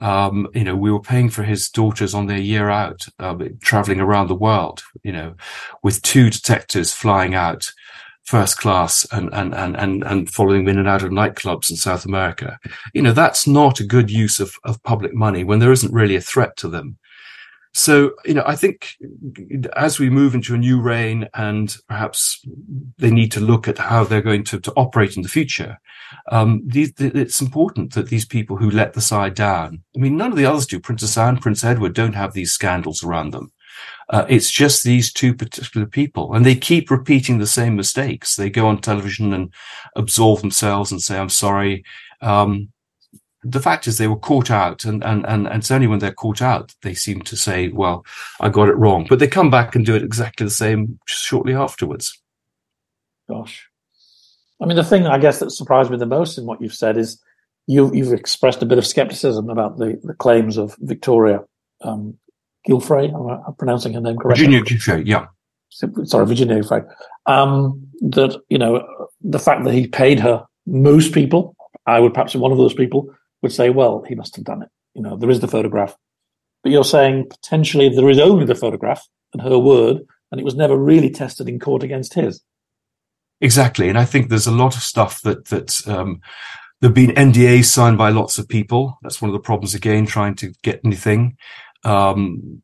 Um, 0.00 0.48
you 0.54 0.64
know, 0.64 0.76
we 0.76 0.90
were 0.90 1.00
paying 1.00 1.28
for 1.30 1.42
his 1.42 1.68
daughters 1.68 2.14
on 2.14 2.26
their 2.26 2.38
year 2.38 2.70
out, 2.70 3.06
uh, 3.18 3.36
traveling 3.60 4.00
around 4.00 4.28
the 4.28 4.34
world, 4.34 4.82
you 5.02 5.12
know, 5.12 5.34
with 5.82 6.02
two 6.02 6.30
detectives 6.30 6.92
flying 6.92 7.34
out 7.34 7.70
first 8.30 8.58
class 8.58 9.04
and, 9.10 9.28
and, 9.32 9.52
and, 9.54 9.76
and, 9.76 10.04
and 10.04 10.30
following 10.30 10.68
in 10.68 10.78
and 10.78 10.86
out 10.86 11.02
of 11.02 11.10
nightclubs 11.10 11.68
in 11.68 11.76
South 11.76 12.04
America. 12.04 12.58
You 12.94 13.02
know, 13.02 13.12
that's 13.12 13.46
not 13.46 13.80
a 13.80 13.86
good 13.86 14.08
use 14.08 14.38
of, 14.38 14.54
of 14.62 14.80
public 14.84 15.12
money 15.12 15.42
when 15.42 15.58
there 15.58 15.72
isn't 15.72 15.92
really 15.92 16.14
a 16.14 16.20
threat 16.20 16.56
to 16.58 16.68
them. 16.68 16.96
So, 17.72 18.12
you 18.24 18.34
know, 18.34 18.42
I 18.44 18.56
think 18.56 18.96
as 19.76 20.00
we 20.00 20.10
move 20.10 20.34
into 20.34 20.54
a 20.54 20.58
new 20.58 20.80
reign 20.80 21.28
and 21.34 21.74
perhaps 21.88 22.44
they 22.98 23.10
need 23.10 23.30
to 23.32 23.40
look 23.40 23.68
at 23.68 23.78
how 23.78 24.02
they're 24.02 24.20
going 24.20 24.44
to, 24.44 24.58
to 24.60 24.72
operate 24.76 25.16
in 25.16 25.22
the 25.22 25.28
future, 25.28 25.78
um, 26.32 26.62
these, 26.66 26.92
it's 26.98 27.40
important 27.40 27.94
that 27.94 28.08
these 28.08 28.24
people 28.24 28.56
who 28.56 28.70
let 28.70 28.94
the 28.94 29.00
side 29.00 29.34
down, 29.34 29.82
I 29.96 30.00
mean, 30.00 30.16
none 30.16 30.32
of 30.32 30.36
the 30.36 30.46
others 30.46 30.66
do. 30.66 30.80
Princess 30.80 31.16
Anne, 31.16 31.38
Prince 31.38 31.62
Edward 31.62 31.94
don't 31.94 32.14
have 32.14 32.32
these 32.32 32.50
scandals 32.50 33.04
around 33.04 33.32
them. 33.32 33.52
Uh, 34.08 34.26
it's 34.28 34.50
just 34.50 34.82
these 34.82 35.12
two 35.12 35.32
particular 35.32 35.86
people 35.86 36.34
and 36.34 36.44
they 36.44 36.56
keep 36.56 36.90
repeating 36.90 37.38
the 37.38 37.46
same 37.46 37.76
mistakes. 37.76 38.34
They 38.34 38.50
go 38.50 38.66
on 38.66 38.80
television 38.80 39.32
and 39.32 39.54
absolve 39.94 40.40
themselves 40.40 40.90
and 40.90 41.00
say, 41.00 41.16
I'm 41.16 41.28
sorry. 41.28 41.84
Um, 42.20 42.70
the 43.42 43.60
fact 43.60 43.86
is 43.86 43.96
they 43.96 44.08
were 44.08 44.16
caught 44.16 44.50
out 44.50 44.84
and, 44.84 45.02
and, 45.02 45.24
and, 45.26 45.46
and 45.46 45.56
it's 45.56 45.70
only 45.70 45.86
when 45.86 45.98
they're 45.98 46.12
caught 46.12 46.42
out, 46.42 46.74
they 46.82 46.94
seem 46.94 47.22
to 47.22 47.36
say, 47.36 47.68
well, 47.68 48.04
I 48.40 48.48
got 48.50 48.68
it 48.68 48.76
wrong, 48.76 49.06
but 49.08 49.18
they 49.18 49.28
come 49.28 49.50
back 49.50 49.74
and 49.74 49.86
do 49.86 49.94
it 49.94 50.02
exactly 50.02 50.44
the 50.44 50.50
same 50.50 50.98
shortly 51.06 51.54
afterwards. 51.54 52.20
Gosh. 53.28 53.66
I 54.60 54.66
mean, 54.66 54.76
the 54.76 54.84
thing 54.84 55.06
I 55.06 55.18
guess 55.18 55.38
that 55.38 55.52
surprised 55.52 55.90
me 55.90 55.96
the 55.96 56.04
most 56.04 56.36
in 56.36 56.44
what 56.44 56.60
you've 56.60 56.74
said 56.74 56.98
is 56.98 57.18
you, 57.66 57.90
you've 57.94 58.12
expressed 58.12 58.62
a 58.62 58.66
bit 58.66 58.76
of 58.76 58.86
skepticism 58.86 59.48
about 59.48 59.78
the, 59.78 59.98
the 60.02 60.14
claims 60.14 60.58
of 60.58 60.76
Victoria 60.80 61.40
um, 61.82 62.18
Giuffre. 62.68 63.10
I'm 63.46 63.54
pronouncing 63.54 63.94
her 63.94 64.00
name 64.00 64.18
correctly. 64.18 64.44
Virginia 64.44 64.64
Giuffre, 64.64 65.02
yeah. 65.06 65.28
Sorry, 65.70 66.26
Virginia 66.26 66.56
Giuffre. 66.56 66.86
Um, 67.24 67.86
that, 68.00 68.38
you 68.50 68.58
know, 68.58 68.86
the 69.22 69.38
fact 69.38 69.64
that 69.64 69.72
he 69.72 69.86
paid 69.86 70.20
her, 70.20 70.44
most 70.66 71.14
people, 71.14 71.56
I 71.86 72.00
would 72.00 72.12
perhaps 72.12 72.34
be 72.34 72.38
one 72.38 72.52
of 72.52 72.58
those 72.58 72.74
people, 72.74 73.14
would 73.42 73.52
say, 73.52 73.70
well, 73.70 74.04
he 74.06 74.14
must 74.14 74.36
have 74.36 74.44
done 74.44 74.62
it. 74.62 74.68
You 74.94 75.02
know, 75.02 75.16
there 75.16 75.30
is 75.30 75.40
the 75.40 75.48
photograph. 75.48 75.96
But 76.62 76.72
you're 76.72 76.84
saying 76.84 77.28
potentially 77.30 77.88
there 77.88 78.10
is 78.10 78.18
only 78.18 78.44
the 78.44 78.54
photograph 78.54 79.06
and 79.32 79.42
her 79.42 79.58
word, 79.58 79.98
and 80.30 80.40
it 80.40 80.44
was 80.44 80.54
never 80.54 80.76
really 80.76 81.10
tested 81.10 81.48
in 81.48 81.58
court 81.58 81.82
against 81.82 82.14
his. 82.14 82.42
Exactly. 83.40 83.88
And 83.88 83.98
I 83.98 84.04
think 84.04 84.28
there's 84.28 84.46
a 84.46 84.52
lot 84.52 84.76
of 84.76 84.82
stuff 84.82 85.22
that, 85.22 85.46
that, 85.46 85.80
um, 85.88 86.20
there've 86.80 86.92
been 86.92 87.10
NDAs 87.10 87.64
signed 87.64 87.96
by 87.96 88.10
lots 88.10 88.38
of 88.38 88.48
people. 88.48 88.98
That's 89.02 89.22
one 89.22 89.30
of 89.30 89.32
the 89.32 89.40
problems 89.40 89.74
again, 89.74 90.06
trying 90.06 90.34
to 90.36 90.52
get 90.62 90.80
anything. 90.84 91.36
Um, 91.84 92.62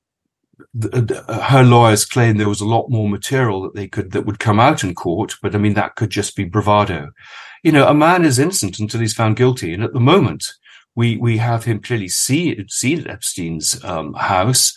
the, 0.75 1.25
uh, 1.29 1.41
her 1.41 1.63
lawyers 1.63 2.05
claim 2.05 2.37
there 2.37 2.49
was 2.49 2.61
a 2.61 2.67
lot 2.67 2.91
more 2.91 3.09
material 3.09 3.63
that 3.63 3.75
they 3.75 3.89
could, 3.89 4.13
that 4.13 4.27
would 4.27 4.39
come 4.39 4.61
out 4.61 4.85
in 4.85 4.95
court. 4.95 5.37
But 5.41 5.55
I 5.55 5.59
mean, 5.59 5.75
that 5.75 5.97
could 5.97 6.11
just 6.11 6.37
be 6.37 6.45
bravado. 6.45 7.11
You 7.63 7.73
know, 7.73 7.89
a 7.89 7.95
man 7.95 8.25
is 8.25 8.39
innocent 8.39 8.79
until 8.79 9.01
he's 9.01 9.15
found 9.15 9.37
guilty. 9.37 9.73
And 9.73 9.83
at 9.83 9.95
the 9.95 10.01
moment, 10.01 10.47
we 10.97 11.17
we 11.19 11.37
have 11.37 11.65
him 11.65 11.81
clearly 11.81 12.09
see, 12.09 12.65
seen 12.69 13.07
Epstein's 13.07 13.83
um, 13.85 14.15
house, 14.15 14.77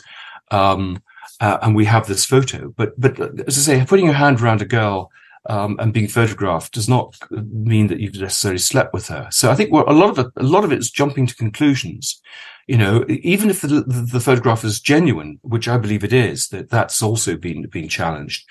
um, 0.52 1.02
uh, 1.40 1.58
and 1.62 1.76
we 1.76 1.86
have 1.86 2.06
this 2.06 2.26
photo. 2.26 2.74
But 2.76 3.00
but 3.00 3.20
as 3.48 3.58
I 3.58 3.62
say, 3.62 3.86
putting 3.86 4.06
your 4.06 4.14
hand 4.14 4.42
around 4.42 4.62
a 4.62 4.66
girl 4.66 5.10
um, 5.48 5.78
and 5.80 5.94
being 5.94 6.08
photographed 6.08 6.74
does 6.74 6.90
not 6.90 7.16
mean 7.32 7.88
that 7.88 8.00
you've 8.00 8.20
necessarily 8.20 8.60
slept 8.60 8.94
with 8.94 9.08
her. 9.08 9.30
So 9.32 9.50
I 9.50 9.56
think 9.56 9.72
a 9.72 9.94
lot 9.94 10.10
of 10.10 10.20
it, 10.20 10.28
a 10.36 10.44
lot 10.44 10.66
of 10.66 10.72
it 10.72 10.80
is 10.80 10.92
jumping 10.92 11.26
to 11.28 11.36
conclusions. 11.36 12.22
You 12.68 12.78
know, 12.78 13.06
even 13.08 13.50
if 13.50 13.62
the, 13.62 13.68
the, 13.68 14.08
the 14.14 14.20
photograph 14.20 14.64
is 14.64 14.80
genuine, 14.80 15.40
which 15.42 15.68
I 15.68 15.78
believe 15.78 16.04
it 16.04 16.14
is, 16.14 16.50
that 16.50 16.70
that's 16.70 17.02
also 17.02 17.36
been 17.36 17.68
been 17.68 17.88
challenged. 17.88 18.48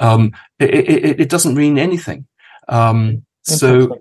Um, 0.00 0.32
it, 0.58 0.70
it, 0.70 1.20
it, 1.20 1.28
doesn't 1.28 1.54
mean 1.54 1.78
anything. 1.78 2.26
Um, 2.68 3.24
so 3.42 4.00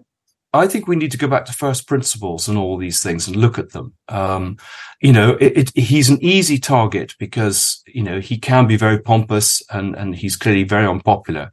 I 0.52 0.66
think 0.68 0.88
we 0.88 0.96
need 0.96 1.12
to 1.12 1.18
go 1.18 1.28
back 1.28 1.46
to 1.46 1.54
first 1.54 1.88
principles 1.88 2.48
and 2.48 2.58
all 2.58 2.78
these 2.78 3.04
things 3.04 3.28
and 3.28 3.36
look 3.36 3.60
at 3.60 3.72
them. 3.72 3.94
Um, 4.08 4.58
you 5.00 5.14
know, 5.14 5.38
it, 5.40 5.58
it, 5.58 5.78
he's 5.78 6.10
an 6.10 6.18
easy 6.22 6.58
target 6.58 7.16
because, 7.20 7.84
you 7.86 8.02
know, 8.02 8.20
he 8.20 8.38
can 8.38 8.66
be 8.66 8.76
very 8.76 9.00
pompous 9.00 9.62
and, 9.70 9.96
and 9.96 10.16
he's 10.16 10.36
clearly 10.36 10.64
very 10.64 10.88
unpopular, 10.88 11.52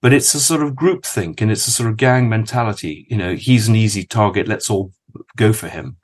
but 0.00 0.14
it's 0.14 0.32
a 0.34 0.40
sort 0.40 0.62
of 0.62 0.74
group 0.74 1.04
think 1.04 1.42
and 1.42 1.50
it's 1.50 1.66
a 1.66 1.70
sort 1.70 1.90
of 1.90 1.98
gang 1.98 2.28
mentality. 2.28 3.06
You 3.10 3.18
know, 3.18 3.34
he's 3.34 3.68
an 3.68 3.76
easy 3.76 4.04
target. 4.04 4.48
Let's 4.48 4.70
all 4.70 4.92
go 5.36 5.52
for 5.52 5.68
him 5.68 5.98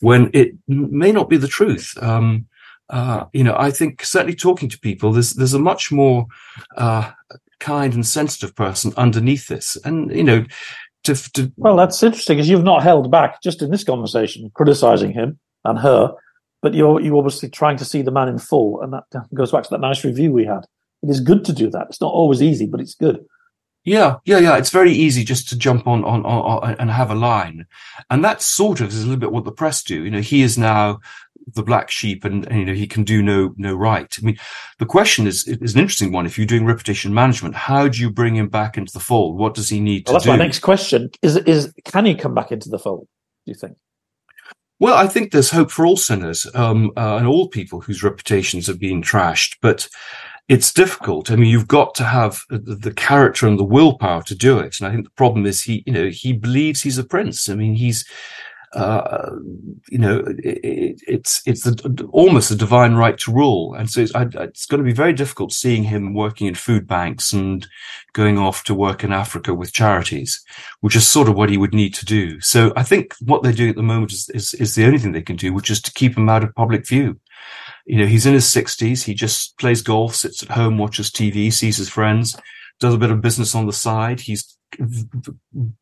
when 0.00 0.30
it 0.34 0.52
may 0.66 1.12
not 1.12 1.30
be 1.30 1.36
the 1.36 1.48
truth. 1.48 1.96
Um, 2.02 2.46
uh, 2.90 3.26
you 3.32 3.44
know, 3.44 3.56
I 3.56 3.70
think 3.70 4.04
certainly 4.04 4.34
talking 4.34 4.68
to 4.68 4.80
people, 4.80 5.12
there's, 5.12 5.34
there's 5.34 5.54
a 5.54 5.60
much 5.60 5.92
more, 5.92 6.26
uh, 6.76 7.12
kind 7.60 7.94
and 7.94 8.06
sensitive 8.06 8.54
person 8.54 8.92
underneath 8.98 9.46
this. 9.46 9.76
And, 9.84 10.14
you 10.14 10.24
know, 10.24 10.44
to, 11.04 11.14
to 11.32 11.52
well, 11.56 11.76
that's 11.76 12.02
interesting 12.02 12.36
because 12.36 12.48
you've 12.48 12.64
not 12.64 12.82
held 12.82 13.10
back 13.10 13.42
just 13.42 13.62
in 13.62 13.70
this 13.70 13.84
conversation, 13.84 14.50
criticizing 14.54 15.12
him 15.12 15.38
and 15.64 15.78
her, 15.78 16.14
but 16.62 16.74
you're 16.74 17.00
you 17.00 17.16
obviously 17.16 17.48
trying 17.48 17.76
to 17.76 17.84
see 17.84 18.02
the 18.02 18.10
man 18.10 18.28
in 18.28 18.38
full, 18.38 18.80
and 18.80 18.92
that 18.92 19.04
goes 19.32 19.52
back 19.52 19.64
to 19.64 19.70
that 19.70 19.80
nice 19.80 20.04
review 20.04 20.32
we 20.32 20.44
had. 20.44 20.66
It 21.02 21.10
is 21.10 21.20
good 21.20 21.44
to 21.44 21.52
do 21.52 21.70
that. 21.70 21.86
It's 21.90 22.00
not 22.00 22.12
always 22.12 22.42
easy, 22.42 22.66
but 22.66 22.80
it's 22.80 22.94
good. 22.94 23.24
Yeah, 23.84 24.16
yeah, 24.24 24.38
yeah. 24.38 24.56
It's 24.56 24.70
very 24.70 24.92
easy 24.92 25.24
just 25.24 25.46
to 25.50 25.58
jump 25.58 25.86
on, 25.86 26.04
on, 26.04 26.24
on, 26.24 26.62
on 26.62 26.74
and 26.78 26.90
have 26.90 27.10
a 27.10 27.14
line. 27.14 27.66
And 28.08 28.24
that 28.24 28.40
sort 28.40 28.80
of 28.80 28.88
is 28.88 29.02
a 29.02 29.06
little 29.06 29.20
bit 29.20 29.30
what 29.30 29.44
the 29.44 29.52
press 29.52 29.82
do. 29.82 30.04
You 30.04 30.10
know, 30.10 30.20
he 30.22 30.40
is 30.40 30.56
now 30.56 31.00
the 31.54 31.62
black 31.62 31.90
sheep 31.90 32.24
and, 32.24 32.46
and, 32.46 32.58
you 32.58 32.64
know, 32.64 32.74
he 32.74 32.86
can 32.86 33.04
do 33.04 33.22
no, 33.22 33.54
no 33.56 33.74
right. 33.74 34.16
I 34.20 34.24
mean, 34.24 34.38
the 34.78 34.86
question 34.86 35.26
is, 35.26 35.46
is 35.46 35.74
an 35.74 35.80
interesting 35.80 36.12
one. 36.12 36.26
If 36.26 36.38
you're 36.38 36.46
doing 36.46 36.64
reputation 36.64 37.12
management, 37.12 37.54
how 37.54 37.88
do 37.88 38.00
you 38.00 38.10
bring 38.10 38.36
him 38.36 38.48
back 38.48 38.76
into 38.76 38.92
the 38.92 39.00
fold? 39.00 39.38
What 39.38 39.54
does 39.54 39.68
he 39.68 39.80
need 39.80 40.06
well, 40.06 40.12
to 40.12 40.12
that's 40.14 40.24
do? 40.24 40.30
That's 40.30 40.38
my 40.38 40.44
next 40.44 40.60
question 40.60 41.10
is, 41.22 41.36
is 41.36 41.72
can 41.84 42.06
he 42.06 42.14
come 42.14 42.34
back 42.34 42.52
into 42.52 42.68
the 42.68 42.78
fold? 42.78 43.06
Do 43.46 43.52
you 43.52 43.54
think? 43.54 43.76
Well, 44.80 44.94
I 44.94 45.06
think 45.06 45.30
there's 45.30 45.50
hope 45.50 45.70
for 45.70 45.86
all 45.86 45.96
sinners, 45.96 46.46
um, 46.54 46.90
uh, 46.96 47.16
and 47.16 47.26
all 47.26 47.48
people 47.48 47.80
whose 47.80 48.02
reputations 48.02 48.66
have 48.66 48.80
been 48.80 49.02
trashed, 49.02 49.56
but 49.62 49.88
it's 50.48 50.72
difficult. 50.72 51.30
I 51.30 51.36
mean, 51.36 51.48
you've 51.48 51.68
got 51.68 51.94
to 51.94 52.04
have 52.04 52.42
the, 52.50 52.58
the, 52.58 52.92
character 52.92 53.46
and 53.46 53.58
the 53.58 53.64
willpower 53.64 54.22
to 54.24 54.34
do 54.34 54.58
it. 54.58 54.78
And 54.78 54.86
I 54.86 54.92
think 54.92 55.04
the 55.04 55.10
problem 55.12 55.46
is 55.46 55.62
he, 55.62 55.82
you 55.86 55.92
know, 55.92 56.08
he 56.08 56.34
believes 56.34 56.82
he's 56.82 56.98
a 56.98 57.04
prince. 57.04 57.48
I 57.48 57.54
mean, 57.54 57.74
he's, 57.74 58.06
uh, 58.74 59.30
you 59.88 59.98
know, 59.98 60.24
it, 60.26 61.00
it's 61.06 61.42
it's 61.46 61.62
the, 61.62 62.08
almost 62.12 62.50
a 62.50 62.56
divine 62.56 62.94
right 62.94 63.16
to 63.18 63.32
rule, 63.32 63.74
and 63.74 63.88
so 63.88 64.00
it's, 64.00 64.14
I, 64.14 64.26
it's 64.34 64.66
going 64.66 64.78
to 64.78 64.84
be 64.84 64.92
very 64.92 65.12
difficult 65.12 65.52
seeing 65.52 65.84
him 65.84 66.14
working 66.14 66.46
in 66.46 66.54
food 66.54 66.86
banks 66.86 67.32
and 67.32 67.66
going 68.12 68.38
off 68.38 68.64
to 68.64 68.74
work 68.74 69.04
in 69.04 69.12
Africa 69.12 69.54
with 69.54 69.72
charities, 69.72 70.44
which 70.80 70.96
is 70.96 71.06
sort 71.06 71.28
of 71.28 71.36
what 71.36 71.50
he 71.50 71.56
would 71.56 71.74
need 71.74 71.94
to 71.94 72.04
do. 72.04 72.40
So 72.40 72.72
I 72.76 72.82
think 72.82 73.14
what 73.20 73.42
they're 73.42 73.52
doing 73.52 73.70
at 73.70 73.76
the 73.76 73.82
moment 73.82 74.12
is, 74.12 74.28
is, 74.30 74.54
is 74.54 74.74
the 74.74 74.84
only 74.84 74.98
thing 74.98 75.12
they 75.12 75.22
can 75.22 75.36
do, 75.36 75.52
which 75.52 75.70
is 75.70 75.80
to 75.82 75.92
keep 75.92 76.16
him 76.16 76.28
out 76.28 76.44
of 76.44 76.54
public 76.54 76.86
view 76.86 77.18
you 77.86 77.98
know, 77.98 78.06
he's 78.06 78.26
in 78.26 78.34
his 78.34 78.48
sixties. 78.48 79.04
He 79.04 79.14
just 79.14 79.58
plays 79.58 79.82
golf, 79.82 80.14
sits 80.14 80.42
at 80.42 80.50
home, 80.50 80.78
watches 80.78 81.10
TV, 81.10 81.52
sees 81.52 81.76
his 81.76 81.88
friends, 81.88 82.36
does 82.80 82.94
a 82.94 82.98
bit 82.98 83.10
of 83.10 83.20
business 83.20 83.54
on 83.54 83.66
the 83.66 83.72
side. 83.72 84.20
He's 84.20 84.56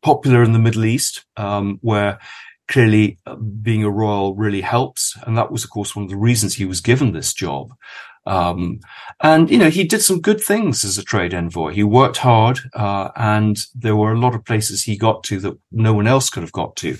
popular 0.01 0.43
in 0.43 0.51
the 0.53 0.59
Middle 0.59 0.85
East, 0.85 1.25
um, 1.37 1.79
where 1.81 2.19
clearly 2.67 3.17
uh, 3.25 3.35
being 3.35 3.83
a 3.83 3.89
royal 3.89 4.35
really 4.35 4.61
helps. 4.61 5.17
And 5.25 5.37
that 5.37 5.51
was, 5.51 5.63
of 5.63 5.69
course, 5.69 5.95
one 5.95 6.03
of 6.03 6.09
the 6.09 6.17
reasons 6.17 6.55
he 6.55 6.65
was 6.65 6.81
given 6.81 7.11
this 7.11 7.33
job. 7.33 7.73
Um, 8.25 8.79
and, 9.21 9.49
you 9.49 9.57
know, 9.57 9.69
he 9.69 9.83
did 9.83 10.01
some 10.01 10.21
good 10.21 10.41
things 10.41 10.85
as 10.85 10.97
a 10.97 11.03
trade 11.03 11.33
envoy. 11.33 11.73
He 11.73 11.83
worked 11.83 12.17
hard, 12.17 12.59
uh, 12.73 13.09
and 13.15 13.57
there 13.75 13.97
were 13.97 14.13
a 14.13 14.19
lot 14.19 14.33
of 14.33 14.45
places 14.45 14.83
he 14.83 14.97
got 14.97 15.23
to 15.25 15.39
that 15.41 15.57
no 15.71 15.93
one 15.93 16.07
else 16.07 16.29
could 16.29 16.43
have 16.43 16.53
got 16.53 16.75
to. 16.77 16.97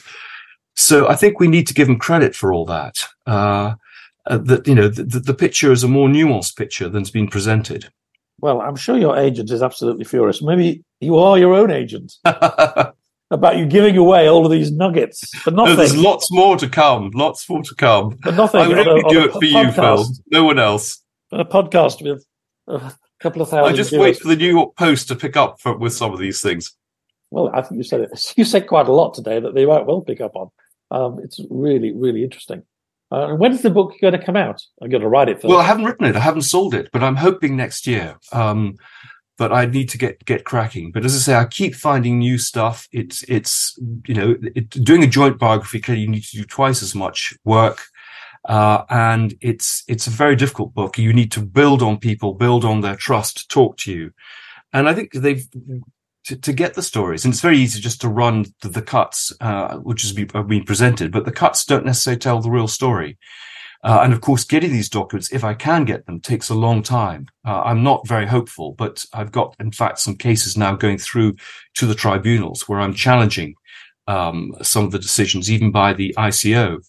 So 0.76 1.08
I 1.08 1.16
think 1.16 1.40
we 1.40 1.48
need 1.48 1.68
to 1.68 1.74
give 1.74 1.88
him 1.88 2.00
credit 2.00 2.36
for 2.36 2.52
all 2.52 2.66
that. 2.66 3.06
Uh, 3.26 3.76
uh, 4.26 4.38
that 4.38 4.66
you 4.68 4.76
know 4.76 4.88
the, 4.88 5.20
the 5.20 5.34
picture 5.34 5.72
is 5.72 5.84
a 5.84 5.88
more 5.88 6.08
nuanced 6.08 6.56
picture 6.56 6.90
than's 6.90 7.12
been 7.12 7.28
presented. 7.28 7.90
Well, 8.40 8.62
I'm 8.62 8.76
sure 8.76 8.98
your 8.98 9.18
agent 9.18 9.52
is 9.52 9.62
absolutely 9.62 10.06
furious. 10.06 10.42
Maybe 10.42 10.84
you 11.00 11.18
are 11.18 11.38
your 11.38 11.54
own 11.54 11.72
agent 11.72 12.14
about 13.34 13.58
you 13.58 13.66
giving 13.66 13.98
away 13.98 14.30
all 14.30 14.46
of 14.46 14.52
these 14.52 14.72
nuggets 14.72 15.28
for 15.40 15.52
nothing. 15.52 15.74
No, 15.74 15.76
there's 15.76 15.98
lots 15.98 16.32
more 16.32 16.56
to 16.56 16.70
come. 16.70 17.10
Lots 17.14 17.50
more 17.50 17.64
to 17.64 17.76
come. 17.76 18.18
But 18.24 18.36
nothing. 18.36 18.62
I 18.62 18.68
would 18.68 18.88
only 18.88 19.04
do 19.10 19.26
it 19.26 19.32
for 19.32 19.40
podcast. 19.40 19.66
you, 19.66 19.72
Phil. 19.72 20.06
No 20.32 20.44
one 20.44 20.60
else. 20.60 21.02
A 21.32 21.44
podcast 21.44 22.04
with 22.04 22.24
a 22.68 22.94
couple 23.20 23.42
of 23.42 23.50
thousand. 23.50 23.74
I 23.74 23.76
just 23.76 23.90
viewers. 23.90 24.04
wait 24.04 24.20
for 24.20 24.28
the 24.28 24.36
New 24.36 24.52
York 24.52 24.76
Post 24.76 25.08
to 25.08 25.16
pick 25.16 25.36
up 25.36 25.60
for, 25.60 25.76
with 25.76 25.94
some 25.94 26.14
of 26.14 26.20
these 26.20 26.42
things. 26.42 26.76
Well, 27.32 27.50
I 27.54 27.64
think 27.64 27.78
you 27.78 27.84
said 27.84 28.02
it. 28.02 28.34
You 28.38 28.46
said 28.46 28.68
quite 28.68 28.88
a 28.88 28.94
lot 28.94 29.16
today 29.16 29.40
that 29.40 29.56
they 29.56 29.66
might 29.66 29.88
well 29.88 30.02
pick 30.02 30.22
up 30.22 30.36
on. 30.36 30.50
Um, 30.92 31.20
it's 31.24 31.40
really, 31.50 31.92
really 31.92 32.24
interesting. 32.24 32.64
Uh, 33.10 33.34
when's 33.36 33.62
the 33.62 33.70
book 33.70 33.94
going 34.02 34.14
to 34.14 34.24
come 34.24 34.36
out? 34.36 34.62
I'm 34.82 34.90
going 34.90 35.02
to 35.02 35.08
write 35.08 35.30
it 35.30 35.36
first. 35.38 35.46
Well, 35.46 35.60
I 35.60 35.64
haven't 35.64 35.86
written 35.86 36.06
it. 36.06 36.16
I 36.16 36.20
haven't 36.20 36.44
sold 36.44 36.74
it, 36.74 36.90
but 36.92 37.04
I'm 37.04 37.16
hoping 37.16 37.56
next 37.56 37.88
year. 37.88 38.18
Um, 38.32 38.76
but 39.38 39.52
I 39.52 39.66
need 39.66 39.90
to 39.90 39.98
get 39.98 40.24
get 40.26 40.46
cracking. 40.46 40.92
But 40.92 41.06
as 41.06 41.16
I 41.16 41.20
say, 41.20 41.36
I 41.36 41.46
keep 41.46 41.76
finding 41.76 42.20
new 42.20 42.38
stuff. 42.38 42.88
It's 42.92 43.24
it's 43.24 43.78
you 44.08 44.14
know 44.14 44.36
it, 44.56 44.70
doing 44.70 45.04
a 45.04 45.08
joint 45.08 45.40
biography. 45.40 45.80
Clearly, 45.80 46.04
you 46.04 46.10
need 46.10 46.24
to 46.24 46.38
do 46.38 46.46
twice 46.46 46.84
as 46.84 46.94
much 46.94 47.34
work, 47.44 47.82
uh, 48.46 48.84
and 48.90 49.34
it's 49.42 49.84
it's 49.88 50.08
a 50.08 50.12
very 50.12 50.36
difficult 50.36 50.74
book. 50.74 50.98
You 50.98 51.14
need 51.14 51.32
to 51.34 51.42
build 51.42 51.82
on 51.82 51.98
people, 51.98 52.34
build 52.34 52.64
on 52.64 52.82
their 52.82 52.96
trust, 52.96 53.50
talk 53.50 53.78
to 53.78 53.92
you, 53.92 54.12
and 54.72 54.88
I 54.88 54.94
think 54.94 55.14
they've. 55.14 55.46
To, 56.28 56.38
to 56.38 56.54
get 56.54 56.74
the 56.74 56.82
stories, 56.82 57.26
and 57.26 57.34
it's 57.34 57.42
very 57.42 57.58
easy 57.58 57.82
just 57.82 58.00
to 58.00 58.08
run 58.08 58.46
the, 58.62 58.70
the 58.70 58.82
cuts, 58.82 59.34
uh, 59.42 59.76
which 59.80 60.04
has 60.04 60.14
been, 60.14 60.28
been 60.48 60.64
presented, 60.64 61.12
but 61.12 61.26
the 61.26 61.34
cuts 61.34 61.66
don't 61.66 61.86
necessarily 61.86 62.18
tell 62.18 62.40
the 62.40 62.50
real 62.50 62.70
story. 62.70 63.18
Uh, 63.84 64.00
and 64.04 64.14
of 64.14 64.22
course, 64.22 64.46
getting 64.46 64.72
these 64.72 64.90
documents, 64.90 65.32
if 65.34 65.44
I 65.44 65.54
can 65.54 65.84
get 65.84 66.06
them, 66.06 66.22
takes 66.22 66.50
a 66.50 66.56
long 66.56 66.84
time. 66.84 67.28
Uh, 67.46 67.62
I'm 67.64 67.84
not 67.84 68.08
very 68.08 68.26
hopeful, 68.26 68.74
but 68.78 69.06
I've 69.14 69.32
got, 69.32 69.56
in 69.60 69.72
fact, 69.72 70.00
some 70.00 70.16
cases 70.16 70.58
now 70.58 70.76
going 70.76 70.98
through 70.98 71.36
to 71.76 71.86
the 71.86 71.96
tribunals 71.96 72.68
where 72.68 72.80
I'm 72.80 72.94
challenging 72.94 73.56
um, 74.08 74.54
some 74.62 74.86
of 74.86 74.92
the 74.92 75.00
decisions, 75.00 75.52
even 75.52 75.72
by 75.72 75.94
the 75.94 76.16
ICO, 76.18 76.80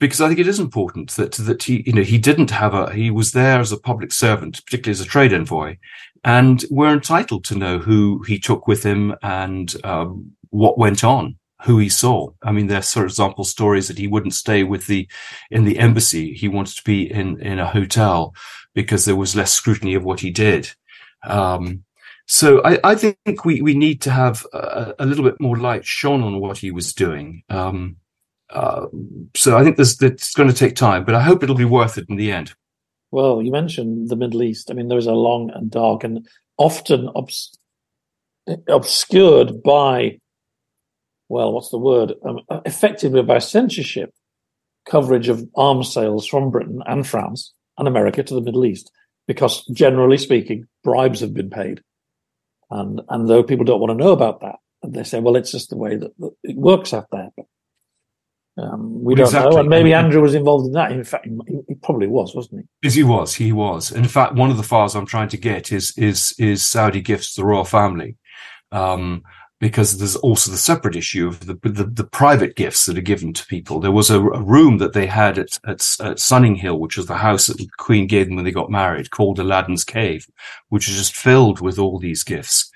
because 0.00 0.20
I 0.20 0.26
think 0.26 0.40
it 0.40 0.48
is 0.48 0.58
important 0.58 1.12
that 1.12 1.32
that 1.32 1.62
he, 1.62 1.84
you 1.86 1.92
know, 1.92 2.02
he 2.02 2.18
didn't 2.18 2.50
have 2.50 2.74
a, 2.74 2.92
he 2.92 3.10
was 3.10 3.32
there 3.32 3.60
as 3.60 3.70
a 3.70 3.78
public 3.78 4.12
servant, 4.12 4.64
particularly 4.64 4.98
as 4.98 5.00
a 5.00 5.08
trade 5.08 5.32
envoy, 5.32 5.76
and 6.24 6.64
we're 6.70 6.92
entitled 6.92 7.44
to 7.44 7.58
know 7.58 7.78
who 7.78 8.22
he 8.26 8.38
took 8.38 8.66
with 8.66 8.82
him 8.82 9.14
and 9.22 9.74
um, 9.84 10.32
what 10.50 10.78
went 10.78 11.04
on 11.04 11.36
who 11.64 11.78
he 11.78 11.88
saw. 11.88 12.30
I 12.42 12.52
mean, 12.52 12.66
there's, 12.66 12.92
for 12.92 13.04
example, 13.04 13.44
stories 13.44 13.88
that 13.88 13.98
he 13.98 14.06
wouldn't 14.06 14.34
stay 14.34 14.62
with 14.64 14.86
the 14.86 15.08
in 15.50 15.64
the 15.64 15.78
embassy. 15.78 16.34
He 16.34 16.48
wanted 16.48 16.76
to 16.76 16.84
be 16.84 17.10
in 17.10 17.40
in 17.40 17.58
a 17.58 17.66
hotel 17.66 18.34
because 18.74 19.04
there 19.04 19.16
was 19.16 19.36
less 19.36 19.52
scrutiny 19.52 19.94
of 19.94 20.04
what 20.04 20.20
he 20.20 20.30
did. 20.30 20.70
Um, 21.24 21.84
so 22.26 22.62
I, 22.64 22.78
I, 22.84 22.94
think 22.94 23.44
we 23.44 23.62
we 23.62 23.74
need 23.74 24.00
to 24.02 24.10
have 24.10 24.46
a, 24.52 24.94
a, 24.98 25.06
little 25.06 25.24
bit 25.24 25.40
more 25.40 25.56
light 25.56 25.84
shone 25.84 26.22
on 26.22 26.40
what 26.40 26.58
he 26.58 26.70
was 26.70 26.92
doing. 26.92 27.42
Um, 27.48 27.96
uh, 28.50 28.86
so 29.34 29.56
I 29.56 29.64
think 29.64 29.76
this 29.76 30.00
it's 30.02 30.34
going 30.34 30.48
to 30.48 30.54
take 30.54 30.76
time, 30.76 31.04
but 31.04 31.14
I 31.14 31.22
hope 31.22 31.42
it'll 31.42 31.54
be 31.54 31.64
worth 31.64 31.98
it 31.98 32.06
in 32.08 32.16
the 32.16 32.30
end. 32.30 32.54
Well, 33.10 33.42
you 33.42 33.52
mentioned 33.52 34.08
the 34.08 34.16
Middle 34.16 34.42
East. 34.42 34.70
I 34.70 34.74
mean, 34.74 34.88
there 34.88 34.98
is 34.98 35.06
a 35.06 35.12
long 35.12 35.50
and 35.54 35.70
dark 35.70 36.04
and 36.04 36.26
often 36.58 37.08
obs- 37.14 37.56
obscured 38.68 39.62
by 39.62 40.18
well, 41.28 41.52
what's 41.52 41.70
the 41.70 41.78
word? 41.78 42.14
Um, 42.26 42.40
effectively 42.66 43.22
by 43.22 43.38
censorship 43.38 44.12
coverage 44.86 45.28
of 45.28 45.48
arms 45.56 45.92
sales 45.92 46.26
from 46.26 46.50
Britain 46.50 46.82
and 46.86 47.06
France 47.06 47.52
and 47.78 47.88
America 47.88 48.22
to 48.22 48.34
the 48.34 48.40
Middle 48.40 48.64
East, 48.64 48.90
because 49.26 49.64
generally 49.66 50.18
speaking, 50.18 50.66
bribes 50.82 51.20
have 51.20 51.34
been 51.34 51.50
paid. 51.50 51.80
And, 52.70 53.00
and 53.08 53.28
though 53.28 53.42
people 53.42 53.64
don't 53.64 53.80
want 53.80 53.98
to 53.98 54.04
know 54.04 54.12
about 54.12 54.40
that, 54.40 54.56
they 54.86 55.04
say, 55.04 55.20
well, 55.20 55.36
it's 55.36 55.52
just 55.52 55.70
the 55.70 55.76
way 55.76 55.96
that, 55.96 56.16
that 56.18 56.30
it 56.42 56.56
works 56.56 56.92
out 56.92 57.06
there. 57.10 57.30
But, 57.36 57.46
um, 58.62 59.02
we 59.02 59.14
don't 59.14 59.32
know. 59.32 59.58
And 59.58 59.68
maybe 59.68 59.94
Andrew 59.94 60.20
was 60.20 60.34
involved 60.34 60.66
in 60.66 60.72
that. 60.72 60.92
In 60.92 61.02
fact, 61.02 61.26
he, 61.26 61.60
he 61.66 61.74
probably 61.74 62.06
was, 62.06 62.34
wasn't 62.34 62.60
he? 62.60 62.68
Yes, 62.82 62.94
he 62.94 63.02
was. 63.02 63.34
He 63.34 63.52
was. 63.52 63.90
In 63.90 64.06
fact, 64.06 64.34
one 64.34 64.50
of 64.50 64.56
the 64.56 64.62
files 64.62 64.94
I'm 64.94 65.06
trying 65.06 65.28
to 65.28 65.36
get 65.36 65.72
is, 65.72 65.92
is, 65.96 66.34
is 66.38 66.64
Saudi 66.64 67.00
gifts 67.00 67.34
to 67.34 67.40
the 67.40 67.46
royal 67.46 67.64
family. 67.64 68.16
Um, 68.70 69.22
because 69.64 69.96
there's 69.96 70.16
also 70.16 70.50
the 70.50 70.58
separate 70.58 70.94
issue 70.94 71.26
of 71.26 71.46
the, 71.46 71.54
the, 71.62 71.84
the, 71.84 72.04
private 72.04 72.54
gifts 72.54 72.84
that 72.84 72.98
are 72.98 73.00
given 73.00 73.32
to 73.32 73.46
people. 73.46 73.80
There 73.80 73.90
was 73.90 74.10
a, 74.10 74.20
a 74.20 74.42
room 74.42 74.76
that 74.76 74.92
they 74.92 75.06
had 75.06 75.38
at, 75.38 75.58
at, 75.66 75.80
at, 76.00 76.18
Sunninghill, 76.18 76.78
which 76.78 76.98
was 76.98 77.06
the 77.06 77.16
house 77.16 77.46
that 77.46 77.56
the 77.56 77.66
Queen 77.78 78.06
gave 78.06 78.26
them 78.26 78.36
when 78.36 78.44
they 78.44 78.50
got 78.50 78.70
married, 78.70 79.10
called 79.10 79.38
Aladdin's 79.38 79.82
Cave, 79.82 80.26
which 80.68 80.86
is 80.86 80.96
just 80.96 81.16
filled 81.16 81.62
with 81.62 81.78
all 81.78 81.98
these 81.98 82.22
gifts. 82.22 82.70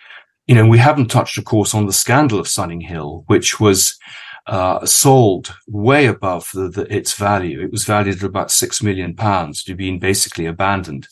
You 0.47 0.55
know, 0.55 0.67
we 0.67 0.79
haven't 0.79 1.11
touched, 1.11 1.37
of 1.37 1.45
course, 1.45 1.75
on 1.75 1.85
the 1.85 1.93
scandal 1.93 2.41
of 2.41 2.47
Sunninghill, 2.49 3.25
which 3.27 3.61
was 3.61 3.99
uh, 4.47 4.87
sold 4.87 5.55
way 5.67 6.07
above 6.07 6.51
the, 6.55 6.71
the, 6.71 6.91
its 6.91 7.13
value. 7.13 7.61
It 7.61 7.71
was 7.71 7.85
valued 7.85 8.17
at 8.17 8.23
about 8.23 8.51
six 8.51 8.83
million 8.83 9.15
pounds 9.15 9.63
to 9.65 9.75
being 9.75 9.99
basically 9.99 10.47
abandoned. 10.47 11.07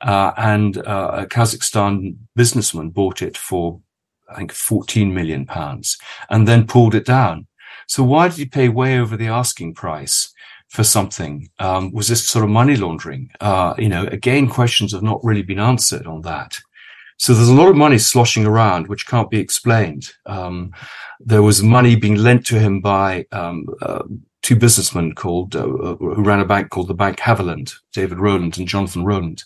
Uh, 0.00 0.32
and 0.36 0.78
uh, 0.78 1.12
a 1.18 1.26
Kazakhstan 1.26 2.16
businessman 2.34 2.88
bought 2.90 3.22
it 3.22 3.38
for 3.38 3.80
I 4.32 4.38
think 4.38 4.52
14 4.52 5.12
million 5.12 5.46
pounds 5.46 5.98
and 6.30 6.46
then 6.46 6.66
pulled 6.66 6.94
it 6.94 7.04
down. 7.04 7.46
So 7.86 8.02
why 8.02 8.28
did 8.28 8.38
he 8.38 8.46
pay 8.46 8.68
way 8.68 8.98
over 8.98 9.16
the 9.16 9.28
asking 9.28 9.74
price 9.74 10.32
for 10.68 10.84
something? 10.84 11.50
Um, 11.58 11.92
was 11.92 12.08
this 12.08 12.26
sort 12.26 12.44
of 12.44 12.50
money 12.50 12.76
laundering? 12.76 13.30
Uh, 13.40 13.74
you 13.78 13.88
know, 13.88 14.04
again, 14.06 14.48
questions 14.48 14.92
have 14.92 15.02
not 15.02 15.22
really 15.22 15.42
been 15.42 15.58
answered 15.58 16.06
on 16.06 16.22
that. 16.22 16.58
So 17.18 17.34
there's 17.34 17.48
a 17.48 17.54
lot 17.54 17.68
of 17.68 17.76
money 17.76 17.98
sloshing 17.98 18.46
around, 18.46 18.88
which 18.88 19.06
can't 19.06 19.30
be 19.30 19.38
explained. 19.38 20.10
Um, 20.26 20.72
there 21.20 21.42
was 21.42 21.62
money 21.62 21.94
being 21.94 22.16
lent 22.16 22.46
to 22.46 22.58
him 22.58 22.80
by 22.80 23.26
um, 23.30 23.66
uh, 23.80 24.02
two 24.42 24.56
businessmen 24.56 25.14
called 25.14 25.54
uh, 25.54 25.60
uh, 25.60 25.96
who 25.96 26.22
ran 26.22 26.40
a 26.40 26.44
bank 26.44 26.70
called 26.70 26.88
the 26.88 26.94
Banque 26.94 27.20
Havilland, 27.20 27.72
David 27.92 28.18
Rowland 28.18 28.58
and 28.58 28.68
Jonathan 28.68 29.04
Rowland, 29.04 29.44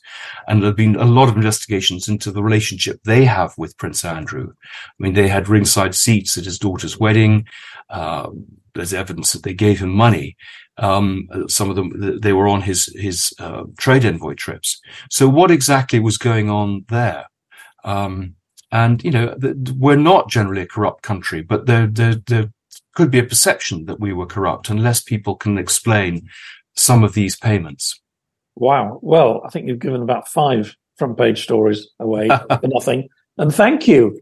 and 0.48 0.62
there 0.62 0.70
have 0.70 0.76
been 0.76 0.96
a 0.96 1.04
lot 1.04 1.28
of 1.28 1.36
investigations 1.36 2.08
into 2.08 2.32
the 2.32 2.42
relationship 2.42 3.00
they 3.04 3.24
have 3.24 3.52
with 3.58 3.76
Prince 3.76 4.04
Andrew. 4.04 4.52
I 4.52 4.92
mean, 4.98 5.14
they 5.14 5.28
had 5.28 5.48
ringside 5.48 5.94
seats 5.94 6.36
at 6.38 6.44
his 6.44 6.58
daughter's 6.58 6.98
wedding. 6.98 7.46
Uh, 7.90 8.30
there's 8.74 8.94
evidence 8.94 9.32
that 9.32 9.42
they 9.42 9.54
gave 9.54 9.80
him 9.80 9.90
money. 9.90 10.36
Um, 10.78 11.28
some 11.48 11.70
of 11.70 11.76
them 11.76 12.20
they 12.20 12.32
were 12.32 12.48
on 12.48 12.62
his 12.62 12.86
his 12.96 13.32
uh, 13.38 13.64
trade 13.78 14.04
envoy 14.04 14.34
trips. 14.34 14.80
So, 15.10 15.28
what 15.28 15.50
exactly 15.50 16.00
was 16.00 16.18
going 16.18 16.50
on 16.50 16.84
there? 16.88 17.26
Um, 17.84 18.34
and 18.72 19.02
you 19.04 19.10
know, 19.10 19.36
we're 19.76 19.96
not 19.96 20.28
generally 20.28 20.62
a 20.62 20.66
corrupt 20.66 21.02
country, 21.02 21.40
but 21.42 21.66
there, 21.66 21.86
there, 21.86 22.16
could 22.96 23.10
be 23.10 23.18
a 23.18 23.24
perception 23.24 23.84
that 23.84 24.00
we 24.00 24.12
were 24.12 24.26
corrupt 24.26 24.70
unless 24.70 25.00
people 25.00 25.36
can 25.36 25.58
explain 25.58 26.26
some 26.74 27.04
of 27.04 27.12
these 27.12 27.36
payments. 27.36 28.00
Wow. 28.56 28.98
Well, 29.02 29.42
I 29.44 29.50
think 29.50 29.68
you've 29.68 29.78
given 29.78 30.02
about 30.02 30.26
five 30.26 30.74
front 30.98 31.18
page 31.18 31.42
stories 31.42 31.88
away 32.00 32.28
for 32.48 32.60
nothing. 32.64 33.08
And 33.36 33.54
thank 33.54 33.86
you. 33.86 34.18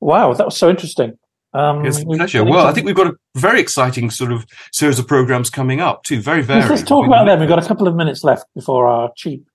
Wow, 0.00 0.34
that 0.34 0.44
was 0.44 0.56
so 0.56 0.68
interesting. 0.68 1.18
Um, 1.54 1.84
it's 1.84 2.00
a 2.00 2.04
pleasure. 2.04 2.44
Well, 2.44 2.66
I 2.66 2.72
think 2.72 2.86
we've 2.86 2.96
got 2.96 3.08
a 3.08 3.14
very 3.36 3.60
exciting 3.60 4.10
sort 4.10 4.32
of 4.32 4.46
series 4.72 4.98
of 4.98 5.06
programs 5.06 5.48
coming 5.48 5.80
up 5.80 6.02
too. 6.02 6.20
Very 6.20 6.42
varied. 6.42 6.68
Let's 6.68 6.82
talk 6.82 7.06
about 7.06 7.26
them. 7.26 7.40
We've 7.40 7.48
got 7.48 7.62
a 7.62 7.66
couple 7.66 7.86
of 7.86 7.94
minutes 7.94 8.24
left 8.24 8.46
before 8.54 8.86
our 8.86 9.12
cheap, 9.16 9.46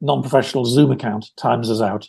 non-professional 0.00 0.64
Zoom 0.64 0.90
account 0.90 1.30
times 1.36 1.70
us 1.70 1.80
out. 1.80 2.08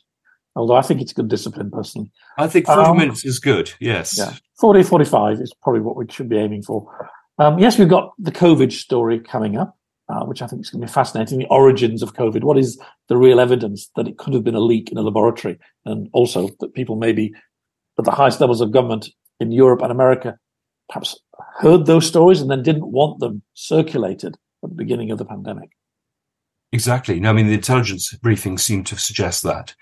Although 0.56 0.76
I 0.76 0.82
think 0.82 1.02
it's 1.02 1.14
good 1.14 1.28
discipline 1.30 1.72
personally. 1.72 2.12
I 2.38 2.48
think 2.48 2.68
40 2.68 2.82
um, 2.82 2.98
minutes 2.98 3.26
is 3.26 3.40
good. 3.40 3.72
Yes. 3.80 4.18
Yeah. 4.18 4.34
40, 4.60 4.84
45 4.84 5.42
is 5.42 5.54
probably 5.62 5.82
what 5.82 5.96
we 5.96 6.06
should 6.10 6.30
be 6.30 6.38
aiming 6.38 6.64
for. 6.64 7.10
Um, 7.40 7.58
yes, 7.60 7.78
we've 7.78 7.90
got 7.90 8.14
the 8.20 8.32
COVID 8.32 8.72
story 8.72 9.20
coming 9.20 9.58
up, 9.58 9.78
uh, 10.10 10.26
which 10.26 10.42
I 10.42 10.48
think 10.48 10.62
is 10.62 10.70
going 10.70 10.82
to 10.82 10.88
be 10.88 10.94
fascinating. 10.94 11.40
The 11.40 11.48
origins 11.48 12.04
of 12.04 12.14
COVID. 12.14 12.44
What 12.44 12.58
is 12.58 12.80
the 13.10 13.18
real 13.18 13.40
evidence 13.40 13.90
that 13.96 14.08
it 14.08 14.18
could 14.18 14.34
have 14.34 14.44
been 14.44 14.56
a 14.56 14.60
leak 14.60 14.92
in 14.92 14.98
a 14.98 15.02
laboratory? 15.02 15.58
And 15.86 16.10
also 16.14 16.50
that 16.60 16.74
people 16.74 16.96
maybe 16.96 17.34
at 17.98 18.06
the 18.06 18.12
highest 18.12 18.40
levels 18.40 18.62
of 18.62 18.72
government 18.72 19.10
in 19.40 19.52
Europe 19.52 19.82
and 19.82 19.92
America 19.92 20.38
perhaps 20.90 21.20
heard 21.58 21.86
those 21.86 22.08
stories 22.08 22.42
and 22.42 22.52
then 22.52 22.62
didn't 22.62 22.92
want 22.92 23.20
them 23.20 23.42
circulated 23.54 24.36
at 24.64 24.70
the 24.70 24.76
beginning 24.76 25.12
of 25.12 25.18
the 25.18 25.26
pandemic. 25.26 25.70
Exactly. 26.72 27.20
No, 27.20 27.30
I 27.30 27.34
mean, 27.34 27.48
the 27.48 27.54
intelligence 27.54 28.14
briefings 28.24 28.62
seem 28.62 28.84
to 28.86 28.98
suggest 28.98 29.44
that. 29.44 29.76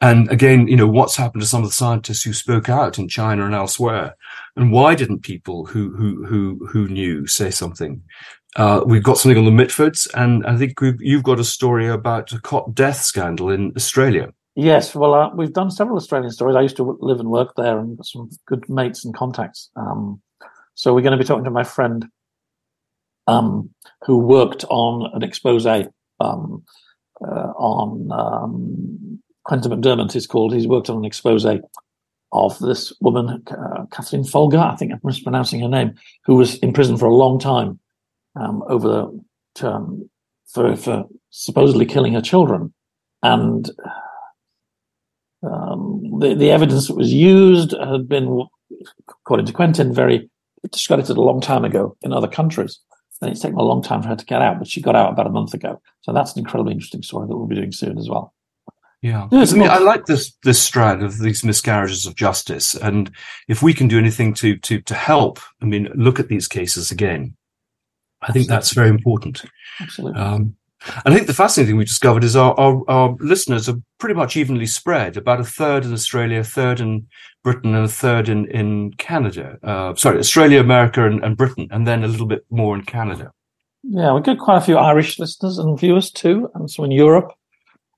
And 0.00 0.30
again, 0.30 0.66
you 0.66 0.76
know, 0.76 0.86
what's 0.86 1.16
happened 1.16 1.42
to 1.42 1.48
some 1.48 1.62
of 1.62 1.68
the 1.68 1.74
scientists 1.74 2.22
who 2.22 2.32
spoke 2.32 2.68
out 2.68 2.98
in 2.98 3.08
China 3.08 3.44
and 3.44 3.54
elsewhere? 3.54 4.16
And 4.56 4.72
why 4.72 4.94
didn't 4.94 5.20
people 5.20 5.66
who, 5.66 5.90
who, 5.94 6.24
who, 6.24 6.66
who 6.66 6.88
knew 6.88 7.26
say 7.26 7.50
something? 7.50 8.02
Uh, 8.56 8.82
we've 8.84 9.02
got 9.02 9.18
something 9.18 9.38
on 9.38 9.44
the 9.44 9.64
Mitfords, 9.64 10.08
and 10.14 10.44
I 10.44 10.56
think 10.56 10.74
you've 11.00 11.22
got 11.22 11.38
a 11.38 11.44
story 11.44 11.88
about 11.88 12.32
a 12.32 12.40
cot 12.40 12.74
death 12.74 13.02
scandal 13.02 13.50
in 13.50 13.72
Australia. 13.76 14.32
Yes, 14.56 14.94
well, 14.94 15.14
uh, 15.14 15.30
we've 15.34 15.52
done 15.52 15.70
several 15.70 15.96
Australian 15.96 16.32
stories. 16.32 16.56
I 16.56 16.62
used 16.62 16.76
to 16.76 16.98
live 17.00 17.20
and 17.20 17.28
work 17.28 17.54
there 17.56 17.78
and 17.78 17.96
got 17.96 18.06
some 18.06 18.28
good 18.46 18.68
mates 18.68 19.04
and 19.04 19.14
contacts. 19.14 19.70
Um, 19.76 20.20
so 20.74 20.92
we're 20.92 21.02
going 21.02 21.16
to 21.16 21.22
be 21.22 21.24
talking 21.24 21.44
to 21.44 21.50
my 21.50 21.62
friend 21.62 22.06
um, 23.28 23.70
who 24.02 24.18
worked 24.18 24.64
on 24.68 25.10
an 25.14 25.22
expose 25.22 25.66
um, 25.66 26.64
uh, 27.22 27.52
on 27.56 28.10
um, 28.10 29.22
Quentin 29.44 29.72
McDermott 29.72 30.14
is 30.16 30.26
called. 30.26 30.52
He's 30.52 30.66
worked 30.66 30.90
on 30.90 30.98
an 30.98 31.04
expose 31.04 31.46
of 32.32 32.58
this 32.60 32.92
woman, 33.00 33.42
uh, 33.50 33.86
Kathleen 33.90 34.24
Folger, 34.24 34.58
I 34.58 34.76
think 34.76 34.92
I'm 34.92 35.00
mispronouncing 35.02 35.60
her 35.60 35.68
name, 35.68 35.94
who 36.24 36.36
was 36.36 36.56
in 36.58 36.72
prison 36.72 36.96
for 36.96 37.06
a 37.06 37.14
long 37.14 37.38
time 37.38 37.80
um, 38.36 38.62
over 38.68 38.88
the 38.88 39.24
term 39.54 40.08
for, 40.46 40.76
for 40.76 41.06
supposedly 41.30 41.86
killing 41.86 42.14
her 42.14 42.20
children. 42.20 42.72
and 43.22 43.70
um, 45.42 46.02
the, 46.20 46.34
the 46.34 46.50
evidence 46.50 46.88
that 46.88 46.96
was 46.96 47.12
used 47.12 47.72
had 47.72 48.08
been, 48.08 48.46
according 49.08 49.46
to 49.46 49.52
Quentin, 49.52 49.94
very 49.94 50.28
discredited 50.70 51.16
a 51.16 51.22
long 51.22 51.40
time 51.40 51.64
ago 51.64 51.96
in 52.02 52.12
other 52.12 52.28
countries. 52.28 52.78
And 53.22 53.30
it's 53.30 53.40
taken 53.40 53.58
a 53.58 53.62
long 53.62 53.82
time 53.82 54.02
for 54.02 54.08
her 54.08 54.16
to 54.16 54.24
get 54.24 54.40
out, 54.40 54.58
but 54.58 54.68
she 54.68 54.80
got 54.80 54.96
out 54.96 55.12
about 55.12 55.26
a 55.26 55.30
month 55.30 55.52
ago. 55.52 55.80
So 56.02 56.12
that's 56.12 56.32
an 56.34 56.40
incredibly 56.40 56.72
interesting 56.72 57.02
story 57.02 57.26
that 57.26 57.36
we'll 57.36 57.46
be 57.46 57.56
doing 57.56 57.72
soon 57.72 57.98
as 57.98 58.08
well. 58.08 58.34
Yeah, 59.02 59.28
I 59.32 59.44
mean, 59.54 59.70
I 59.70 59.78
like 59.78 60.04
this 60.04 60.36
this 60.44 60.60
strand 60.60 61.02
of 61.02 61.18
these 61.18 61.42
miscarriages 61.42 62.04
of 62.04 62.16
justice, 62.16 62.74
and 62.74 63.10
if 63.48 63.62
we 63.62 63.72
can 63.72 63.88
do 63.88 63.98
anything 63.98 64.34
to 64.34 64.58
to 64.58 64.82
to 64.82 64.94
help, 64.94 65.38
I 65.62 65.64
mean, 65.64 65.88
look 65.94 66.20
at 66.20 66.28
these 66.28 66.46
cases 66.46 66.90
again. 66.90 67.34
I 68.20 68.32
think 68.32 68.46
that's 68.46 68.74
very 68.74 68.90
important. 68.90 69.42
Absolutely. 69.80 70.20
Um, 70.20 70.56
I 71.04 71.12
think 71.12 71.26
the 71.26 71.34
fascinating 71.34 71.72
thing 71.72 71.78
we 71.78 71.84
discovered 71.84 72.24
is 72.24 72.36
our, 72.36 72.58
our, 72.58 72.82
our, 72.88 73.16
listeners 73.20 73.68
are 73.68 73.76
pretty 73.98 74.14
much 74.14 74.36
evenly 74.36 74.66
spread, 74.66 75.16
about 75.18 75.40
a 75.40 75.44
third 75.44 75.84
in 75.84 75.92
Australia, 75.92 76.40
a 76.40 76.44
third 76.44 76.80
in 76.80 77.06
Britain, 77.44 77.74
and 77.74 77.84
a 77.84 77.88
third 77.88 78.30
in, 78.30 78.46
in 78.50 78.92
Canada. 78.94 79.58
Uh, 79.62 79.94
sorry, 79.94 80.18
Australia, 80.18 80.58
America, 80.58 81.06
and, 81.06 81.22
and, 81.22 81.36
Britain, 81.36 81.68
and 81.70 81.86
then 81.86 82.02
a 82.02 82.08
little 82.08 82.26
bit 82.26 82.46
more 82.50 82.74
in 82.74 82.82
Canada. 82.82 83.30
Yeah, 83.82 84.14
we 84.14 84.22
get 84.22 84.38
quite 84.38 84.56
a 84.56 84.62
few 84.62 84.78
Irish 84.78 85.18
listeners 85.18 85.58
and 85.58 85.78
viewers 85.78 86.10
too, 86.10 86.50
and 86.54 86.70
some 86.70 86.86
in 86.86 86.92
Europe. 86.92 87.32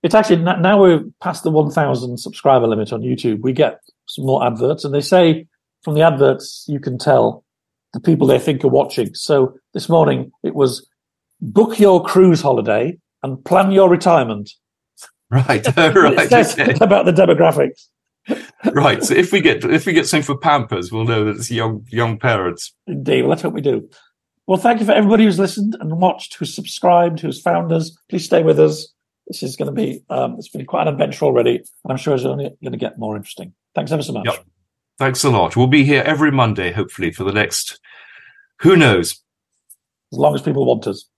It's 0.03 0.15
actually 0.15 0.37
now 0.43 0.81
we're 0.81 1.05
past 1.21 1.45
the 1.45 1.51
1,000 1.51 2.19
subscriber 2.19 2.67
limit 2.67 2.93
on 2.93 3.03
YouTube. 3.03 3.41
We 3.41 3.53
get 3.53 3.81
some 4.07 4.27
more 4.27 4.45
adverts, 4.45 4.85
and 4.85 4.93
they 4.93 5.01
say 5.01 5.47
from 5.83 5.95
the 5.95 6.03
adverts 6.03 6.65
you 6.69 6.81
can 6.81 6.99
tell 6.99 7.45
the 7.93 8.01
people 8.01 8.27
they 8.27 8.39
think 8.39 8.65
are 8.65 8.69
watching. 8.69 9.15
So 9.15 9.57
this 9.75 9.89
morning 9.89 10.33
it 10.43 10.55
was 10.55 10.87
book 11.41 11.79
your 11.79 12.03
cruise 12.03 12.41
holiday 12.41 12.99
and 13.23 13.45
plan 13.45 13.71
your 13.71 13.89
retirement. 13.89 14.51
Right, 15.33 15.65
right. 15.79 16.31
okay. 16.31 16.75
about 16.83 17.07
the 17.07 17.11
demographics. 17.11 17.87
right. 18.75 19.03
So 19.03 19.15
if 19.15 19.33
we 19.33 19.41
get 19.41 19.65
if 19.65 19.87
we 19.87 19.95
get 19.95 20.07
something 20.07 20.27
for 20.27 20.37
Pampers, 20.37 20.93
we'll 20.93 21.07
know 21.07 21.25
that 21.25 21.37
it's 21.37 21.51
young 21.51 21.87
young 21.89 22.19
parents. 22.19 22.75
Indeed. 22.87 23.23
Well, 23.23 23.31
let's 23.31 23.41
hope 23.41 23.55
we 23.55 23.63
do. 23.63 23.89
Well, 24.47 24.59
thank 24.59 24.81
you 24.81 24.85
for 24.85 24.93
everybody 24.93 25.25
who's 25.25 25.39
listened 25.39 25.75
and 25.81 25.99
watched, 25.99 26.35
who's 26.35 26.55
subscribed, 26.55 27.21
who's 27.21 27.41
found 27.41 27.73
us. 27.73 27.97
Please 28.11 28.27
stay 28.27 28.43
with 28.43 28.61
us. 28.61 28.93
This 29.33 29.43
is 29.43 29.57
going 29.57 29.67
to 29.67 29.73
be 29.73 30.05
um, 30.11 30.35
it's 30.39 30.51
been 30.51 30.67
quite 30.67 30.87
an 30.87 30.93
adventure 30.93 31.25
already, 31.25 31.57
and 31.57 31.91
I'm 31.91 31.97
sure 31.97 32.15
it's 32.15 32.27
only 32.27 32.51
going 32.63 32.73
to 32.73 32.79
get 32.79 32.99
more 32.99 33.17
interesting. 33.17 33.55
Thanks 33.75 33.91
ever 33.91 34.03
so 34.03 34.13
much. 34.13 34.27
Yep. 34.27 34.45
Thanks 34.99 35.25
a 35.25 35.31
lot. 35.31 35.57
We'll 35.57 35.69
be 35.69 35.85
here 35.85 36.03
every 36.03 36.31
Monday, 36.31 36.71
hopefully, 36.71 37.13
for 37.13 37.25
the 37.25 37.33
next. 37.33 37.81
Who 38.61 38.77
knows? 38.77 39.23
As 40.13 40.19
long 40.19 40.35
as 40.35 40.43
people 40.43 40.67
want 40.67 40.87
us. 40.87 41.09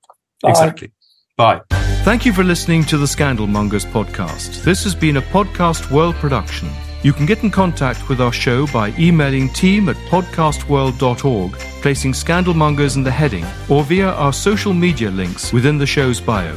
Bye. 0.40 0.50
Exactly. 0.50 0.92
Bye. 1.36 1.62
Thank 2.04 2.24
you 2.24 2.32
for 2.32 2.44
listening 2.44 2.84
to 2.84 2.98
the 2.98 3.06
Scandalmongers 3.06 3.84
podcast. 3.84 4.62
This 4.62 4.84
has 4.84 4.94
been 4.94 5.16
a 5.16 5.22
Podcast 5.22 5.90
World 5.90 6.14
production. 6.14 6.70
You 7.02 7.12
can 7.12 7.26
get 7.26 7.42
in 7.42 7.50
contact 7.50 8.08
with 8.08 8.20
our 8.20 8.32
show 8.32 8.68
by 8.68 8.94
emailing 8.96 9.48
team 9.48 9.88
at 9.88 9.96
podcastworld.org, 10.08 11.52
placing 11.82 12.12
Scandalmongers 12.12 12.94
in 12.94 13.02
the 13.02 13.10
heading, 13.10 13.44
or 13.68 13.82
via 13.82 14.10
our 14.10 14.32
social 14.32 14.72
media 14.72 15.10
links 15.10 15.52
within 15.52 15.78
the 15.78 15.86
show's 15.86 16.20
bio. 16.20 16.56